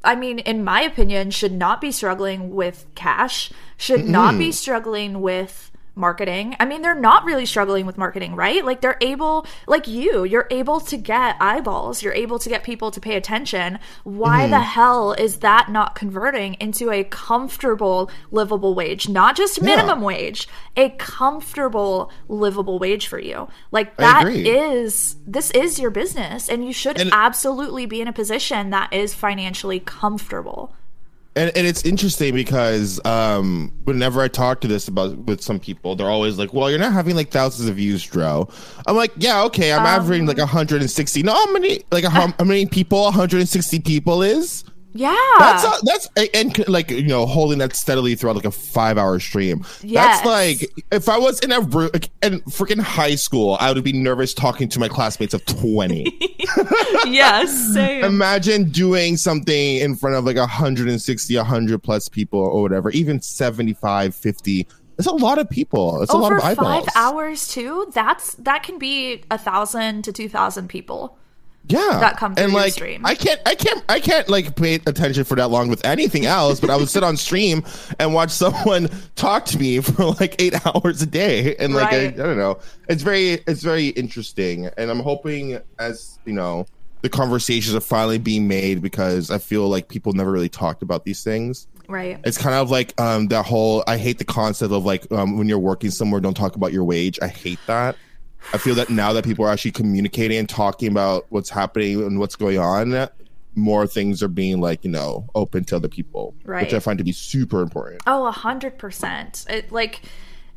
I 0.07 0.15
mean, 0.15 0.39
in 0.39 0.63
my 0.65 0.83
opinion, 0.83 1.33
should 1.33 1.53
not 1.53 1.81
be 1.81 1.91
struggling 1.91 2.55
with 2.55 2.87
cash, 2.95 3.51
should 3.77 4.07
not 4.07 4.39
be 4.39 4.53
struggling 4.53 5.21
with 5.21 5.73
marketing. 5.97 6.55
I 6.61 6.67
mean, 6.67 6.83
they're 6.83 6.95
not 6.95 7.25
really 7.25 7.47
struggling 7.47 7.87
with 7.87 7.97
marketing, 7.97 8.37
right? 8.37 8.65
Like 8.65 8.83
they're 8.83 8.99
able, 9.01 9.47
like 9.67 9.89
you, 9.89 10.25
you're 10.25 10.47
able 10.51 10.79
to 10.81 10.97
get 10.97 11.37
eyeballs, 11.41 12.03
you're 12.03 12.13
able 12.13 12.39
to 12.39 12.49
get 12.49 12.63
people 12.63 12.91
to 12.91 13.01
pay 13.01 13.17
attention. 13.17 13.79
Why 14.05 14.47
the 14.47 14.57
mm-hmm. 14.57 14.63
hell 14.63 15.13
is 15.13 15.39
that 15.39 15.71
not 15.71 15.95
converting 15.95 16.55
into 16.55 16.91
a 16.91 17.05
comfortable 17.05 18.11
livable 18.31 18.75
wage? 18.75 19.09
Not 19.09 19.37
just 19.37 19.63
minimum 19.63 20.03
wage, 20.03 20.49
a 20.77 20.91
comfortable 20.91 22.13
livable 22.29 22.79
wage 22.79 23.07
for 23.07 23.19
you. 23.19 23.49
Like 23.73 23.97
that 23.97 24.29
is 24.29 25.17
this 25.27 25.51
is 25.53 25.79
your 25.79 25.91
business 25.91 26.49
and 26.49 26.65
you 26.65 26.73
should 26.73 27.01
And- 27.01 27.11
absolutely 27.13 27.87
be 27.87 28.01
in 28.01 28.09
a 28.09 28.13
position 28.13 28.71
that 28.71 28.93
is 28.93 29.15
financially 29.15 29.81
comfortable. 29.81 30.75
And 31.37 31.53
and 31.55 31.67
it's 31.67 31.85
interesting 31.85 32.35
because 32.35 33.05
um 33.05 33.73
whenever 33.85 34.23
I 34.23 34.29
talk 34.29 34.63
to 34.63 34.69
this 34.69 34.89
about 34.89 35.17
with 35.19 35.43
some 35.43 35.61
people, 35.61 35.95
they're 35.95 36.11
always 36.11 36.39
like, 36.39 36.55
"Well, 36.55 36.71
you're 36.71 36.79
not 36.79 36.93
having 36.93 37.15
like 37.15 37.31
thousands 37.31 37.69
of 37.69 37.77
views, 37.77 38.03
Dro." 38.03 38.49
I'm 38.87 38.97
like, 38.97 39.13
"Yeah, 39.19 39.43
okay, 39.45 39.73
I'm 39.73 39.85
averaging 39.85 40.27
like 40.27 40.39
160." 40.39 41.23
No, 41.23 41.35
how 41.35 41.53
many 41.53 41.83
like 41.93 42.05
how, 42.05 42.29
how 42.39 42.45
many 42.45 42.67
people 42.67 43.03
160 43.05 43.81
people 43.81 44.23
is? 44.23 44.65
Yeah. 44.97 45.15
That's 45.39 45.65
uh, 45.65 45.79
that's 45.83 46.09
and 46.35 46.69
like 46.69 46.91
you 46.91 47.07
know 47.07 47.27
holding 47.27 47.59
that 47.59 47.77
steadily 47.77 48.15
throughout 48.15 48.37
like 48.37 48.45
a 48.47 48.51
five 48.51 48.97
hour 48.99 49.21
stream. 49.21 49.65
Yes. 49.83 50.23
That's 50.23 50.27
like 50.27 50.85
if 50.91 51.09
I 51.09 51.19
was 51.19 51.41
in 51.41 51.53
a 51.53 51.61
like, 51.61 52.09
in 52.23 52.41
freaking 52.43 52.81
high 52.81 53.15
school, 53.15 53.57
I 53.61 53.73
would 53.73 53.85
be 53.85 53.93
nervous 53.93 54.33
talking 54.33 54.69
to 54.71 54.81
my 54.81 54.89
classmates 54.89 55.35
of 55.35 55.45
twenty. 55.45 56.19
yes, 57.07 57.75
same. 57.75 58.05
Imagine 58.05 58.71
doing 58.71 59.17
something 59.17 59.77
in 59.77 59.97
front 59.97 60.17
of 60.17 60.25
like 60.25 60.37
160, 60.37 61.37
100 61.37 61.83
plus 61.83 62.09
people 62.09 62.41
or 62.41 62.63
whatever, 62.63 62.91
even 62.91 63.21
75, 63.21 64.15
50. 64.15 64.67
It's 64.99 65.07
a 65.07 65.13
lot 65.13 65.39
of 65.39 65.51
people. 65.51 66.03
It's 66.03 66.13
a 66.13 66.17
oh, 66.17 66.21
lot 66.21 66.33
Over 66.33 66.39
of 66.39 66.45
eyeballs. 66.45 66.85
five 66.87 66.97
hours 66.97 67.49
too. 67.49 67.91
That's 67.93 68.35
that 68.37 68.63
can 68.63 68.79
be 68.79 69.23
a 69.31 69.37
thousand 69.37 70.03
to 70.05 70.13
two 70.13 70.29
thousand 70.29 70.69
people. 70.69 71.19
Yeah. 71.69 71.99
that 72.01 72.17
come 72.17 72.35
through 72.35 72.45
and 72.45 72.55
like 72.55 72.73
stream. 72.73 73.05
i 73.05 73.15
can't 73.15 73.41
i 73.47 73.55
can't 73.55 73.85
i 73.89 73.99
can't 73.99 74.29
like 74.29 74.55
pay 74.57 74.77
attention 74.87 75.25
for 75.25 75.35
that 75.35 75.49
long 75.49 75.69
with 75.69 75.85
anything 75.85 76.27
else 76.27 76.61
but 76.61 76.71
i 76.71 76.77
would 76.77 76.89
sit 76.89 77.03
on 77.03 77.17
stream 77.17 77.65
and 77.99 78.15
watch 78.15 78.31
someone 78.31 78.89
talk 79.15 79.45
to 79.47 79.59
me 79.59 79.81
for 79.81 80.05
like 80.21 80.41
eight 80.41 80.55
hours 80.67 81.03
a 81.03 81.07
day. 81.07 81.57
And 81.57 81.75
like 81.75 81.93
I, 81.93 82.07
I 82.07 82.11
don't 82.11 82.39
know. 82.39 82.59
It's 82.89 83.03
very 83.03 83.43
it's 83.47 83.63
very 83.63 83.89
interesting. 83.89 84.67
And 84.77 84.91
i'm 84.91 85.01
hoping 85.01 85.61
as 85.79 86.19
you 86.25 86.33
know 86.33 86.67
the 87.03 87.09
conversations 87.09 87.75
are 87.75 87.81
finally 87.81 88.19
being 88.19 88.49
made 88.49 88.81
because 88.81 89.31
i 89.31 89.39
feel 89.39 89.69
like 89.69 89.89
people 89.89 90.13
never 90.15 90.33
really 90.33 90.49
talked 90.49 90.83
about 90.83 91.05
these 91.05 91.23
things. 91.23 91.67
Right. 91.89 92.19
it's 92.25 92.39
kind 92.39 92.57
of 92.57 92.71
like 92.71 92.99
um 93.01 93.29
that 93.29 93.47
whole 93.47 93.85
i 93.87 93.97
hate 93.97 94.19
the 94.19 94.25
concept 94.25 94.73
of 94.73 94.85
like 94.85 95.11
um 95.13 95.39
when 95.39 95.49
you're 95.49 95.59
working 95.59 95.91
somewhere 95.91 96.21
don't 96.21 96.35
talk 96.35 96.57
about 96.57 96.73
your 96.73 96.85
wage. 96.85 97.19
I 97.23 97.29
hate 97.29 97.61
that 97.67 97.97
i 98.53 98.59
feel 98.59 98.75
that 98.75 98.91
now 98.91 99.13
that 99.13 99.25
people 99.25 99.45
are 99.45 99.51
actually 99.51 99.71
communicating 99.71 100.39
and 100.39 100.49
talking 100.49 100.89
about 100.89 101.27
what's 101.31 101.51
happening 101.51 102.03
and 102.03 102.19
what's 102.19 102.37
going 102.37 102.59
on 102.59 103.09
more 103.55 103.87
things 103.87 104.23
are 104.23 104.29
being 104.29 104.61
like 104.61 104.85
you 104.85 104.91
know 104.91 105.27
open 105.35 105.65
to 105.65 105.75
other 105.77 105.89
people 105.89 106.35
right. 106.45 106.65
which 106.65 106.75
i 106.75 106.79
find 106.79 106.99
to 106.99 107.05
be 107.05 107.13
super 107.13 107.63
important 107.63 108.03
Oh, 108.07 108.27
a 108.27 108.31
hundred 108.31 108.79
percent. 108.79 109.47
It 109.49 109.73
like 109.73 110.03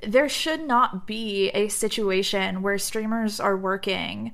there 0.04 0.30
should 0.30 0.62
not 0.62 1.08
be 1.08 1.50
a 1.50 1.68
situation 1.70 2.62
where 2.62 2.78
streamers 2.78 3.40
are 3.40 3.58
working 3.58 4.34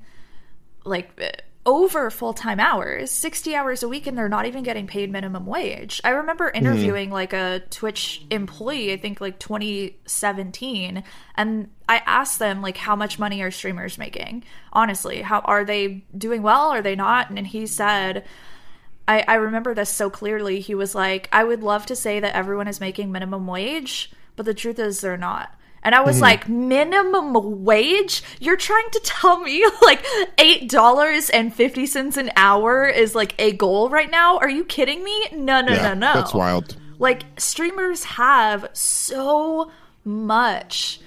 like 0.83 1.19
over 1.65 2.11
full 2.11 2.33
time 2.33 2.59
hours, 2.59 3.09
60 3.11 3.55
hours 3.55 3.81
a 3.81 3.87
week, 3.89 4.05
and 4.05 4.17
they're 4.17 4.29
not 4.29 4.45
even 4.45 4.63
getting 4.63 4.85
paid 4.85 5.11
minimum 5.11 5.45
wage. 5.45 5.99
I 6.03 6.09
remember 6.11 6.47
mm-hmm. 6.47 6.57
interviewing 6.57 7.09
like 7.09 7.33
a 7.33 7.63
Twitch 7.71 8.23
employee, 8.29 8.93
I 8.93 8.97
think 8.97 9.19
like 9.19 9.39
2017, 9.39 11.03
and 11.35 11.69
I 11.89 12.01
asked 12.05 12.39
them, 12.39 12.61
like, 12.61 12.77
how 12.77 12.95
much 12.95 13.19
money 13.19 13.41
are 13.41 13.51
streamers 13.51 13.97
making? 13.97 14.43
Honestly, 14.73 15.21
how 15.21 15.39
are 15.39 15.65
they 15.65 16.03
doing 16.17 16.43
well? 16.43 16.69
Are 16.69 16.81
they 16.81 16.95
not? 16.95 17.29
And 17.31 17.47
he 17.47 17.65
said, 17.65 18.25
I, 19.07 19.23
I 19.27 19.35
remember 19.35 19.73
this 19.73 19.89
so 19.89 20.09
clearly. 20.09 20.59
He 20.59 20.75
was 20.75 20.95
like, 20.95 21.29
I 21.31 21.43
would 21.43 21.63
love 21.63 21.85
to 21.87 21.95
say 21.95 22.19
that 22.19 22.35
everyone 22.35 22.67
is 22.67 22.79
making 22.79 23.11
minimum 23.11 23.47
wage, 23.47 24.11
but 24.35 24.45
the 24.45 24.53
truth 24.53 24.79
is 24.79 25.01
they're 25.01 25.17
not. 25.17 25.55
And 25.85 25.93
I 25.93 26.01
was 26.01 26.15
mm-hmm. 26.15 26.23
like, 26.23 26.49
minimum 26.49 27.63
wage? 27.63 28.23
You're 28.39 28.57
trying 28.57 28.89
to 28.91 28.99
tell 29.05 29.39
me 29.39 29.63
like 29.83 30.03
$8.50 30.37 32.17
an 32.17 32.31
hour 32.35 32.87
is 32.87 33.13
like 33.15 33.35
a 33.39 33.53
goal 33.53 33.89
right 33.89 34.09
now? 34.09 34.37
Are 34.39 34.49
you 34.49 34.65
kidding 34.65 35.03
me? 35.03 35.27
No, 35.31 35.61
no, 35.61 35.73
yeah 35.73 35.93
no, 35.93 35.93
no. 35.93 36.13
that's 36.15 36.33
wild 36.33 36.75
Like 36.97 37.23
streamers 37.37 38.03
have 38.03 38.67
so 38.73 39.71
much 40.03 40.99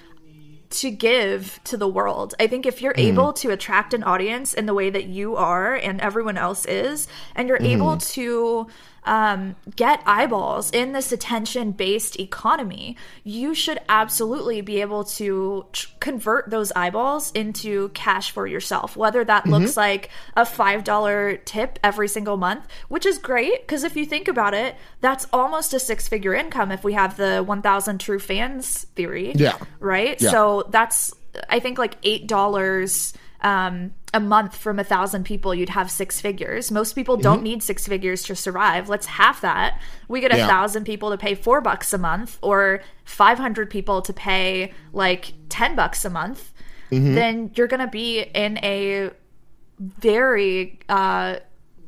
to 0.71 0.91
give 0.91 1.59
to 1.65 1.77
the 1.77 1.89
world. 1.89 2.35
I 2.39 2.47
think 2.47 2.67
if 2.67 2.81
you're 2.81 2.93
mm-hmm. 2.93 3.19
able 3.19 3.33
to 3.35 3.51
attract 3.51 3.95
an 3.95 4.05
audience 4.05 4.55
in 4.55 4.67
the 4.67 4.75
way 4.75 4.91
that 4.91 5.07
you 5.07 5.37
are 5.37 5.75
and 5.75 6.01
everyone 6.01 6.37
else 6.37 6.67
is, 6.67 7.09
and 7.35 7.49
you're 7.49 7.59
mm-hmm. 7.59 7.83
able 7.83 7.97
to 7.97 8.69
um, 9.09 9.57
get 9.75 10.03
eyeballs 10.05 10.71
in 10.71 10.93
this 10.93 11.11
attention 11.13 11.73
based 11.73 12.21
economy, 12.21 12.95
you 13.25 13.55
should 13.55 13.81
absolutely 13.89 14.61
be 14.61 14.83
able 14.83 15.03
to 15.03 15.65
tr- 15.73 15.89
convert 15.99 16.51
those 16.51 16.71
eyeballs 16.73 17.33
into 17.33 17.89
cash 17.91 18.31
for 18.31 18.47
yourself, 18.47 18.97
whether 18.97 19.25
that 19.25 19.47
looks 19.47 19.77
like 19.77 20.11
a 20.37 20.43
$5 20.43 21.45
tip 21.47 21.79
every 21.83 22.07
single 22.07 22.37
month, 22.37 22.67
which 22.89 23.07
is 23.07 23.17
great 23.17 23.63
because 23.63 23.83
if 23.83 23.97
you 23.97 24.05
think 24.05 24.29
about 24.29 24.53
it, 24.53 24.77
that's 25.01 25.27
almost 25.33 25.73
a 25.73 25.81
six 25.81 26.07
figure 26.07 26.35
income 26.35 26.71
if 26.71 26.85
we 26.85 26.93
have 26.93 27.17
the 27.17 27.43
1,000 27.43 27.99
true 27.99 28.19
fans 28.19 28.85
theory. 28.95 29.33
Yeah. 29.35 29.57
Right? 29.81 30.21
Yeah. 30.21 30.31
So 30.31 30.65
that's, 30.69 31.15
I 31.49 31.61
think, 31.61 31.79
like 31.79 32.01
$8 32.03 33.17
um, 33.41 33.95
a 34.15 34.21
month 34.21 34.57
from 34.57 34.79
a 34.79 34.85
thousand 34.85 35.25
people, 35.25 35.55
you'd 35.55 35.69
have 35.69 35.91
six 35.91 36.21
figures. 36.21 36.71
Most 36.71 36.95
people 36.95 37.17
don't 37.19 37.43
need 37.43 37.63
six 37.63 37.87
figures 37.87 38.23
to 38.25 38.35
survive. 38.35 38.89
Let's 38.89 39.07
half 39.07 39.41
that. 39.43 39.79
We 40.09 40.21
get 40.21 40.33
a 40.33 40.39
Yeah. 40.39 40.47
thousand 40.47 40.85
people 40.85 41.11
to 41.11 41.19
pay 41.19 41.35
four 41.35 41.61
bucks 41.61 41.93
a 41.93 41.99
month, 41.99 42.39
or 42.41 42.81
500 43.05 43.69
people 43.69 44.01
to 44.03 44.13
pay 44.13 44.73
like 44.93 45.35
10 45.51 45.75
bucks 45.77 46.05
a 46.07 46.11
month. 46.11 46.53
Then 46.91 47.51
you're 47.55 47.67
going 47.67 47.81
to 47.81 47.87
be 47.87 48.21
in 48.21 48.57
a 48.65 49.11
very, 49.79 50.79
uh, 50.89 51.37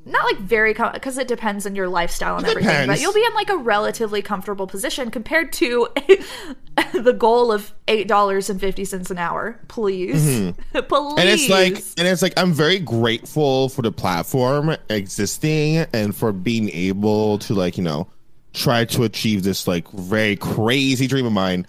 not 0.06 0.24
like 0.24 0.38
very, 0.38 0.72
because 0.72 1.18
it 1.18 1.28
depends 1.28 1.66
on 1.66 1.74
your 1.74 1.88
lifestyle 1.88 2.36
and 2.36 2.46
everything, 2.46 2.86
but 2.86 3.00
you'll 3.00 3.12
be 3.12 3.24
in 3.24 3.34
like 3.34 3.50
a 3.50 3.56
relatively 3.56 4.22
comfortable 4.22 4.66
position 4.66 5.10
compared 5.10 5.52
to 5.54 5.88
the 6.94 7.12
goal 7.12 7.52
of 7.52 7.74
$8.50 7.86 9.10
an 9.10 9.18
hour. 9.18 9.60
Please. 9.68 9.90
Please. 10.00 10.54
Mm-hmm. 10.74 11.18
and 11.18 11.28
it's 11.28 11.48
like 11.48 11.74
and 11.98 12.06
it's 12.06 12.22
like 12.22 12.32
i'm 12.36 12.52
very 12.52 12.78
grateful 12.78 13.68
for 13.68 13.82
the 13.82 13.92
platform 13.92 14.76
existing 14.88 15.78
and 15.92 16.14
for 16.14 16.32
being 16.32 16.70
able 16.70 17.38
to 17.38 17.54
like 17.54 17.76
you 17.76 17.84
know 17.84 18.08
try 18.52 18.84
to 18.84 19.04
achieve 19.04 19.42
this 19.42 19.66
like 19.66 19.90
very 19.90 20.36
crazy 20.36 21.06
dream 21.06 21.26
of 21.26 21.32
mine 21.32 21.66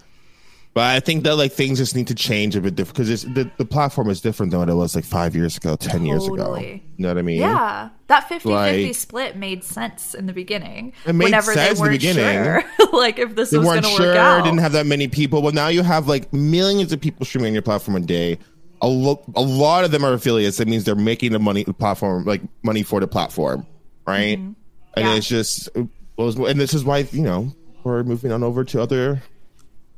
but 0.74 0.84
i 0.84 1.00
think 1.00 1.24
that 1.24 1.36
like 1.36 1.52
things 1.52 1.78
just 1.78 1.94
need 1.96 2.06
to 2.06 2.14
change 2.14 2.56
a 2.56 2.60
bit 2.60 2.74
different 2.74 2.96
because 2.96 3.22
the, 3.24 3.50
the 3.58 3.64
platform 3.64 4.08
is 4.10 4.20
different 4.20 4.50
than 4.50 4.60
what 4.60 4.68
it 4.68 4.74
was 4.74 4.94
like 4.94 5.04
five 5.04 5.34
years 5.36 5.56
ago 5.56 5.76
ten 5.76 6.04
years 6.06 6.26
ago 6.26 6.56
you 6.56 6.80
know 6.98 7.08
what 7.08 7.18
i 7.18 7.22
mean 7.22 7.40
Yeah, 7.40 7.90
that 8.08 8.28
50 8.28 8.48
50 8.48 8.48
Like- 8.48 8.94
split 8.94 9.36
made 9.36 9.64
sense 9.64 10.14
in 10.14 10.26
the 10.26 10.32
beginning. 10.32 10.92
It 11.06 11.14
made 11.14 11.24
whenever 11.26 11.52
sense 11.54 11.78
they 11.80 11.84
in 11.86 11.92
the 11.92 11.98
beginning. 11.98 12.44
sure, 12.44 12.64
like 12.92 13.18
if 13.18 13.34
this 13.34 13.50
they 13.50 13.58
was 13.58 13.66
going 13.66 13.82
to 13.82 14.02
work 14.02 14.16
out. 14.16 14.44
didn't 14.44 14.60
have 14.60 14.72
that 14.72 14.86
many 14.86 15.08
people 15.08 15.42
but 15.42 15.54
now 15.54 15.68
you 15.68 15.82
have 15.82 16.08
like 16.08 16.32
millions 16.32 16.92
of 16.92 17.00
people 17.00 17.24
streaming 17.26 17.48
on 17.48 17.52
your 17.54 17.62
platform 17.62 17.96
a 17.96 18.00
day 18.00 18.38
a, 18.80 18.88
lo- 18.88 19.22
a 19.36 19.40
lot 19.42 19.84
of 19.84 19.90
them 19.92 20.04
are 20.04 20.12
affiliates 20.12 20.56
that 20.58 20.66
means 20.68 20.84
they're 20.84 20.94
making 20.96 21.32
the 21.32 21.38
money 21.38 21.62
the 21.64 21.72
platform 21.72 22.24
like 22.24 22.40
money 22.62 22.82
for 22.82 23.00
the 23.00 23.06
platform 23.06 23.66
right 24.06 24.38
and 24.38 24.56
Mm-hmm. 24.96 25.00
Yeah. 25.08 25.14
it's 25.16 25.26
just 25.28 25.68
and 25.74 26.60
this 26.60 26.74
is 26.74 26.84
why 26.84 26.98
you 27.12 27.22
know 27.22 27.50
we're 27.82 28.02
moving 28.02 28.30
on 28.30 28.42
over 28.42 28.62
to 28.64 28.82
other 28.82 29.22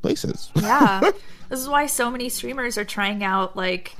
places 0.04 0.50
yeah, 0.56 1.00
this 1.48 1.58
is 1.60 1.68
why 1.68 1.86
so 1.86 2.10
many 2.10 2.28
streamers 2.28 2.76
are 2.76 2.84
trying 2.84 3.24
out 3.24 3.56
like 3.56 3.96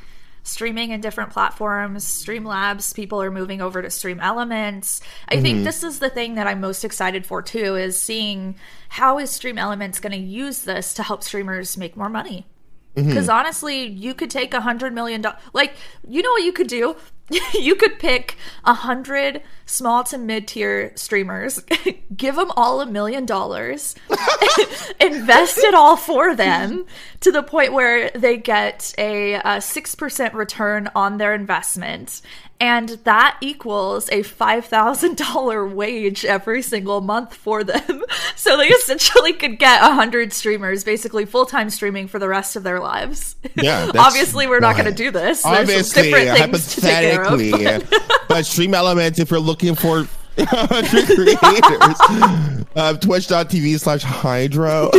streaming 0.46 0.90
in 0.90 1.00
different 1.00 1.30
platforms. 1.30 2.04
Streamlabs, 2.04 2.94
people 2.94 3.22
are 3.22 3.30
moving 3.30 3.62
over 3.62 3.80
to 3.80 3.88
Stream 3.88 4.20
Elements. 4.20 5.00
I 5.26 5.36
Mm-hmm. 5.36 5.42
think 5.42 5.64
this 5.64 5.82
is 5.82 6.00
the 6.00 6.10
thing 6.10 6.34
that 6.34 6.46
I'm 6.46 6.60
most 6.60 6.84
excited 6.84 7.24
for 7.24 7.40
too 7.40 7.76
is 7.76 7.98
seeing 7.98 8.56
how 8.90 9.18
is 9.18 9.30
Stream 9.30 9.56
Elements 9.56 10.00
going 10.00 10.12
to 10.12 10.18
use 10.18 10.60
this 10.60 10.92
to 10.94 11.02
help 11.02 11.22
streamers 11.24 11.78
make 11.78 11.96
more 11.96 12.10
money. 12.10 12.46
Mm-hmm. 12.94 13.08
Because 13.08 13.28
honestly, 13.30 13.86
you 13.86 14.12
could 14.12 14.30
take 14.30 14.52
a 14.52 14.60
hundred 14.60 14.92
million 14.92 15.22
dollars. 15.22 15.40
Like, 15.54 15.72
you 16.06 16.20
know 16.22 16.30
what 16.30 16.44
you 16.44 16.52
could 16.52 16.68
do? 16.68 16.94
you 17.54 17.74
could 17.74 17.98
pick 17.98 18.36
a 18.64 18.74
hundred 18.74 19.42
small 19.66 20.04
to 20.04 20.18
mid 20.18 20.46
tier 20.46 20.92
streamers, 20.94 21.62
give 22.16 22.36
them 22.36 22.50
all 22.56 22.80
a 22.80 22.86
million 22.86 23.24
dollars, 23.24 23.94
invest 25.00 25.58
it 25.58 25.74
all 25.74 25.96
for 25.96 26.34
them 26.34 26.84
to 27.20 27.32
the 27.32 27.42
point 27.42 27.72
where 27.72 28.10
they 28.10 28.36
get 28.36 28.94
a 28.98 29.60
six 29.60 29.94
percent 29.94 30.34
return 30.34 30.90
on 30.94 31.18
their 31.18 31.34
investment. 31.34 32.20
And 32.60 32.90
that 33.04 33.36
equals 33.40 34.08
a 34.10 34.22
$5,000 34.22 35.74
wage 35.74 36.24
every 36.24 36.62
single 36.62 37.00
month 37.00 37.34
for 37.34 37.64
them. 37.64 38.02
So 38.44 38.58
they 38.58 38.66
essentially 38.68 39.32
could 39.32 39.58
get 39.58 39.80
100 39.80 40.34
streamers, 40.34 40.84
basically 40.84 41.24
full 41.24 41.46
time 41.46 41.70
streaming 41.70 42.08
for 42.08 42.18
the 42.18 42.28
rest 42.28 42.56
of 42.56 42.62
their 42.62 42.78
lives. 42.78 43.36
Yeah, 43.54 43.86
that's 43.92 43.96
Obviously, 43.96 44.46
we're 44.46 44.60
not 44.60 44.74
going 44.76 44.84
to 44.84 44.92
do 44.92 45.10
this. 45.10 45.42
There's 45.42 45.60
obviously 45.60 46.02
different 46.10 46.52
things 46.52 46.74
to 46.74 46.80
take 46.82 47.10
care 47.10 47.22
of. 47.22 47.40
hypothetically 47.40 47.98
but 48.28 48.44
stream 48.44 48.74
elements 48.74 49.18
if 49.18 49.30
you're 49.30 49.40
looking 49.40 49.74
for 49.74 50.02
100 50.34 51.38
creators 51.38 52.66
uh, 52.76 52.92
twitch.tv 53.00 53.80
slash 53.80 54.04
hidro 54.04 54.90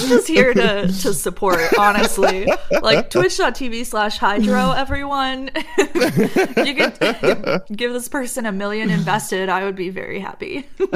I'm 0.00 0.08
just 0.08 0.28
here 0.28 0.54
to, 0.54 0.86
to 0.86 1.14
support, 1.14 1.60
honestly. 1.78 2.46
Like 2.82 3.10
twitch.tv 3.10 3.84
slash 3.86 4.18
hidro, 4.18 4.76
everyone. 4.76 5.50
you 5.78 6.74
could 6.74 7.62
give 7.76 7.92
this 7.92 8.08
person 8.08 8.46
a 8.46 8.52
million 8.52 8.90
invested, 8.90 9.48
I 9.48 9.64
would 9.64 9.76
be 9.76 9.90
very 9.90 10.18
happy. 10.20 10.66
oh, 10.80 10.88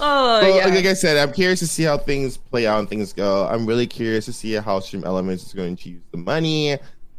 Well, 0.00 0.56
yeah. 0.56 0.74
like 0.74 0.86
I 0.86 0.94
said, 0.94 1.16
I'm 1.16 1.32
curious 1.32 1.58
to 1.60 1.66
see 1.66 1.82
how 1.82 1.98
things 1.98 2.36
play 2.36 2.66
out 2.66 2.78
and 2.80 2.88
things 2.88 3.12
go. 3.12 3.46
I'm 3.46 3.66
really 3.66 3.86
curious 3.86 4.24
to 4.26 4.32
see 4.32 4.54
how 4.54 4.80
Stream 4.80 5.04
Elements 5.04 5.46
is 5.46 5.52
going 5.52 5.76
to 5.76 5.90
use 5.90 6.02
the 6.10 6.18
money, 6.18 6.78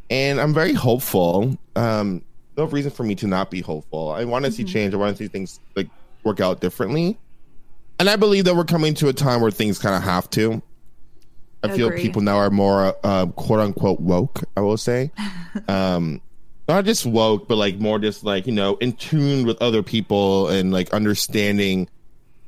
and 0.09 0.39
I'm 0.41 0.53
very 0.53 0.73
hopeful. 0.73 1.57
Um, 1.75 2.21
no 2.57 2.65
reason 2.65 2.91
for 2.91 3.03
me 3.03 3.15
to 3.15 3.27
not 3.27 3.49
be 3.51 3.61
hopeful. 3.61 4.09
I 4.11 4.25
want 4.25 4.45
to 4.45 4.51
see 4.51 4.63
change. 4.63 4.93
I 4.93 4.97
want 4.97 5.15
to 5.17 5.23
see 5.23 5.27
things 5.27 5.59
like 5.75 5.87
work 6.23 6.39
out 6.39 6.59
differently, 6.61 7.17
and 8.01 8.09
I 8.09 8.15
believe 8.15 8.45
that 8.45 8.55
we're 8.55 8.65
coming 8.65 8.95
to 8.95 9.09
a 9.09 9.13
time 9.13 9.41
where 9.41 9.51
things 9.51 9.77
kind 9.77 9.95
of 9.95 10.01
have 10.01 10.27
to. 10.31 10.59
I 11.61 11.69
feel 11.69 11.91
people 11.91 12.23
now 12.23 12.37
are 12.37 12.49
more 12.49 12.95
uh, 13.03 13.27
quote 13.27 13.59
unquote 13.59 13.99
woke. 13.99 14.39
I 14.57 14.61
will 14.61 14.77
say, 14.77 15.11
um, 15.67 16.19
not 16.67 16.83
just 16.85 17.05
woke, 17.05 17.47
but 17.47 17.57
like 17.57 17.77
more 17.77 17.99
just 17.99 18.23
like 18.23 18.47
you 18.47 18.53
know 18.53 18.77
in 18.77 18.93
tune 18.93 19.45
with 19.45 19.61
other 19.61 19.83
people 19.83 20.47
and 20.47 20.73
like 20.73 20.91
understanding 20.91 21.87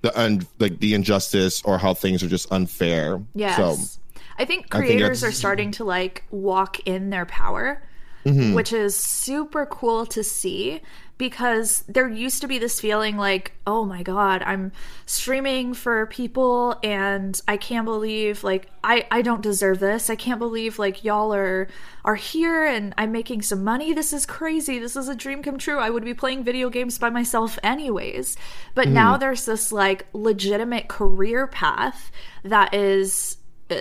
the 0.02 0.20
un- 0.20 0.48
like 0.58 0.80
the 0.80 0.96
injustice 0.96 1.62
or 1.62 1.78
how 1.78 1.94
things 1.94 2.24
are 2.24 2.28
just 2.28 2.52
unfair. 2.52 3.22
Yes. 3.36 3.56
So 3.58 4.00
I 4.40 4.46
think 4.46 4.74
I 4.74 4.80
think 4.80 4.88
creators 4.88 5.24
are 5.24 5.32
starting 5.32 5.70
to 5.74 5.84
like 5.84 6.24
walk 6.32 6.80
in 6.88 7.12
their 7.12 7.28
power, 7.28 7.84
Mm-hmm. 8.26 8.56
which 8.56 8.74
is 8.74 8.96
super 8.96 9.68
cool 9.68 10.08
to 10.08 10.24
see 10.24 10.82
because 11.18 11.84
there 11.88 12.08
used 12.08 12.42
to 12.42 12.48
be 12.48 12.58
this 12.58 12.80
feeling 12.80 13.18
like, 13.18 13.54
oh 13.68 13.86
my 13.86 14.04
god, 14.04 14.42
I'm 14.42 14.72
streaming 15.06 15.74
for 15.74 16.08
people 16.08 16.78
and 16.84 17.40
I 17.48 17.58
can't 17.58 17.86
believe 17.86 18.44
like 18.44 18.68
I 18.84 19.06
I 19.12 19.22
don't 19.22 19.42
deserve 19.42 19.80
this. 19.80 20.10
I 20.10 20.16
can't 20.16 20.40
believe 20.40 20.80
like 20.80 21.04
y'all 21.04 21.34
are 21.34 21.68
are 22.04 22.16
here 22.16 22.66
and 22.66 22.94
I'm 22.98 23.12
making 23.12 23.44
some 23.44 23.64
money. 23.64 23.94
This 23.94 24.12
is 24.12 24.26
crazy. 24.26 24.80
This 24.80 24.96
is 24.96 25.08
a 25.08 25.16
dream 25.16 25.44
come 25.44 25.58
true. 25.58 25.80
I 25.80 25.90
would 25.90 26.04
be 26.04 26.14
playing 26.14 26.44
video 26.44 26.70
games 26.70 26.98
by 26.98 27.10
myself 27.10 27.60
anyways. 27.64 28.36
But 28.74 28.88
hmm. 28.88 28.94
now 28.94 29.18
there's 29.18 29.46
this 29.46 29.72
like 29.72 30.08
legitimate 30.14 30.88
career 30.88 31.48
path 31.48 32.12
that 32.44 32.74
is 32.74 33.38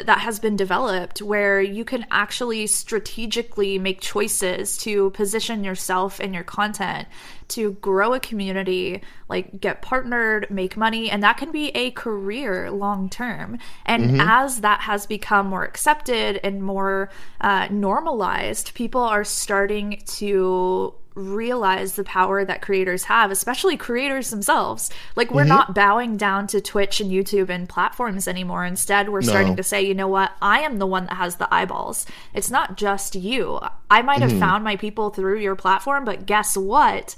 that 0.06 0.20
has 0.20 0.38
been 0.38 0.56
developed 0.56 1.20
where 1.22 1.60
you 1.60 1.84
can 1.84 2.06
actually 2.10 2.66
strategically 2.66 3.78
make 3.78 4.00
choices 4.00 4.76
to 4.78 5.10
position 5.10 5.64
yourself 5.64 6.20
and 6.20 6.34
your 6.34 6.44
content 6.44 7.08
to 7.48 7.72
grow 7.74 8.14
a 8.14 8.20
community 8.20 9.02
like 9.28 9.60
get 9.60 9.82
partnered 9.82 10.50
make 10.50 10.76
money 10.76 11.10
and 11.10 11.22
that 11.22 11.36
can 11.36 11.52
be 11.52 11.68
a 11.70 11.90
career 11.90 12.70
long 12.70 13.08
term. 13.10 13.58
And 13.84 14.20
as 14.20 14.62
that 14.62 14.80
has 14.80 15.06
become 15.06 15.48
more 15.48 15.64
accepted 15.64 16.40
and 16.42 16.62
more 16.62 17.10
uh, 17.40 17.68
normalized 17.70 18.74
people 18.74 19.02
are 19.02 19.24
starting 19.24 20.02
to 20.06 20.94
realize 21.14 21.94
the 21.94 22.04
power 22.04 22.44
that 22.44 22.62
creators 22.62 23.04
have, 23.04 23.30
especially 23.30 23.76
creators 23.76 24.30
themselves. 24.30 24.90
Like, 25.16 25.30
we're 25.30 25.42
mm-hmm. 25.42 25.48
not 25.48 25.74
bowing 25.74 26.16
down 26.16 26.46
to 26.48 26.60
Twitch 26.60 27.00
and 27.00 27.10
YouTube 27.10 27.48
and 27.48 27.68
platforms 27.68 28.26
anymore. 28.26 28.64
Instead, 28.64 29.08
we're 29.08 29.22
starting 29.22 29.56
to 29.56 29.62
say, 29.62 29.82
you 29.82 29.94
know 29.94 30.08
what? 30.08 30.32
I 30.40 30.60
am 30.60 30.78
the 30.78 30.86
one 30.86 31.06
that 31.06 31.16
has 31.16 31.36
the 31.36 31.52
eyeballs. 31.52 32.06
It's 32.34 32.50
not 32.50 32.76
just 32.76 33.14
you. 33.14 33.60
I 33.90 34.02
might 34.02 34.20
have 34.20 34.30
mm-hmm. 34.30 34.40
found 34.40 34.64
my 34.64 34.76
people 34.76 35.10
through 35.10 35.38
your 35.38 35.56
platform, 35.56 36.04
but 36.04 36.26
guess 36.26 36.56
what? 36.56 37.14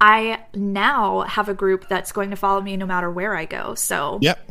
I 0.00 0.44
now 0.54 1.22
have 1.22 1.48
a 1.48 1.54
group 1.54 1.88
that's 1.88 2.12
going 2.12 2.30
to 2.30 2.36
follow 2.36 2.60
me 2.60 2.76
no 2.76 2.86
matter 2.86 3.10
where 3.10 3.34
I 3.34 3.44
go. 3.44 3.74
So, 3.74 4.18
Yep. 4.22 4.50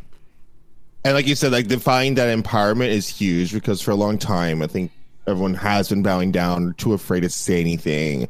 And 1.06 1.14
like 1.14 1.28
you 1.28 1.36
said, 1.36 1.52
like 1.52 1.68
defining 1.68 2.16
that 2.16 2.36
empowerment 2.36 2.88
is 2.88 3.10
huge 3.10 3.54
because 3.54 3.82
for 3.82 3.92
a 3.92 3.96
long 3.96 4.18
time, 4.18 4.62
I 4.62 4.68
think 4.68 4.92
everyone 5.28 5.54
has 5.56 5.90
been 5.90 6.02
bowing 6.02 6.32
down, 6.32 6.76
too 6.78 6.94
afraid 6.94 7.22
to 7.22 7.30
say 7.30 7.60
anything, 7.60 8.28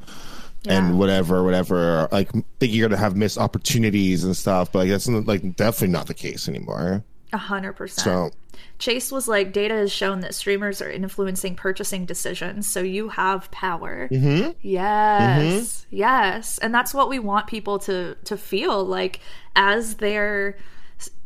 Yeah. 0.63 0.73
and 0.87 0.97
whatever, 0.99 1.43
whatever. 1.43 2.07
Like 2.11 2.31
think 2.31 2.73
you're 2.73 2.87
gonna 2.87 2.99
have 2.99 3.15
missed 3.15 3.37
opportunities 3.37 4.23
and 4.23 4.35
stuff, 4.35 4.71
but 4.71 4.79
like 4.79 4.89
that's 4.89 5.07
not, 5.07 5.27
like 5.27 5.55
definitely 5.55 5.89
not 5.89 6.07
the 6.07 6.13
case 6.13 6.47
anymore. 6.47 7.03
A 7.33 7.37
hundred 7.37 7.73
percent. 7.73 8.03
So 8.03 8.31
Chase 8.79 9.11
was 9.11 9.27
like, 9.27 9.53
data 9.53 9.73
has 9.75 9.91
shown 9.91 10.21
that 10.21 10.35
streamers 10.35 10.81
are 10.81 10.89
influencing 10.89 11.55
purchasing 11.55 12.05
decisions, 12.05 12.67
so 12.67 12.81
you 12.81 13.09
have 13.09 13.49
power. 13.51 14.09
Mm-hmm. 14.11 14.51
Yes, 14.61 15.85
yes, 15.89 16.57
and 16.59 16.73
that's 16.73 16.93
what 16.93 17.09
we 17.09 17.19
want 17.19 17.47
people 17.47 17.79
to 17.79 18.15
to 18.25 18.37
feel 18.37 18.83
like 18.83 19.19
as 19.55 19.95
they're 19.95 20.57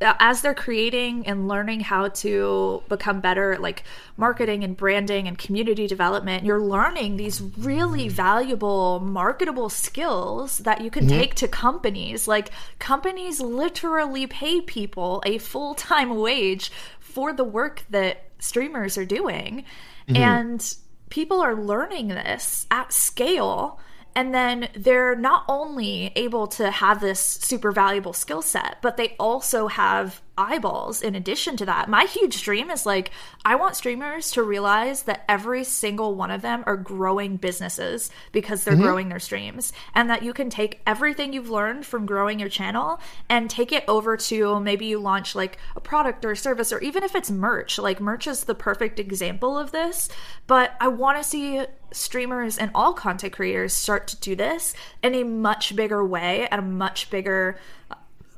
Uh, 0.02 0.14
as 0.20 0.42
they're 0.42 0.56
creating 0.56 1.28
and 1.28 1.48
learning 1.48 1.80
how 1.80 2.08
to 2.08 2.82
become 2.90 3.20
better 3.20 3.54
at 3.54 3.62
like 3.62 3.84
marketing 4.16 4.64
and 4.64 4.76
branding 4.76 5.28
and 5.28 5.38
community 5.38 5.86
development 5.86 6.46
you're 6.46 6.62
learning 6.62 7.18
these 7.18 7.42
really 7.42 8.08
valuable 8.08 9.00
marketable 9.00 9.70
skills 9.70 10.60
that 10.60 10.82
you 10.82 10.90
can 10.90 11.06
mm-hmm. 11.06 11.20
take 11.20 11.36
to 11.36 11.48
companies. 11.48 12.28
Like 12.28 12.50
companies 12.80 13.40
literally 13.40 14.28
pay 14.28 14.62
people 14.62 15.22
a 15.26 15.38
full-time 15.38 16.16
wage 16.16 16.72
for 17.00 17.34
the 17.34 17.44
work 17.44 17.84
that 17.90 18.26
streamers 18.40 18.98
are 18.98 19.06
doing. 19.06 19.66
Mm-hmm. 20.08 20.16
And 20.16 20.76
people 21.10 21.42
are 21.42 21.56
learning 21.56 22.10
this 22.10 22.68
at 22.70 22.94
scale 22.94 23.80
and 24.18 24.34
then 24.34 24.68
they're 24.74 25.16
not 25.16 25.46
only 25.48 26.12
able 26.16 26.48
to 26.48 26.72
have 26.72 27.02
this 27.02 27.20
super 27.20 27.72
valuable 27.72 28.14
skill 28.14 28.42
set, 28.42 28.78
but 28.82 28.98
they 28.98 29.16
also 29.20 29.68
have 29.68 30.24
eyeballs 30.38 31.02
in 31.02 31.16
addition 31.16 31.58
to 31.58 31.66
that. 31.66 31.90
My 31.90 32.04
huge 32.04 32.44
dream 32.44 32.70
is 32.70 32.86
like, 32.86 33.12
I 33.44 33.56
want 33.56 33.76
streamers 33.76 34.32
to 34.32 34.44
realize 34.44 35.04
that 35.04 35.26
every 35.28 35.64
single 35.64 36.16
one 36.16 36.32
of 36.32 36.42
them 36.42 36.64
are 36.68 36.78
growing 36.78 37.38
businesses 37.38 38.12
because 38.32 38.64
they're 38.64 38.76
mm-hmm. 38.76 38.84
growing 38.84 39.10
their 39.10 39.20
streams, 39.20 39.74
and 39.96 40.10
that 40.10 40.24
you 40.24 40.34
can 40.34 40.50
take 40.50 40.82
everything 40.86 41.34
you've 41.34 41.50
learned 41.50 41.86
from 41.86 42.06
growing 42.06 42.40
your 42.40 42.50
channel 42.50 43.00
and 43.30 43.50
take 43.50 43.72
it 43.72 43.84
over 43.88 44.16
to 44.18 44.60
maybe 44.60 44.86
you 44.86 45.00
launch 45.00 45.36
like 45.36 45.58
a 45.76 45.80
product 45.80 46.24
or 46.24 46.32
a 46.32 46.38
service, 46.38 46.72
or 46.72 46.80
even 46.80 47.04
if 47.04 47.16
it's 47.16 47.32
merch. 47.32 47.80
Like, 47.80 48.00
merch 48.00 48.28
is 48.28 48.44
the 48.44 48.56
perfect 48.56 49.00
example 49.00 49.58
of 49.58 49.72
this, 49.72 50.10
but 50.46 50.76
I 50.80 50.88
want 50.88 51.18
to 51.18 51.24
see 51.24 51.64
streamers 51.92 52.58
and 52.58 52.70
all 52.76 52.94
content 52.94 53.34
creators 53.34 53.74
start 53.74 54.08
to 54.08 54.18
do 54.18 54.36
this 54.36 54.74
in 55.02 55.16
a 55.16 55.24
much 55.24 55.76
bigger 55.76 56.06
way 56.06 56.48
at 56.50 56.60
a 56.60 56.62
much 56.62 57.10
bigger 57.10 57.58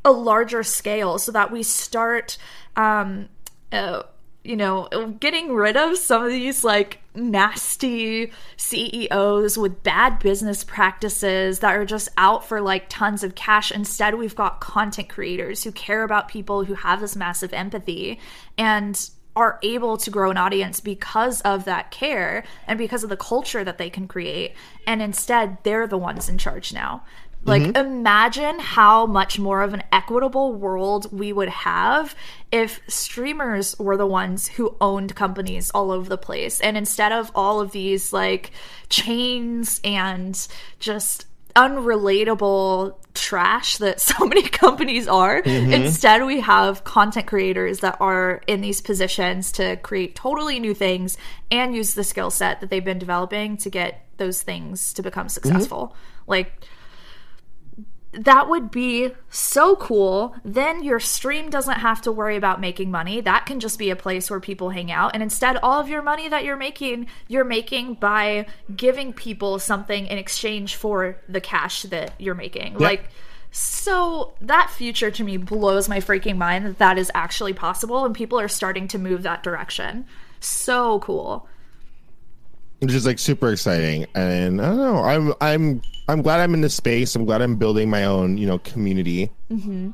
a 0.05 0.11
larger 0.11 0.63
scale 0.63 1.17
so 1.17 1.31
that 1.31 1.51
we 1.51 1.63
start 1.63 2.37
um 2.75 3.29
uh, 3.71 4.03
you 4.43 4.55
know 4.55 4.87
getting 5.19 5.53
rid 5.53 5.75
of 5.75 5.97
some 5.97 6.23
of 6.23 6.29
these 6.29 6.63
like 6.63 6.99
nasty 7.13 8.31
CEOs 8.55 9.57
with 9.57 9.83
bad 9.83 10.19
business 10.19 10.63
practices 10.63 11.59
that 11.59 11.75
are 11.75 11.85
just 11.85 12.09
out 12.17 12.45
for 12.45 12.61
like 12.61 12.87
tons 12.87 13.23
of 13.23 13.35
cash 13.35 13.71
instead 13.71 14.15
we've 14.15 14.35
got 14.35 14.61
content 14.61 15.09
creators 15.09 15.63
who 15.63 15.71
care 15.71 16.03
about 16.03 16.29
people 16.29 16.63
who 16.63 16.75
have 16.75 17.01
this 17.01 17.15
massive 17.15 17.53
empathy 17.53 18.19
and 18.57 19.09
are 19.35 19.59
able 19.63 19.95
to 19.97 20.09
grow 20.09 20.31
an 20.31 20.37
audience 20.37 20.79
because 20.79 21.39
of 21.41 21.65
that 21.65 21.91
care 21.91 22.43
and 22.67 22.77
because 22.77 23.03
of 23.03 23.09
the 23.09 23.17
culture 23.17 23.63
that 23.63 23.77
they 23.77 23.89
can 23.89 24.07
create. 24.07 24.53
And 24.85 25.01
instead, 25.01 25.57
they're 25.63 25.87
the 25.87 25.97
ones 25.97 26.27
in 26.27 26.37
charge 26.37 26.73
now. 26.73 27.03
Like, 27.45 27.61
mm-hmm. 27.61 27.77
imagine 27.77 28.59
how 28.59 29.05
much 29.05 29.39
more 29.39 29.61
of 29.61 29.73
an 29.73 29.83
equitable 29.91 30.53
world 30.53 31.11
we 31.11 31.31
would 31.31 31.49
have 31.49 32.13
if 32.51 32.81
streamers 32.87 33.77
were 33.79 33.97
the 33.97 34.05
ones 34.05 34.47
who 34.47 34.75
owned 34.81 35.15
companies 35.15 35.71
all 35.71 35.91
over 35.91 36.09
the 36.09 36.17
place. 36.17 36.59
And 36.59 36.75
instead 36.77 37.11
of 37.11 37.31
all 37.33 37.61
of 37.61 37.71
these, 37.71 38.11
like, 38.11 38.51
chains 38.89 39.79
and 39.83 40.47
just 40.79 41.25
unrelatable 41.55 42.95
trash 43.13 43.77
that 43.77 43.99
so 44.01 44.25
many 44.25 44.43
companies 44.43 45.07
are. 45.07 45.41
Mm-hmm. 45.41 45.73
Instead, 45.73 46.25
we 46.25 46.41
have 46.41 46.83
content 46.83 47.27
creators 47.27 47.79
that 47.79 47.97
are 47.99 48.41
in 48.47 48.61
these 48.61 48.81
positions 48.81 49.51
to 49.53 49.77
create 49.77 50.15
totally 50.15 50.59
new 50.59 50.73
things 50.73 51.17
and 51.51 51.75
use 51.75 51.93
the 51.93 52.03
skill 52.03 52.31
set 52.31 52.61
that 52.61 52.69
they've 52.69 52.83
been 52.83 52.99
developing 52.99 53.57
to 53.57 53.69
get 53.69 54.05
those 54.17 54.41
things 54.41 54.93
to 54.93 55.01
become 55.01 55.27
mm-hmm. 55.27 55.31
successful. 55.31 55.95
Like, 56.27 56.53
that 58.11 58.49
would 58.49 58.71
be 58.71 59.11
so 59.29 59.75
cool. 59.75 60.35
Then 60.43 60.83
your 60.83 60.99
stream 60.99 61.49
doesn't 61.49 61.79
have 61.79 62.01
to 62.03 62.11
worry 62.11 62.35
about 62.35 62.59
making 62.59 62.89
money. 62.89 63.21
That 63.21 63.45
can 63.45 63.59
just 63.59 63.77
be 63.77 63.91
a 63.91 63.95
place 63.95 64.29
where 64.29 64.39
people 64.39 64.71
hang 64.71 64.91
out. 64.91 65.11
And 65.13 65.21
instead, 65.21 65.57
all 65.57 65.79
of 65.79 65.89
your 65.89 66.01
money 66.01 66.27
that 66.27 66.43
you're 66.43 66.57
making, 66.57 67.07
you're 67.27 67.43
making 67.43 67.95
by 67.95 68.47
giving 68.75 69.13
people 69.13 69.59
something 69.59 70.07
in 70.07 70.17
exchange 70.17 70.75
for 70.75 71.17
the 71.27 71.41
cash 71.41 71.83
that 71.83 72.13
you're 72.19 72.35
making. 72.35 72.77
Like, 72.79 73.09
so 73.51 74.33
that 74.41 74.69
future 74.69 75.11
to 75.11 75.23
me 75.23 75.37
blows 75.37 75.87
my 75.87 75.99
freaking 75.99 76.37
mind 76.37 76.65
that 76.65 76.77
that 76.79 76.97
is 76.97 77.11
actually 77.13 77.53
possible 77.53 78.05
and 78.05 78.15
people 78.15 78.39
are 78.39 78.47
starting 78.47 78.87
to 78.89 78.99
move 78.99 79.23
that 79.23 79.43
direction. 79.43 80.05
So 80.39 80.99
cool. 80.99 81.47
Which 82.79 82.93
is 82.93 83.05
like 83.05 83.19
super 83.19 83.51
exciting 83.51 84.05
and 84.15 84.61
i 84.61 84.65
don't 84.67 84.77
know 84.77 85.03
i'm 85.03 85.33
i'm 85.41 85.81
i'm 86.07 86.21
glad 86.21 86.39
i'm 86.39 86.53
in 86.53 86.61
this 86.61 86.75
space 86.75 87.13
i'm 87.13 87.25
glad 87.25 87.41
i'm 87.41 87.57
building 87.57 87.89
my 87.89 88.05
own 88.05 88.37
you 88.37 88.47
know 88.47 88.57
community 88.59 89.29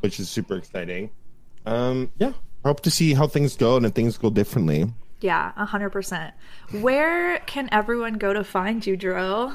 which 0.01 0.19
is 0.19 0.29
super 0.29 0.55
exciting 0.55 1.09
um 1.65 2.11
yeah 2.19 2.33
I 2.63 2.67
hope 2.67 2.81
to 2.81 2.91
see 2.91 3.13
how 3.13 3.27
things 3.27 3.55
go 3.55 3.75
and 3.77 3.85
if 3.85 3.93
things 3.93 4.17
go 4.17 4.29
differently 4.29 4.85
Yeah, 5.21 5.51
100%. 5.57 6.31
Where 6.81 7.39
can 7.39 7.69
everyone 7.71 8.15
go 8.15 8.33
to 8.33 8.43
find 8.43 8.85
you, 8.85 8.97
Dro? 8.97 9.53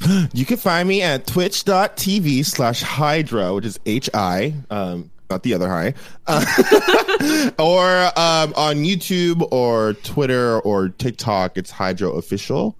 you 0.32 0.44
can 0.44 0.56
find 0.56 0.88
me 0.88 1.02
at 1.02 1.26
twitch.tv 1.26 2.44
slash 2.44 2.82
hidro 2.82 3.56
which 3.56 3.64
is 3.66 3.78
hi 4.14 4.54
um 4.70 5.10
not 5.30 5.42
the 5.42 5.54
other 5.54 5.68
high 5.68 5.92
uh, 6.26 7.50
or 7.58 8.06
um 8.18 8.52
on 8.56 8.76
youtube 8.76 9.46
or 9.52 9.92
twitter 10.02 10.60
or 10.60 10.88
tiktok 10.88 11.56
it's 11.56 11.70
hidro 11.70 12.16
official 12.16 12.76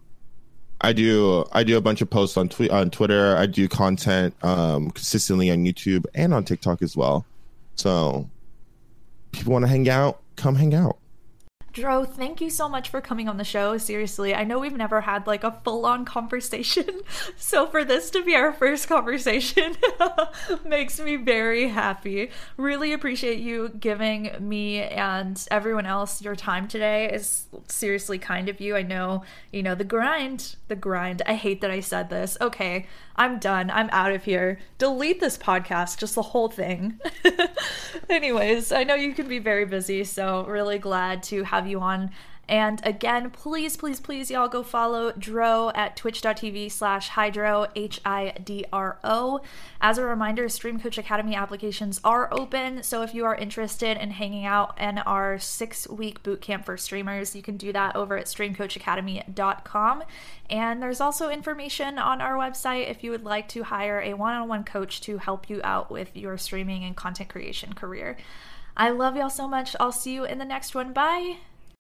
I 0.81 0.93
do 0.93 1.45
I 1.53 1.65
do 1.65 1.77
a 1.77 1.81
bunch 1.81 2.03
of 2.03 2.11
posts 2.11 2.37
on 2.37 2.49
tweet 2.49 2.71
on 2.71 2.91
Twitter. 2.91 3.37
I 3.37 3.47
do 3.47 3.69
content 3.69 4.35
um 4.45 4.91
consistently 4.91 5.51
on 5.51 5.65
YouTube 5.65 6.07
and 6.15 6.33
on 6.33 6.45
TikTok 6.45 6.83
as 6.83 6.97
well. 6.97 7.27
So 7.75 8.29
people 9.33 9.53
want 9.53 9.65
to 9.65 9.69
hang 9.69 9.89
out, 9.89 10.21
come 10.37 10.55
hang 10.55 10.75
out. 10.75 10.99
Dro, 11.73 12.05
thank 12.05 12.41
you 12.41 12.51
so 12.51 12.69
much 12.69 12.89
for 12.89 13.01
coming 13.01 13.29
on 13.29 13.37
the 13.37 13.45
show. 13.45 13.77
Seriously, 13.79 14.35
I 14.35 14.45
know 14.45 14.59
we've 14.59 14.77
never 14.77 15.03
had 15.03 15.27
like 15.27 15.45
a 15.45 15.61
full 15.65 15.87
on 15.87 16.05
conversation. 16.05 16.89
So 17.37 17.67
for 17.67 17.85
this 17.85 18.11
to 18.11 18.23
be 18.25 18.35
our 18.35 18.53
first 18.53 18.89
conversation 18.89 19.77
makes 20.65 21.01
me 21.01 21.17
very 21.17 21.69
happy. 21.69 22.31
Really 22.57 22.93
appreciate 22.93 23.39
you 23.39 23.71
giving 23.71 24.33
me 24.41 24.81
and 24.83 25.47
everyone 25.51 25.87
else 25.87 26.21
your 26.23 26.37
time 26.37 26.69
today. 26.69 27.11
Is 27.13 27.47
seriously 27.69 28.19
kind 28.19 28.49
of 28.49 28.61
you. 28.61 28.77
I 28.77 28.83
know, 28.83 29.23
you 29.53 29.63
know, 29.63 29.75
the 29.75 29.85
grind, 29.85 30.57
the 30.69 30.77
grind. 30.77 31.23
I 31.27 31.35
hate 31.35 31.61
that 31.61 31.71
I 31.71 31.81
said 31.81 32.11
this. 32.11 32.37
Okay, 32.41 32.87
I'm 33.19 33.41
done. 33.41 33.69
I'm 33.71 33.91
out 33.91 34.13
of 34.13 34.25
here. 34.25 34.61
Delete 34.79 35.19
this 35.19 35.37
podcast, 35.37 35.99
just 35.99 36.15
the 36.15 36.23
whole 36.23 36.49
thing. 36.49 37.01
Anyways, 38.09 38.71
I 38.71 38.85
know 38.85 38.95
you 38.95 39.13
can 39.13 39.27
be 39.27 39.41
very 39.41 39.65
busy, 39.65 40.05
so 40.05 40.47
really 40.47 40.79
glad 40.79 41.25
to 41.25 41.43
have 41.43 41.67
you 41.67 41.81
on. 41.81 42.13
And 42.49 42.81
again, 42.83 43.29
please, 43.31 43.77
please, 43.77 44.01
please, 44.01 44.31
y'all 44.31 44.49
go 44.49 44.63
follow 44.63 45.13
Dro 45.13 45.71
at 45.75 45.97
twitch.tv 45.97 46.73
slash 46.73 47.11
hidro, 47.11 47.71
H 47.77 48.01
I 48.07 48.33
D 48.43 48.65
R 48.73 48.99
O. 49.05 49.43
As 49.83 49.99
a 49.99 50.05
reminder, 50.05 50.49
Stream 50.49 50.81
Coach 50.81 50.97
Academy 50.97 51.35
applications 51.35 52.01
are 52.05 52.33
open. 52.33 52.83
So 52.83 53.03
if 53.03 53.15
you 53.15 53.27
are 53.27 53.35
interested 53.35 53.99
in 53.99 54.13
hanging 54.13 54.47
out 54.47 54.81
in 54.81 54.97
our 54.99 55.39
six 55.39 55.87
week 55.89 56.23
bootcamp 56.23 56.65
for 56.65 56.79
streamers, 56.79 57.37
you 57.37 57.43
can 57.43 57.59
do 57.59 57.71
that 57.73 57.95
over 57.95 58.17
at 58.17 58.27
streamcoachacademy.com. 58.27 60.05
And 60.49 60.83
there's 60.83 61.03
also 61.03 61.29
information 61.29 61.99
on 61.99 62.23
our 62.23 62.37
website 62.37 62.91
if 62.91 63.05
you 63.05 63.11
would 63.11 63.25
like 63.25 63.49
to 63.49 63.65
hire 63.65 64.01
a 64.01 64.15
one 64.15 64.33
on 64.33 64.49
one 64.49 64.65
coach 64.65 65.03
to 65.03 65.19
help 65.19 65.51
you 65.51 65.61
out 65.63 65.91
with 65.91 66.17
your 66.17 66.39
streaming 66.39 66.83
and 66.85 66.97
content 66.97 67.29
creation 67.29 67.75
career. 67.75 68.17
I 68.75 68.89
love 68.89 69.17
y'all 69.17 69.29
so 69.29 69.47
much. 69.47 69.77
I'll 69.79 69.93
see 69.93 70.15
you 70.15 70.25
in 70.25 70.39
the 70.39 70.45
next 70.47 70.75
one. 70.75 70.95
Bye. 70.95 71.39